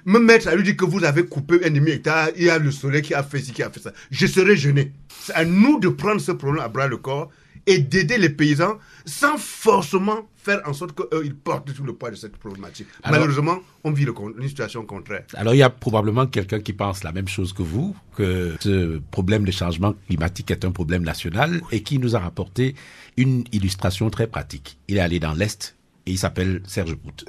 me 0.05 0.19
mettre 0.19 0.47
à 0.47 0.55
lui 0.55 0.63
dire 0.63 0.77
que 0.77 0.85
vous 0.85 1.03
avez 1.03 1.25
coupé 1.25 1.65
un 1.65 1.71
demi-hectare, 1.71 2.29
il 2.37 2.45
y 2.45 2.49
a 2.49 2.57
le 2.57 2.71
soleil 2.71 3.01
qui 3.01 3.13
a 3.13 3.23
fait 3.23 3.39
ci, 3.39 3.51
qui 3.51 3.63
a 3.63 3.69
fait 3.69 3.79
ça. 3.79 3.93
Je 4.09 4.27
serai 4.27 4.55
gêné. 4.55 4.91
C'est 5.23 5.33
à 5.33 5.45
nous 5.45 5.79
de 5.79 5.89
prendre 5.89 6.21
ce 6.21 6.31
problème 6.31 6.63
à 6.63 6.67
bras 6.67 6.87
le 6.87 6.97
corps 6.97 7.29
et 7.67 7.79
d'aider 7.79 8.17
les 8.17 8.29
paysans 8.29 8.77
sans 9.05 9.37
forcément 9.37 10.27
faire 10.35 10.61
en 10.65 10.73
sorte 10.73 10.95
qu'ils 10.95 11.35
portent 11.35 11.73
tout 11.73 11.83
le 11.83 11.93
poids 11.93 12.09
de 12.09 12.15
cette 12.15 12.37
problématique. 12.37 12.87
Malheureusement, 13.09 13.59
on 13.83 13.91
vit 13.91 14.05
une 14.05 14.47
situation 14.47 14.83
contraire. 14.85 15.23
Alors 15.35 15.53
il 15.53 15.57
y 15.57 15.63
a 15.63 15.69
probablement 15.69 16.25
quelqu'un 16.25 16.59
qui 16.59 16.73
pense 16.73 17.03
la 17.03 17.11
même 17.11 17.27
chose 17.27 17.53
que 17.53 17.61
vous, 17.61 17.95
que 18.15 18.55
ce 18.59 18.99
problème 19.11 19.45
de 19.45 19.51
changement 19.51 19.93
climatique 20.07 20.49
est 20.51 20.65
un 20.65 20.71
problème 20.71 21.03
national 21.03 21.61
et 21.71 21.83
qui 21.83 21.99
nous 21.99 22.15
a 22.15 22.19
rapporté 22.19 22.75
une 23.17 23.43
illustration 23.51 24.09
très 24.09 24.27
pratique. 24.27 24.77
Il 24.87 24.97
est 24.97 25.01
allé 25.01 25.19
dans 25.19 25.33
l'Est 25.33 25.75
et 26.07 26.11
il 26.11 26.17
s'appelle 26.17 26.61
Serge 26.65 26.95
Bout 26.95 27.25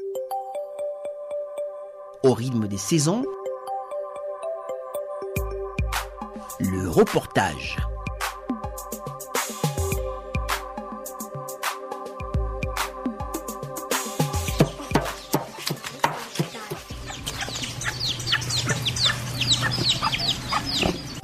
au 2.23 2.35
rythme 2.35 2.68
des 2.68 2.79
saisons. 2.79 3.25
Le 6.61 6.89
reportage. 6.89 7.79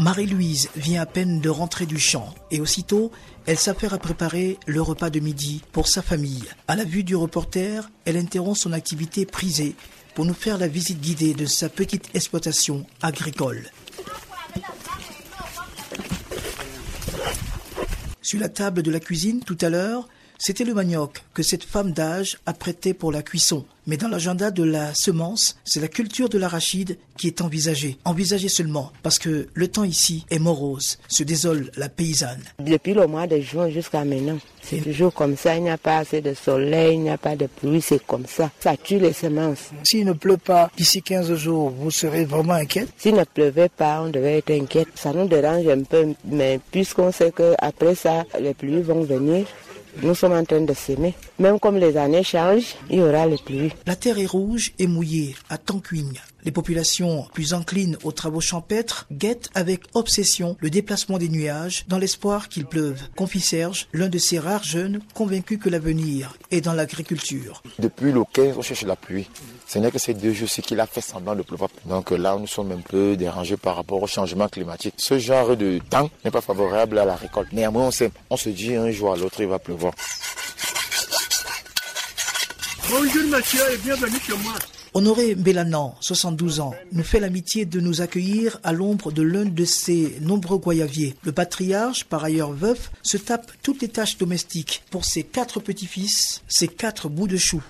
Marie-Louise 0.01 0.71
vient 0.75 1.03
à 1.03 1.07
peine 1.07 1.41
de 1.41 1.51
rentrer 1.51 1.85
du 1.85 1.99
champ 1.99 2.35
et 2.51 2.61
aussitôt, 2.61 3.13
elle 3.47 3.59
s'affaire 3.59 3.95
à 3.95 3.99
préparer 3.99 4.59
le 4.67 4.81
repas 4.81 5.11
de 5.11 5.21
midi 5.21 5.63
pour 5.73 5.87
sa 5.87 6.03
famille. 6.03 6.45
À 6.67 6.77
la 6.77 6.85
vue 6.85 7.05
du 7.05 7.15
reporter, 7.15 7.91
elle 8.05 8.17
interrompt 8.17 8.57
son 8.57 8.73
activité 8.73 9.27
prisée 9.27 9.77
pour 10.19 10.27
nous 10.27 10.35
faire 10.35 10.59
la 10.59 10.67
visite 10.67 11.01
guidée 11.01 11.33
de 11.33 11.47
sa 11.47 11.69
petite 11.69 12.13
exploitation 12.13 12.85
agricole. 13.03 13.71
Sur 18.21 18.41
la 18.41 18.49
table 18.49 18.83
de 18.83 18.91
la 18.91 18.99
cuisine, 18.99 19.45
tout 19.45 19.57
à 19.61 19.69
l'heure, 19.69 20.09
c'était 20.39 20.65
le 20.65 20.73
manioc 20.73 21.23
que 21.35 21.43
cette 21.43 21.65
femme 21.65 21.93
d'âge 21.93 22.39
a 22.47 22.53
prêté 22.53 22.95
pour 22.95 23.13
la 23.13 23.23
cuisson. 23.23 23.65
Mais 23.89 23.97
dans 23.97 24.09
l'agenda 24.09 24.51
de 24.51 24.63
la 24.63 24.95
semence, 24.95 25.57
c'est 25.65 25.81
la 25.81 25.89
culture 25.89 26.29
de 26.29 26.39
l'arachide 26.39 26.99
qui 27.17 27.27
est 27.27 27.41
envisagée. 27.41 27.97
Envisagée 28.05 28.49
seulement 28.49 28.93
parce 29.03 29.19
que 29.19 29.49
le 29.53 29.69
temps 29.69 29.85
ici 29.85 30.27
est 30.31 30.39
morose, 30.39 30.99
se 31.09 31.23
désole 31.23 31.71
la 31.77 31.89
paysanne. 31.89 32.43
Depuis 32.59 32.93
le 32.93 33.07
mois 33.07 33.27
de 33.27 33.41
juin 33.41 33.71
jusqu'à 33.71 34.05
maintenant, 34.05 34.39
c'est 34.63 34.83
toujours 34.83 35.15
comme 35.15 35.37
ça. 35.37 35.57
Il 35.57 35.63
n'y 35.63 35.71
a 35.71 35.79
pas 35.79 35.99
assez 35.99 36.21
de 36.21 36.35
soleil, 36.35 36.95
il 36.97 37.01
n'y 37.01 37.11
a 37.11 37.17
pas 37.17 37.35
de 37.35 37.47
pluie, 37.47 37.81
c'est 37.81 38.05
comme 38.07 38.27
ça. 38.27 38.51
Ça 38.61 38.77
tue 38.77 38.99
les 38.99 39.15
semences. 39.15 39.71
S'il 39.85 40.05
ne 40.05 40.13
pleut 40.13 40.37
pas 40.37 40.71
d'ici 40.77 41.01
15 41.01 41.35
jours, 41.35 41.71
vous 41.71 41.91
serez 41.91 42.27
vraiment 42.27 42.53
inquiète? 42.53 42.91
S'il 42.99 43.15
ne 43.15 43.25
pleuvait 43.25 43.71
pas, 43.71 44.03
on 44.03 44.11
devait 44.11 44.39
être 44.39 44.51
inquiète. 44.51 44.89
Ça 44.95 45.13
nous 45.15 45.27
dérange 45.27 45.67
un 45.67 45.83
peu, 45.83 46.09
mais 46.27 46.61
puisqu'on 46.71 47.11
sait 47.11 47.33
qu'après 47.33 47.95
ça, 47.95 48.25
les 48.39 48.53
pluies 48.53 48.83
vont 48.83 49.03
venir, 49.03 49.47
nous 50.03 50.15
sommes 50.15 50.33
en 50.33 50.45
train 50.45 50.61
de 50.61 50.73
s'aimer. 50.75 51.15
Même 51.39 51.59
comme 51.59 51.77
les 51.77 51.97
années 51.97 52.23
changent, 52.23 52.75
il 52.91 52.99
y 52.99 53.03
aura 53.03 53.27
les 53.27 53.39
pluies. 53.39 53.73
La 53.87 53.97
terre 53.97 54.19
est 54.19 54.27
rouge 54.27 54.73
et 54.79 54.87
mouillée 54.87 55.35
à 55.51 55.59
Tanquing. 55.59 56.19
Les 56.45 56.53
populations 56.53 57.27
plus 57.35 57.53
enclines 57.53 57.99
aux 58.05 58.13
travaux 58.13 58.41
champêtres 58.41 59.07
guettent 59.11 59.51
avec 59.55 59.83
obsession 59.95 60.57
le 60.61 60.71
déplacement 60.71 61.19
des 61.19 61.29
nuages 61.29 61.85
dans 61.89 61.99
l'espoir 61.99 62.49
qu'il 62.49 62.65
pleuve. 62.65 63.01
Confie 63.17 63.41
Serge, 63.41 63.89
l'un 63.93 64.09
de 64.09 64.19
ces 64.19 64.39
rares 64.39 64.63
jeunes 64.63 65.01
convaincus 65.15 65.59
que 65.61 65.69
l'avenir 65.69 66.37
est 66.51 66.61
dans 66.61 66.75
l'agriculture. 66.75 67.63
Depuis 67.81 68.13
le 68.13 68.23
15, 68.33 68.57
on 68.57 68.63
cherche 68.63 68.85
la 68.85 68.95
pluie. 68.97 69.29
Ce 69.67 69.79
n'est 69.79 69.91
que 69.91 69.99
ces 69.99 70.15
deux 70.15 70.33
jours-ci 70.33 70.63
qu'il 70.63 70.79
a 70.81 70.87
fait 70.87 71.01
semblant 71.01 71.35
de 71.35 71.43
pleuvoir. 71.43 71.71
Donc 71.87 72.13
là, 72.13 72.37
nous 72.39 72.47
sommes 72.47 72.73
un 72.73 72.81
peu 72.81 73.17
dérangés 73.17 73.57
par 73.57 73.77
rapport 73.77 74.03
au 74.03 74.07
changement 74.07 74.49
climatique. 74.49 74.95
Ce 74.97 75.19
genre 75.19 75.57
de 75.57 75.81
temps 75.91 76.09
n'est 76.25 76.31
pas 76.31 76.41
favorable 76.41 76.99
à 76.99 77.05
la 77.05 77.17
récolte. 77.17 77.53
Néanmoins, 77.53 77.91
on, 78.01 78.11
on 78.31 78.37
se 78.37 78.49
dit 78.49 78.77
un 78.77 78.91
jour 78.91 79.13
à 79.13 79.17
l'autre, 79.17 79.41
il 79.41 79.49
va 79.49 79.59
pleuvoir. 79.59 79.93
Bonjour 82.91 83.25
monsieur 83.25 83.61
et 83.73 83.77
bienvenue 83.79 84.19
chez 84.25 84.33
moi. 84.39 84.55
Honoré 84.95 85.35
Bélanan, 85.35 85.95
72 86.01 86.61
ans, 86.61 86.75
nous 86.93 87.03
fait 87.03 87.21
l'amitié 87.21 87.67
de 87.67 87.81
nous 87.81 88.01
accueillir 88.01 88.59
à 88.63 88.73
l'ombre 88.73 89.13
de 89.13 89.23
l'un 89.23 89.45
de 89.45 89.65
ses 89.65 90.17
nombreux 90.21 90.59
goyaviers. 90.59 91.15
Le 91.25 91.33
patriarche, 91.33 92.05
par 92.05 92.25
ailleurs 92.25 92.53
veuf, 92.53 92.91
se 93.03 93.17
tape 93.17 93.53
toutes 93.63 93.83
les 93.83 93.89
tâches 93.89 94.19
domestiques 94.19 94.83
pour 94.91 95.05
ses 95.05 95.23
quatre 95.23 95.61
petits-fils, 95.61 96.43
ses 96.49 96.69
quatre 96.69 97.09
bouts 97.09 97.29
de 97.29 97.37
chou. 97.37 97.63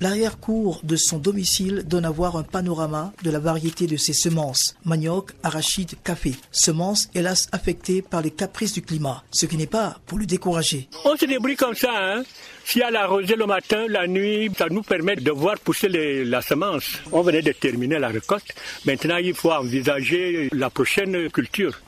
L'arrière-cour 0.00 0.80
de 0.82 0.96
son 0.96 1.18
domicile 1.18 1.84
donne 1.86 2.04
à 2.04 2.10
voir 2.10 2.36
un 2.36 2.42
panorama 2.42 3.12
de 3.22 3.30
la 3.30 3.38
variété 3.38 3.86
de 3.86 3.96
ses 3.96 4.12
semences. 4.12 4.76
Manioc, 4.84 5.32
arachide, 5.42 5.94
café. 6.04 6.34
Semences 6.50 7.08
hélas 7.14 7.48
affectées 7.52 8.02
par 8.02 8.22
les 8.22 8.30
caprices 8.30 8.72
du 8.72 8.82
climat, 8.82 9.24
ce 9.30 9.46
qui 9.46 9.56
n'est 9.56 9.66
pas 9.66 9.98
pour 10.06 10.18
le 10.18 10.26
décourager. 10.26 10.88
On 11.04 11.16
se 11.16 11.24
débrouille 11.24 11.56
comme 11.56 11.74
ça, 11.74 11.92
hein 11.94 12.22
si 12.66 12.82
a 12.82 12.90
la 12.90 13.06
rosée 13.06 13.36
le 13.36 13.46
matin, 13.46 13.86
la 13.88 14.08
nuit, 14.08 14.50
ça 14.58 14.66
nous 14.68 14.82
permet 14.82 15.14
de 15.14 15.30
voir 15.30 15.56
pousser 15.60 15.88
la 15.88 16.42
semence. 16.42 16.98
On 17.12 17.22
venait 17.22 17.40
de 17.40 17.52
terminer 17.52 18.00
la 18.00 18.08
récolte. 18.08 18.52
Maintenant, 18.84 19.18
il 19.18 19.34
faut 19.34 19.52
envisager 19.52 20.48
la 20.52 20.68
prochaine 20.68 21.30
culture. 21.30 21.80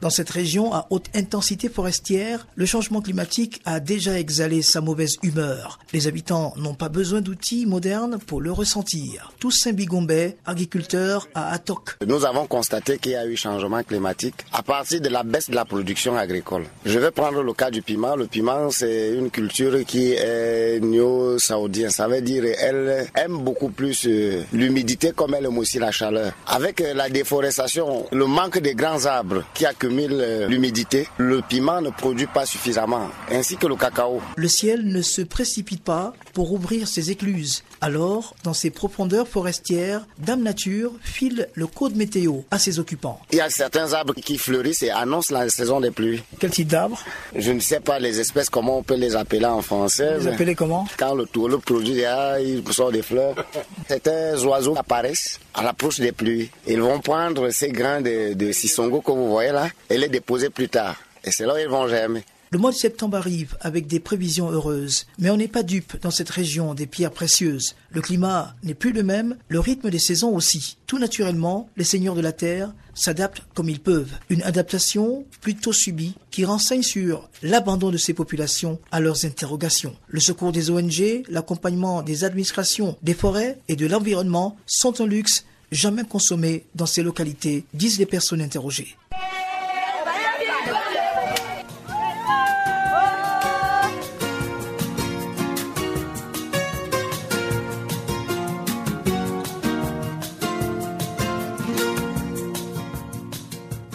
Dans 0.00 0.08
cette 0.08 0.30
région 0.30 0.72
à 0.72 0.86
haute 0.88 1.10
intensité 1.14 1.68
forestière, 1.68 2.46
le 2.54 2.64
changement 2.64 3.02
climatique 3.02 3.60
a 3.66 3.80
déjà 3.80 4.18
exhalé 4.18 4.62
sa 4.62 4.80
mauvaise 4.80 5.18
humeur. 5.22 5.78
Les 5.92 6.06
habitants 6.06 6.54
n'ont 6.56 6.72
pas 6.72 6.88
besoin 6.88 7.20
d'outils 7.20 7.66
modernes 7.66 8.18
pour 8.18 8.40
le 8.40 8.50
ressentir. 8.50 9.30
Tous 9.38 9.50
Saint-Bigombais, 9.50 10.38
agriculteurs 10.46 11.28
à 11.34 11.52
Atok. 11.52 11.98
Nous 12.06 12.24
avons 12.24 12.46
constaté 12.46 12.96
qu'il 12.96 13.12
y 13.12 13.14
a 13.14 13.26
eu 13.26 13.36
changement 13.36 13.82
climatique 13.82 14.36
à 14.54 14.62
partir 14.62 15.02
de 15.02 15.10
la 15.10 15.22
baisse 15.22 15.50
de 15.50 15.54
la 15.54 15.66
production 15.66 16.16
agricole. 16.16 16.64
Je 16.86 16.98
vais 16.98 17.10
prendre 17.10 17.42
le 17.42 17.52
cas 17.52 17.70
du 17.70 17.82
piment. 17.82 18.16
Le 18.16 18.26
piment, 18.26 18.70
c'est 18.70 19.10
une 19.10 19.30
culture 19.30 19.84
qui 19.86 20.12
est 20.12 20.80
néo-saoudienne. 20.80 21.90
Ça 21.90 22.08
veut 22.08 22.22
dire 22.22 22.44
elle 22.58 23.06
aime 23.16 23.36
beaucoup 23.36 23.68
plus 23.68 24.06
euh, 24.06 24.44
l'humidité 24.54 25.12
comme 25.14 25.34
elle 25.34 25.44
aime 25.44 25.58
aussi 25.58 25.78
la 25.78 25.90
chaleur. 25.90 26.32
Avec 26.46 26.80
euh, 26.80 26.94
la 26.94 27.10
déforestation, 27.10 28.06
le 28.10 28.24
manque 28.24 28.60
de 28.60 28.70
grands 28.70 29.04
arbres 29.04 29.44
qui 29.52 29.66
accumulent 29.66 29.89
euh, 29.90 30.46
l'humidité, 30.48 31.08
le 31.18 31.42
piment 31.42 31.80
ne 31.80 31.90
produit 31.90 32.26
pas 32.26 32.46
suffisamment, 32.46 33.08
ainsi 33.30 33.56
que 33.56 33.66
le 33.66 33.76
cacao. 33.76 34.20
Le 34.36 34.48
ciel 34.48 34.86
ne 34.86 35.02
se 35.02 35.22
précipite 35.22 35.82
pas 35.82 36.12
pour 36.32 36.52
ouvrir 36.52 36.88
ses 36.88 37.10
écluses. 37.10 37.62
Alors, 37.80 38.34
dans 38.44 38.54
ces 38.54 38.70
profondeurs 38.70 39.26
forestières, 39.26 40.06
Dame 40.18 40.42
Nature 40.42 40.92
file 41.00 41.48
le 41.54 41.66
code 41.66 41.96
météo 41.96 42.40
à 42.50 42.58
ses 42.58 42.78
occupants. 42.78 43.20
Il 43.32 43.38
y 43.38 43.40
a 43.40 43.50
certains 43.50 43.92
arbres 43.92 44.14
qui 44.14 44.38
fleurissent 44.38 44.82
et 44.82 44.90
annoncent 44.90 45.34
la 45.34 45.48
saison 45.48 45.80
des 45.80 45.90
pluies. 45.90 46.22
Quel 46.38 46.50
type 46.50 46.68
d'arbres 46.68 47.02
Je 47.34 47.52
ne 47.52 47.60
sais 47.60 47.80
pas 47.80 47.98
les 47.98 48.20
espèces, 48.20 48.50
comment 48.50 48.78
on 48.78 48.82
peut 48.82 48.96
les 48.96 49.16
appeler 49.16 49.46
en 49.46 49.62
français. 49.62 50.18
Les 50.18 50.28
appeler 50.28 50.54
comment 50.54 50.86
Quand 50.98 51.14
le 51.14 51.26
le 51.48 51.58
produit, 51.58 52.04
ah, 52.04 52.40
il 52.40 52.62
sort 52.72 52.92
des 52.92 53.02
fleurs. 53.02 53.34
Certains 53.88 54.42
oiseaux 54.44 54.76
apparaissent 54.76 55.40
à 55.54 55.62
l'approche 55.62 56.00
des 56.00 56.12
pluies. 56.12 56.50
Ils 56.66 56.80
vont 56.80 57.00
prendre 57.00 57.50
ces 57.50 57.70
grains 57.70 58.00
de, 58.00 58.34
de 58.34 58.52
sisongo 58.52 59.00
que 59.00 59.10
vous 59.10 59.30
voyez 59.30 59.52
là 59.52 59.68
et 59.88 59.98
les 59.98 60.08
déposer 60.08 60.50
plus 60.50 60.68
tard. 60.68 60.96
Et 61.24 61.30
c'est 61.30 61.46
là 61.46 61.54
où 61.54 61.58
ils 61.58 61.68
vont 61.68 61.88
germer. 61.88 62.24
Le 62.52 62.58
mois 62.58 62.72
de 62.72 62.76
septembre 62.76 63.16
arrive 63.16 63.56
avec 63.60 63.86
des 63.86 64.00
prévisions 64.00 64.50
heureuses, 64.50 65.06
mais 65.20 65.30
on 65.30 65.36
n'est 65.36 65.46
pas 65.46 65.62
dupe 65.62 66.00
dans 66.02 66.10
cette 66.10 66.30
région 66.30 66.74
des 66.74 66.88
pierres 66.88 67.12
précieuses. 67.12 67.76
Le 67.92 68.00
climat 68.00 68.56
n'est 68.64 68.74
plus 68.74 68.90
le 68.90 69.04
même, 69.04 69.36
le 69.46 69.60
rythme 69.60 69.88
des 69.88 70.00
saisons 70.00 70.34
aussi. 70.34 70.76
Tout 70.88 70.98
naturellement, 70.98 71.68
les 71.76 71.84
seigneurs 71.84 72.16
de 72.16 72.20
la 72.20 72.32
terre 72.32 72.74
s'adaptent 72.92 73.42
comme 73.54 73.68
ils 73.68 73.78
peuvent. 73.78 74.18
Une 74.30 74.42
adaptation 74.42 75.24
plutôt 75.40 75.72
subie 75.72 76.16
qui 76.32 76.44
renseigne 76.44 76.82
sur 76.82 77.28
l'abandon 77.44 77.90
de 77.90 77.98
ces 77.98 78.14
populations 78.14 78.80
à 78.90 78.98
leurs 78.98 79.24
interrogations. 79.24 79.94
Le 80.08 80.18
secours 80.18 80.50
des 80.50 80.70
ONG, 80.70 81.22
l'accompagnement 81.28 82.02
des 82.02 82.24
administrations, 82.24 82.96
des 83.02 83.14
forêts 83.14 83.58
et 83.68 83.76
de 83.76 83.86
l'environnement 83.86 84.56
sont 84.66 85.00
un 85.00 85.06
luxe 85.06 85.44
jamais 85.70 86.02
consommé 86.02 86.64
dans 86.74 86.86
ces 86.86 87.04
localités, 87.04 87.64
disent 87.74 88.00
les 88.00 88.06
personnes 88.06 88.40
interrogées. 88.42 88.96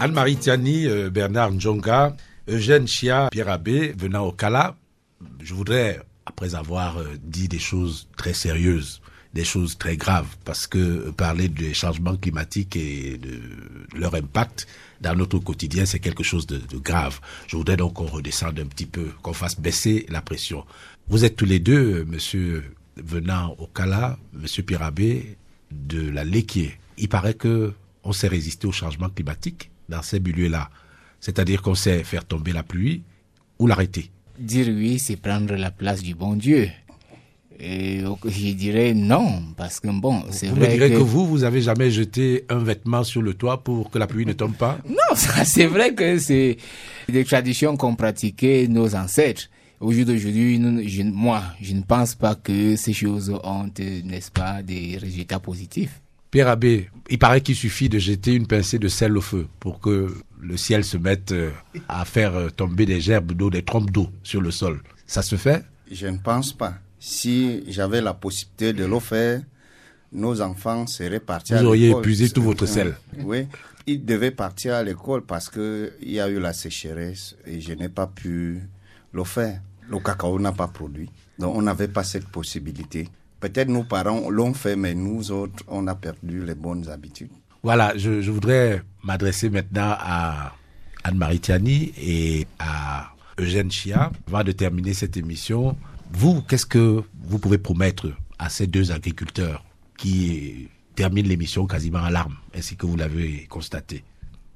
Anne-Marie 0.06 0.38
Tiani, 0.38 0.86
euh, 0.86 1.10
Bernard 1.10 1.52
Njonga, 1.54 2.16
Eugène 2.48 2.88
Chia, 2.88 3.30
Pierre 3.32 3.50
Abbé, 3.50 3.92
venant 3.98 4.28
au 4.28 4.32
Kala, 4.32 4.76
je 5.42 5.56
voudrais, 5.56 6.00
après 6.28 6.54
avoir 6.54 7.00
euh, 7.00 7.16
dit 7.24 7.48
des 7.48 7.58
choses 7.58 8.08
très 8.16 8.36
sérieuses, 8.36 9.02
des 9.34 9.44
choses 9.44 9.80
très 9.80 9.98
graves, 9.98 10.28
parce 10.46 10.68
que 10.68 11.10
parler 11.10 11.48
des 11.48 11.74
changements 11.74 12.16
climatiques 12.18 12.76
et 12.76 13.18
de 13.18 13.40
leur 13.98 14.14
impact 14.14 14.68
dans 15.02 15.16
notre 15.16 15.40
quotidien, 15.40 15.88
c'est 15.88 15.98
quelque 16.00 16.22
chose 16.24 16.46
de, 16.46 16.62
grave. 16.78 17.20
Je 17.48 17.58
voudrais 17.58 17.76
donc 17.76 17.94
qu'on 17.94 18.06
redescende 18.06 18.60
un 18.60 18.68
petit 18.68 18.86
peu, 18.86 19.08
qu'on 19.24 19.34
fasse 19.34 19.60
baisser 19.60 20.06
la 20.10 20.22
pression. 20.22 20.66
Vous 21.08 21.26
êtes 21.26 21.36
tous 21.36 21.46
les 21.46 21.60
deux, 21.60 22.02
euh, 22.02 22.06
monsieur 22.06 22.64
venant 22.98 23.56
au 23.58 23.66
Kala, 23.66 24.20
monsieur 24.34 24.62
Pirabé, 24.62 25.36
de 25.72 26.08
la 26.12 26.24
Léquier. 26.24 26.78
Il 27.00 27.10
paraît 27.10 27.34
que 27.34 27.74
on 28.04 28.12
s'est 28.12 28.28
résisté 28.28 28.68
au 28.68 28.72
changement 28.72 29.10
climatique 29.10 29.72
dans 29.90 30.02
ces 30.02 30.20
milieux-là. 30.20 30.70
C'est-à-dire 31.20 31.62
qu'on 31.62 31.76
sait 31.76 32.04
faire 32.04 32.26
tomber 32.26 32.54
la 32.54 32.64
pluie 32.64 33.04
ou 33.60 33.68
l'arrêter. 33.68 34.12
Dire 34.38 34.68
oui, 34.68 35.00
c'est 35.00 35.16
prendre 35.16 35.56
la 35.56 35.72
place 35.72 36.02
du 36.02 36.14
bon 36.14 36.36
Dieu. 36.36 36.70
Et 37.58 38.02
je 38.02 38.52
dirais 38.52 38.94
non, 38.94 39.42
parce 39.56 39.80
que 39.80 39.88
bon, 39.88 40.24
c'est 40.30 40.48
vrai. 40.48 40.56
Vous 40.56 40.66
me 40.66 40.72
direz 40.72 40.90
que... 40.92 40.98
vous, 40.98 41.26
vous 41.26 41.44
avez 41.46 41.62
jamais 41.62 41.90
jeté 41.90 42.44
un 42.50 42.60
vêtement 42.60 43.04
sur 43.04 43.22
le 43.22 43.34
toit 43.34 43.64
pour 43.64 43.90
que 43.90 43.98
la 43.98 44.08
pluie 44.08 44.26
ne 44.26 44.34
tombe 44.34 44.56
pas? 44.56 44.78
Non, 44.90 45.16
c'est 45.16 45.66
vrai 45.66 45.94
que 45.94 46.18
c'est 46.18 46.58
des 47.08 47.24
traditions 47.24 47.78
qu'ont 47.78 47.96
pratiquées 47.96 48.68
nos 48.68 48.94
ancêtres. 48.96 49.50
Au 49.80 49.92
jour 49.92 50.06
d'aujourd'hui, 50.06 50.60
moi, 50.60 51.44
je 51.62 51.74
ne 51.74 51.82
pense 51.82 52.16
pas 52.16 52.36
que 52.36 52.76
ces 52.76 52.94
choses 52.94 53.30
ont, 53.44 53.70
n'est-ce 54.04 54.32
pas, 54.32 54.62
des 54.62 54.98
résultats 54.98 55.40
positifs. 55.40 56.02
Pierre 56.36 56.50
Abbé, 56.50 56.90
il 57.10 57.18
paraît 57.18 57.40
qu'il 57.40 57.56
suffit 57.56 57.88
de 57.88 57.98
jeter 57.98 58.34
une 58.34 58.46
pincée 58.46 58.78
de 58.78 58.90
sel 58.90 59.16
au 59.16 59.22
feu 59.22 59.48
pour 59.62 59.80
que 59.80 60.14
le 60.42 60.58
ciel 60.58 60.84
se 60.84 60.98
mette 60.98 61.32
euh, 61.32 61.50
à 61.88 62.04
faire 62.04 62.36
euh, 62.36 62.50
tomber 62.50 62.86
des 62.86 63.00
gerbes 63.00 63.32
d'eau, 63.32 63.50
des 63.50 63.64
trompes 63.64 63.90
d'eau 63.90 64.10
sur 64.22 64.42
le 64.42 64.52
sol. 64.52 64.82
Ça 65.08 65.22
se 65.22 65.38
fait? 65.38 65.64
Je 65.90 66.08
ne 66.08 66.18
pense 66.18 66.52
pas. 66.52 66.74
Si 67.00 67.64
j'avais 67.70 68.02
la 68.02 68.14
possibilité 68.14 68.74
de 68.74 68.84
le 68.84 69.00
faire, 69.00 69.44
nos 70.12 70.42
enfants 70.42 70.86
seraient 70.88 71.22
partis 71.22 71.54
à 71.54 71.62
l'école. 71.62 71.68
Vous 71.68 71.70
auriez 71.70 71.90
épuisé 71.92 72.30
tout 72.30 72.44
votre 72.44 72.66
sel. 72.66 72.96
Oui, 73.20 73.48
ils 73.88 74.04
devaient 74.04 74.32
partir 74.32 74.74
à 74.74 74.84
l'école 74.84 75.22
parce 75.22 75.50
qu'il 75.50 75.94
y 76.02 76.20
a 76.20 76.28
eu 76.28 76.42
la 76.42 76.52
sécheresse 76.52 77.38
et 77.46 77.62
je 77.62 77.72
n'ai 77.72 77.88
pas 77.88 78.08
pu 78.08 78.60
le 79.14 79.24
faire. 79.24 79.62
Le 79.90 80.00
cacao 80.00 80.38
n'a 80.38 80.52
pas 80.52 80.68
produit. 80.68 81.10
Donc 81.40 81.56
on 81.56 81.62
n'avait 81.62 81.88
pas 81.88 82.04
cette 82.04 82.28
possibilité. 82.28 83.08
Peut-être 83.46 83.70
nos 83.70 83.84
parents 83.84 84.28
l'ont 84.32 84.56
fait, 84.56 84.76
mais 84.76 84.96
nous 84.96 85.30
autres, 85.30 85.64
on 85.68 85.86
a 85.86 85.94
perdu 85.94 86.44
les 86.44 86.56
bonnes 86.56 86.90
habitudes. 86.90 87.30
Voilà, 87.62 87.96
je, 87.96 88.10
voudrais 88.32 88.82
m'adresser 89.04 89.52
maintenant 89.52 89.96
à 90.00 90.56
Anne-Marie 91.04 91.40
Tiani 91.42 91.94
et 91.96 92.48
à 92.58 93.12
Eugène 93.38 93.70
Chia. 93.70 94.12
Avant 94.28 94.44
de 94.44 94.52
terminer 94.52 94.96
cette 94.96 95.16
émission, 95.16 95.78
vous, 96.12 96.42
qu'est-ce 96.42 96.66
que 96.66 97.04
vous 97.22 97.38
pouvez 97.38 97.60
promettre 97.60 98.08
à 98.40 98.50
ces 98.50 98.66
deux 98.66 98.92
agriculteurs 98.92 99.64
qui 99.96 100.70
terminent 100.96 101.30
l'émission 101.30 101.68
quasiment 101.68 102.00
à 102.04 102.10
larmes, 102.10 102.38
ainsi 102.58 102.76
que 102.76 102.88
vous 102.88 102.98
l'avez 102.98 103.46
constaté? 103.48 104.04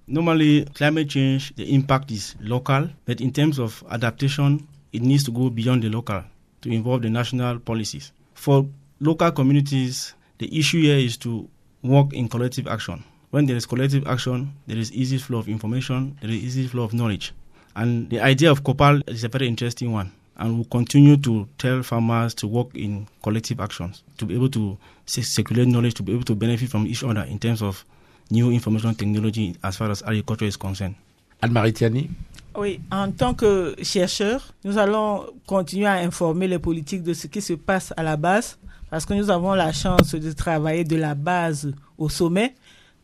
Normally, 0.07 0.65
climate 0.73 1.11
change, 1.11 1.53
the 1.57 1.71
impact 1.71 2.09
is 2.09 2.35
local, 2.41 2.89
but 3.05 3.21
in 3.21 3.29
terms 3.29 3.59
of 3.59 3.83
adaptation, 3.91 4.57
it 4.91 5.03
needs 5.03 5.23
to 5.25 5.31
go 5.31 5.51
beyond 5.51 5.81
the 5.83 5.89
local 5.91 6.23
to 6.61 6.69
involve 6.71 7.03
the 7.03 7.09
national 7.11 7.59
policies. 7.59 8.13
For 8.33 8.65
local 8.99 9.31
communities, 9.31 10.13
the 10.37 10.57
issue 10.57 10.81
here 10.81 10.97
is 10.97 11.17
to 11.17 11.47
work 11.83 12.13
in 12.13 12.27
collective 12.27 12.67
action. 12.67 13.03
When 13.31 13.45
there 13.45 13.55
is 13.55 13.65
collective 13.65 14.07
action, 14.07 14.53
there 14.67 14.77
is 14.77 14.91
easy 14.91 15.17
flow 15.17 15.39
of 15.39 15.47
information, 15.47 16.17
there 16.21 16.29
is 16.29 16.43
easy 16.43 16.67
flow 16.67 16.83
of 16.83 16.93
knowledge. 16.93 17.33
And 17.75 18.09
the 18.09 18.19
idea 18.19 18.51
of 18.51 18.63
COPAL 18.63 19.07
is 19.07 19.23
a 19.23 19.29
very 19.29 19.47
interesting 19.47 19.91
one. 19.91 20.11
And 20.37 20.55
we'll 20.55 20.65
continue 20.65 21.17
to 21.17 21.47
tell 21.57 21.83
farmers 21.83 22.33
to 22.35 22.47
work 22.47 22.73
in 22.73 23.07
collective 23.23 23.59
actions, 23.59 24.03
to 24.17 24.25
be 24.25 24.35
able 24.35 24.49
to 24.49 24.77
circulate 25.05 25.67
knowledge, 25.67 25.95
to 25.95 26.03
be 26.03 26.13
able 26.13 26.23
to 26.23 26.35
benefit 26.35 26.69
from 26.69 26.87
each 26.87 27.03
other 27.03 27.21
in 27.23 27.39
terms 27.39 27.61
of 27.61 27.83
new 28.31 28.49
information 28.51 28.95
technology 28.95 29.55
as 29.63 29.75
far 29.77 29.91
as 29.91 30.01
agriculture 30.03 30.45
is 30.45 30.55
concerned. 30.55 30.95
Anne-Marie 31.41 31.73
Tiani 31.73 32.09
oui, 32.57 32.81
en 32.91 33.11
tant 33.11 33.33
que 33.35 33.75
chercheurs, 33.83 34.53
nous 34.63 34.77
allons 34.77 35.27
continuer 35.45 35.85
à 35.85 35.93
informer 35.93 36.47
les 36.47 36.59
politiques 36.59 37.03
de 37.03 37.13
ce 37.13 37.27
qui 37.27 37.41
se 37.41 37.53
passe 37.53 37.93
à 37.95 38.03
la 38.03 38.17
base, 38.17 38.57
parce 38.89 39.05
que 39.05 39.13
nous 39.13 39.29
avons 39.29 39.53
la 39.53 39.71
chance 39.71 40.15
de 40.15 40.31
travailler 40.31 40.83
de 40.83 40.95
la 40.95 41.15
base 41.15 41.71
au 41.97 42.09
sommet. 42.09 42.55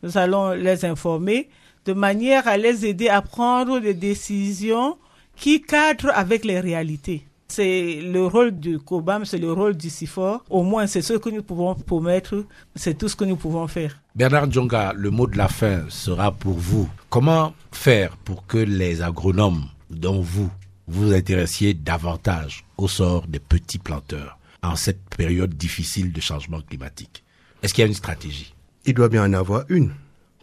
Nous 0.02 0.18
allons 0.18 0.52
les 0.52 0.84
informer 0.84 1.48
de 1.84 1.92
manière 1.92 2.46
à 2.48 2.56
les 2.56 2.84
aider 2.84 3.08
à 3.08 3.22
prendre 3.22 3.78
des 3.78 3.94
décisions 3.94 4.98
qui 5.36 5.62
cadrent 5.62 6.12
avec 6.14 6.44
les 6.44 6.60
réalités. 6.60 7.26
C'est 7.48 8.00
le 8.02 8.26
rôle 8.26 8.50
du 8.58 8.78
COBAM, 8.80 9.24
c'est 9.24 9.38
le 9.38 9.52
rôle 9.52 9.76
du 9.76 9.88
CIFOR. 9.88 10.42
Au 10.50 10.64
moins, 10.64 10.88
c'est 10.88 11.02
ce 11.02 11.12
que 11.12 11.30
nous 11.30 11.44
pouvons 11.44 11.74
promettre, 11.76 12.44
c'est 12.74 12.98
tout 12.98 13.08
ce 13.08 13.14
que 13.14 13.24
nous 13.24 13.36
pouvons 13.36 13.68
faire. 13.68 14.00
Bernard 14.16 14.50
Djonga, 14.50 14.92
le 14.94 15.10
mot 15.10 15.28
de 15.28 15.36
la 15.36 15.46
fin 15.46 15.84
sera 15.88 16.32
pour 16.32 16.54
vous. 16.54 16.88
Comment 17.08 17.54
faire 17.70 18.16
pour 18.16 18.46
que 18.46 18.58
les 18.58 19.00
agronomes, 19.00 19.64
dont 19.90 20.20
vous, 20.20 20.50
vous 20.88 21.12
intéressiez 21.12 21.72
davantage 21.74 22.64
au 22.76 22.88
sort 22.88 23.26
des 23.28 23.38
petits 23.38 23.78
planteurs? 23.78 24.38
En 24.66 24.76
cette 24.76 25.14
période 25.16 25.54
difficile 25.54 26.12
de 26.12 26.20
changement 26.20 26.60
climatique. 26.60 27.24
Est-ce 27.62 27.72
qu'il 27.72 27.82
y 27.82 27.84
a 27.84 27.88
une 27.88 27.94
stratégie? 27.94 28.54
Il 28.84 28.94
doit 28.94 29.08
bien 29.08 29.24
en 29.24 29.32
avoir 29.32 29.64
une, 29.68 29.92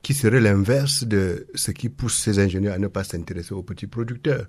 qui 0.02 0.14
serait 0.14 0.42
l'inverse 0.42 1.04
de 1.04 1.48
ce 1.56 1.72
qui 1.72 1.90
pousse 1.90 2.18
ces 2.18 2.40
ingénieurs 2.40 2.74
à 2.74 2.80
ne 2.80 2.88
pas 2.88 3.04
s'intéresser 3.04 3.54
aux 3.54 3.64
petits 3.64 3.88
producteurs. 3.88 4.48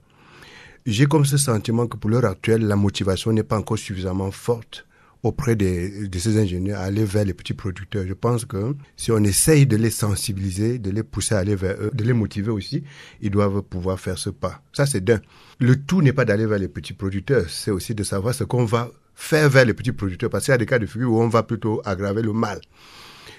J'ai 0.87 1.07
comme 1.07 1.25
ce 1.25 1.39
sentiment 1.39 1.87
que 1.87 1.97
pour 1.97 2.11
l'heure 2.11 2.25
actuelle, 2.25 2.66
la 2.66 2.77
motivation 2.77 3.33
n'est 3.33 3.43
pas 3.43 3.59
encore 3.59 3.79
suffisamment 3.79 4.31
forte 4.31 4.87
auprès 5.22 5.57
de, 5.57 6.07
de, 6.07 6.18
ces 6.18 6.39
ingénieurs 6.39 6.81
à 6.81 6.85
aller 6.85 7.05
vers 7.05 7.25
les 7.25 7.33
petits 7.33 7.55
producteurs. 7.55 8.05
Je 8.07 8.12
pense 8.12 8.45
que 8.45 8.77
si 8.97 9.11
on 9.11 9.25
essaye 9.25 9.66
de 9.66 9.77
les 9.77 9.91
sensibiliser, 9.91 10.79
de 10.79 10.91
les 10.91 11.03
pousser 11.03 11.35
à 11.35 11.39
aller 11.39 11.57
vers 11.57 11.77
eux, 11.81 11.91
de 11.95 12.05
les 12.05 12.12
motiver 12.12 12.51
aussi, 12.51 12.85
ils 13.22 13.31
doivent 13.31 13.62
pouvoir 13.62 13.99
faire 13.99 14.18
ce 14.18 14.29
pas. 14.29 14.62
Ça, 14.75 14.85
c'est 14.85 15.03
d'un. 15.03 15.20
Le 15.61 15.77
tout 15.77 16.03
n'est 16.03 16.12
pas 16.12 16.27
d'aller 16.27 16.45
vers 16.45 16.59
les 16.59 16.68
petits 16.68 16.93
producteurs, 16.93 17.49
c'est 17.49 17.70
aussi 17.70 17.95
de 17.95 18.03
savoir 18.03 18.35
ce 18.35 18.45
qu'on 18.45 18.66
va 18.66 18.91
faire 19.15 19.49
vers 19.49 19.65
les 19.65 19.75
petits 19.75 19.93
producteurs, 19.93 20.31
parce 20.31 20.45
qu'il 20.45 20.53
y 20.53 20.55
a 20.55 20.59
des 20.59 20.67
cas 20.67 20.79
de 20.79 20.87
figure 20.87 21.12
où 21.12 21.23
on 21.23 21.29
va 21.29 21.43
plutôt 21.43 21.81
aggraver 21.85 22.23
le 22.23 22.33
mal. 22.33 22.61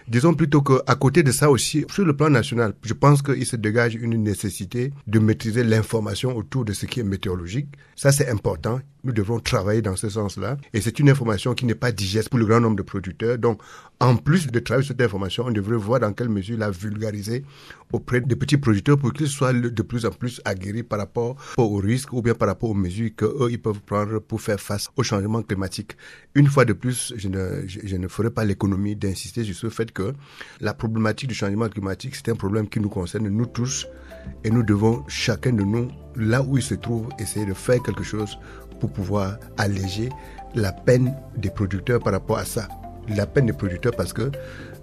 Disons 0.07 0.36
plutôt 0.36 0.61
qu'à 0.61 0.95
côté 0.95 1.23
de 1.23 1.32
ça 1.32 1.49
aussi, 1.49 1.84
sur 1.89 2.05
le 2.05 2.15
plan 2.15 2.30
national, 2.30 2.73
je 2.84 2.93
pense 2.93 3.23
qu'il 3.23 3.45
se 3.45 3.55
dégage 3.55 3.95
une 3.95 4.21
nécessité 4.21 4.93
de 5.07 5.17
maîtriser 5.19 5.63
l'information 5.63 6.38
autour 6.38 6.63
de 6.63 6.73
ce 6.73 6.86
qui 6.86 6.99
est 6.99 7.03
météorologique. 7.03 7.69
Ça, 7.95 8.11
c'est 8.11 8.30
important. 8.30 8.82
Nous 9.06 9.14
devons 9.14 9.39
travailler 9.39 9.84
dans 9.84 9.95
ce 9.95 10.10
sens-là. 10.10 10.58
Et 10.74 10.82
c'est 10.82 10.97
une 10.97 11.10
information 11.12 11.53
qui 11.53 11.66
n'est 11.66 11.76
pas 11.76 11.91
digeste 11.91 12.30
pour 12.30 12.39
le 12.39 12.45
grand 12.47 12.60
nombre 12.60 12.76
de 12.76 12.82
producteurs. 12.82 13.38
Donc, 13.38 13.62
en 13.99 14.16
plus 14.18 14.47
de 14.47 14.60
travailler 14.60 14.84
sur 14.84 14.93
cette 14.93 15.01
information, 15.06 15.45
on 15.45 15.51
devrait 15.51 15.78
voir 15.78 15.99
dans 15.99 16.12
quelle 16.12 16.28
mesure 16.28 16.58
la 16.58 16.72
vulgariser 16.72 17.43
auprès 17.93 18.20
des 18.20 18.36
petits 18.36 18.58
producteurs 18.58 18.97
pour 18.97 19.14
qu'ils 19.14 19.28
soient 19.28 19.53
de 19.53 19.82
plus 19.84 20.08
en 20.08 20.10
plus 20.10 20.41
aguerris 20.43 20.82
par 20.82 20.97
rapport 20.97 21.36
aux 21.58 21.76
risques 21.78 22.14
ou 22.14 22.24
bien 22.24 22.34
par 22.34 22.47
rapport 22.47 22.72
aux 22.72 22.74
mesures 22.74 23.12
qu'eux, 23.16 23.47
ils 23.51 23.62
peuvent 23.62 23.80
prendre 23.82 24.20
pour 24.20 24.41
faire 24.41 24.60
face 24.60 24.89
au 24.95 25.03
changement 25.03 25.43
climatique. 25.43 25.95
Une 26.34 26.47
fois 26.47 26.66
de 26.66 26.74
plus, 26.74 27.14
je 27.16 27.28
ne, 27.30 27.62
je, 27.68 27.82
je 27.84 27.95
ne 27.95 28.08
ferai 28.08 28.32
pas 28.32 28.43
l'économie 28.43 28.95
d'insister 28.95 29.43
sur 29.43 29.56
ce 29.56 29.70
fait 29.70 29.91
que 29.91 30.14
la 30.62 30.74
problématique 30.74 31.30
du 31.30 31.36
changement 31.36 31.70
climatique, 31.70 32.16
c'est 32.16 32.30
un 32.30 32.36
problème 32.36 32.68
qui 32.68 32.80
nous 32.80 32.89
concerne, 32.89 33.28
nous 33.30 33.45
tous, 33.45 33.88
et 34.43 34.49
nous 34.49 34.64
devons, 34.64 35.03
chacun 35.08 35.53
de 35.53 35.64
nous, 35.64 35.89
là 36.16 36.41
où 36.41 36.58
il 36.58 36.64
se 36.64 36.76
trouve, 36.76 37.10
essayer 37.20 37.45
de 37.45 37.53
faire 37.53 37.82
quelque 37.84 38.03
chose 38.03 38.38
pour 38.80 38.91
pouvoir 38.91 39.38
alléger 39.57 40.09
la 40.53 40.71
peine 40.71 41.15
des 41.38 41.49
producteurs 41.49 41.99
par 41.99 42.13
rapport 42.13 42.38
à 42.38 42.45
ça. 42.45 42.67
La 43.07 43.26
peine 43.26 43.45
des 43.45 43.53
producteurs 43.53 43.93
parce 43.95 44.13
que 44.13 44.32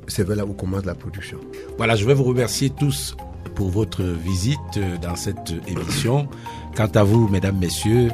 c'est 0.06 0.28
là 0.28 0.44
où 0.44 0.52
commence 0.52 0.84
la 0.84 0.94
production. 0.94 1.38
Voilà, 1.76 1.96
je 1.96 2.06
vais 2.06 2.14
vous 2.14 2.24
remercier 2.24 2.70
tous 2.70 3.16
pour 3.54 3.70
votre 3.70 4.02
visite 4.02 4.58
dans 5.00 5.16
cette 5.16 5.52
émission. 5.66 6.28
Quant 6.76 6.90
à 6.94 7.02
vous, 7.02 7.28
mesdames, 7.28 7.58
messieurs, 7.58 8.10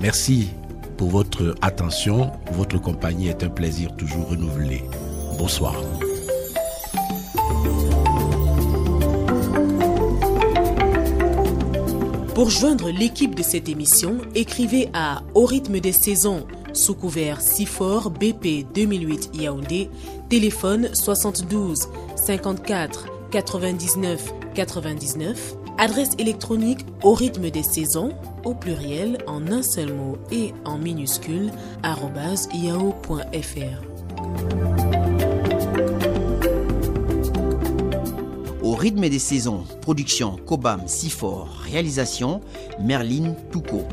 merci 0.00 0.50
pour 0.96 1.10
votre 1.10 1.54
attention. 1.62 2.30
Votre 2.52 2.78
compagnie 2.80 3.28
est 3.28 3.42
un 3.42 3.48
plaisir 3.48 3.94
toujours 3.96 4.28
renouvelé. 4.30 4.82
Bonsoir. 5.38 5.74
Pour 12.34 12.48
joindre 12.48 12.90
l'équipe 12.90 13.34
de 13.34 13.42
cette 13.42 13.68
émission, 13.68 14.16
écrivez 14.34 14.88
à 14.94 15.22
Au 15.34 15.44
rythme 15.44 15.80
des 15.80 15.92
saisons 15.92 16.46
sous 16.72 16.94
couvert 16.94 17.42
Sifor 17.42 18.10
BP 18.10 18.72
2008 18.72 19.32
Yaoundé, 19.34 19.90
téléphone 20.30 20.88
72 20.94 21.88
54 22.16 23.06
99 23.30 24.32
99, 24.54 25.54
adresse 25.76 26.12
électronique 26.18 26.86
au 27.02 27.12
rythme 27.12 27.50
des 27.50 27.62
saisons 27.62 28.14
au 28.44 28.54
pluriel 28.54 29.18
en 29.26 29.46
un 29.48 29.62
seul 29.62 29.92
mot 29.92 30.16
et 30.30 30.54
en 30.64 30.78
minuscule 30.78 31.50
yahoo.fr. 32.54 33.91
rythme 38.82 39.08
des 39.08 39.20
saisons, 39.20 39.62
production 39.80 40.36
Cobam 40.44 40.88
Sifor, 40.88 41.48
réalisation 41.70 42.40
Merlin 42.80 43.36
Touko. 43.52 43.86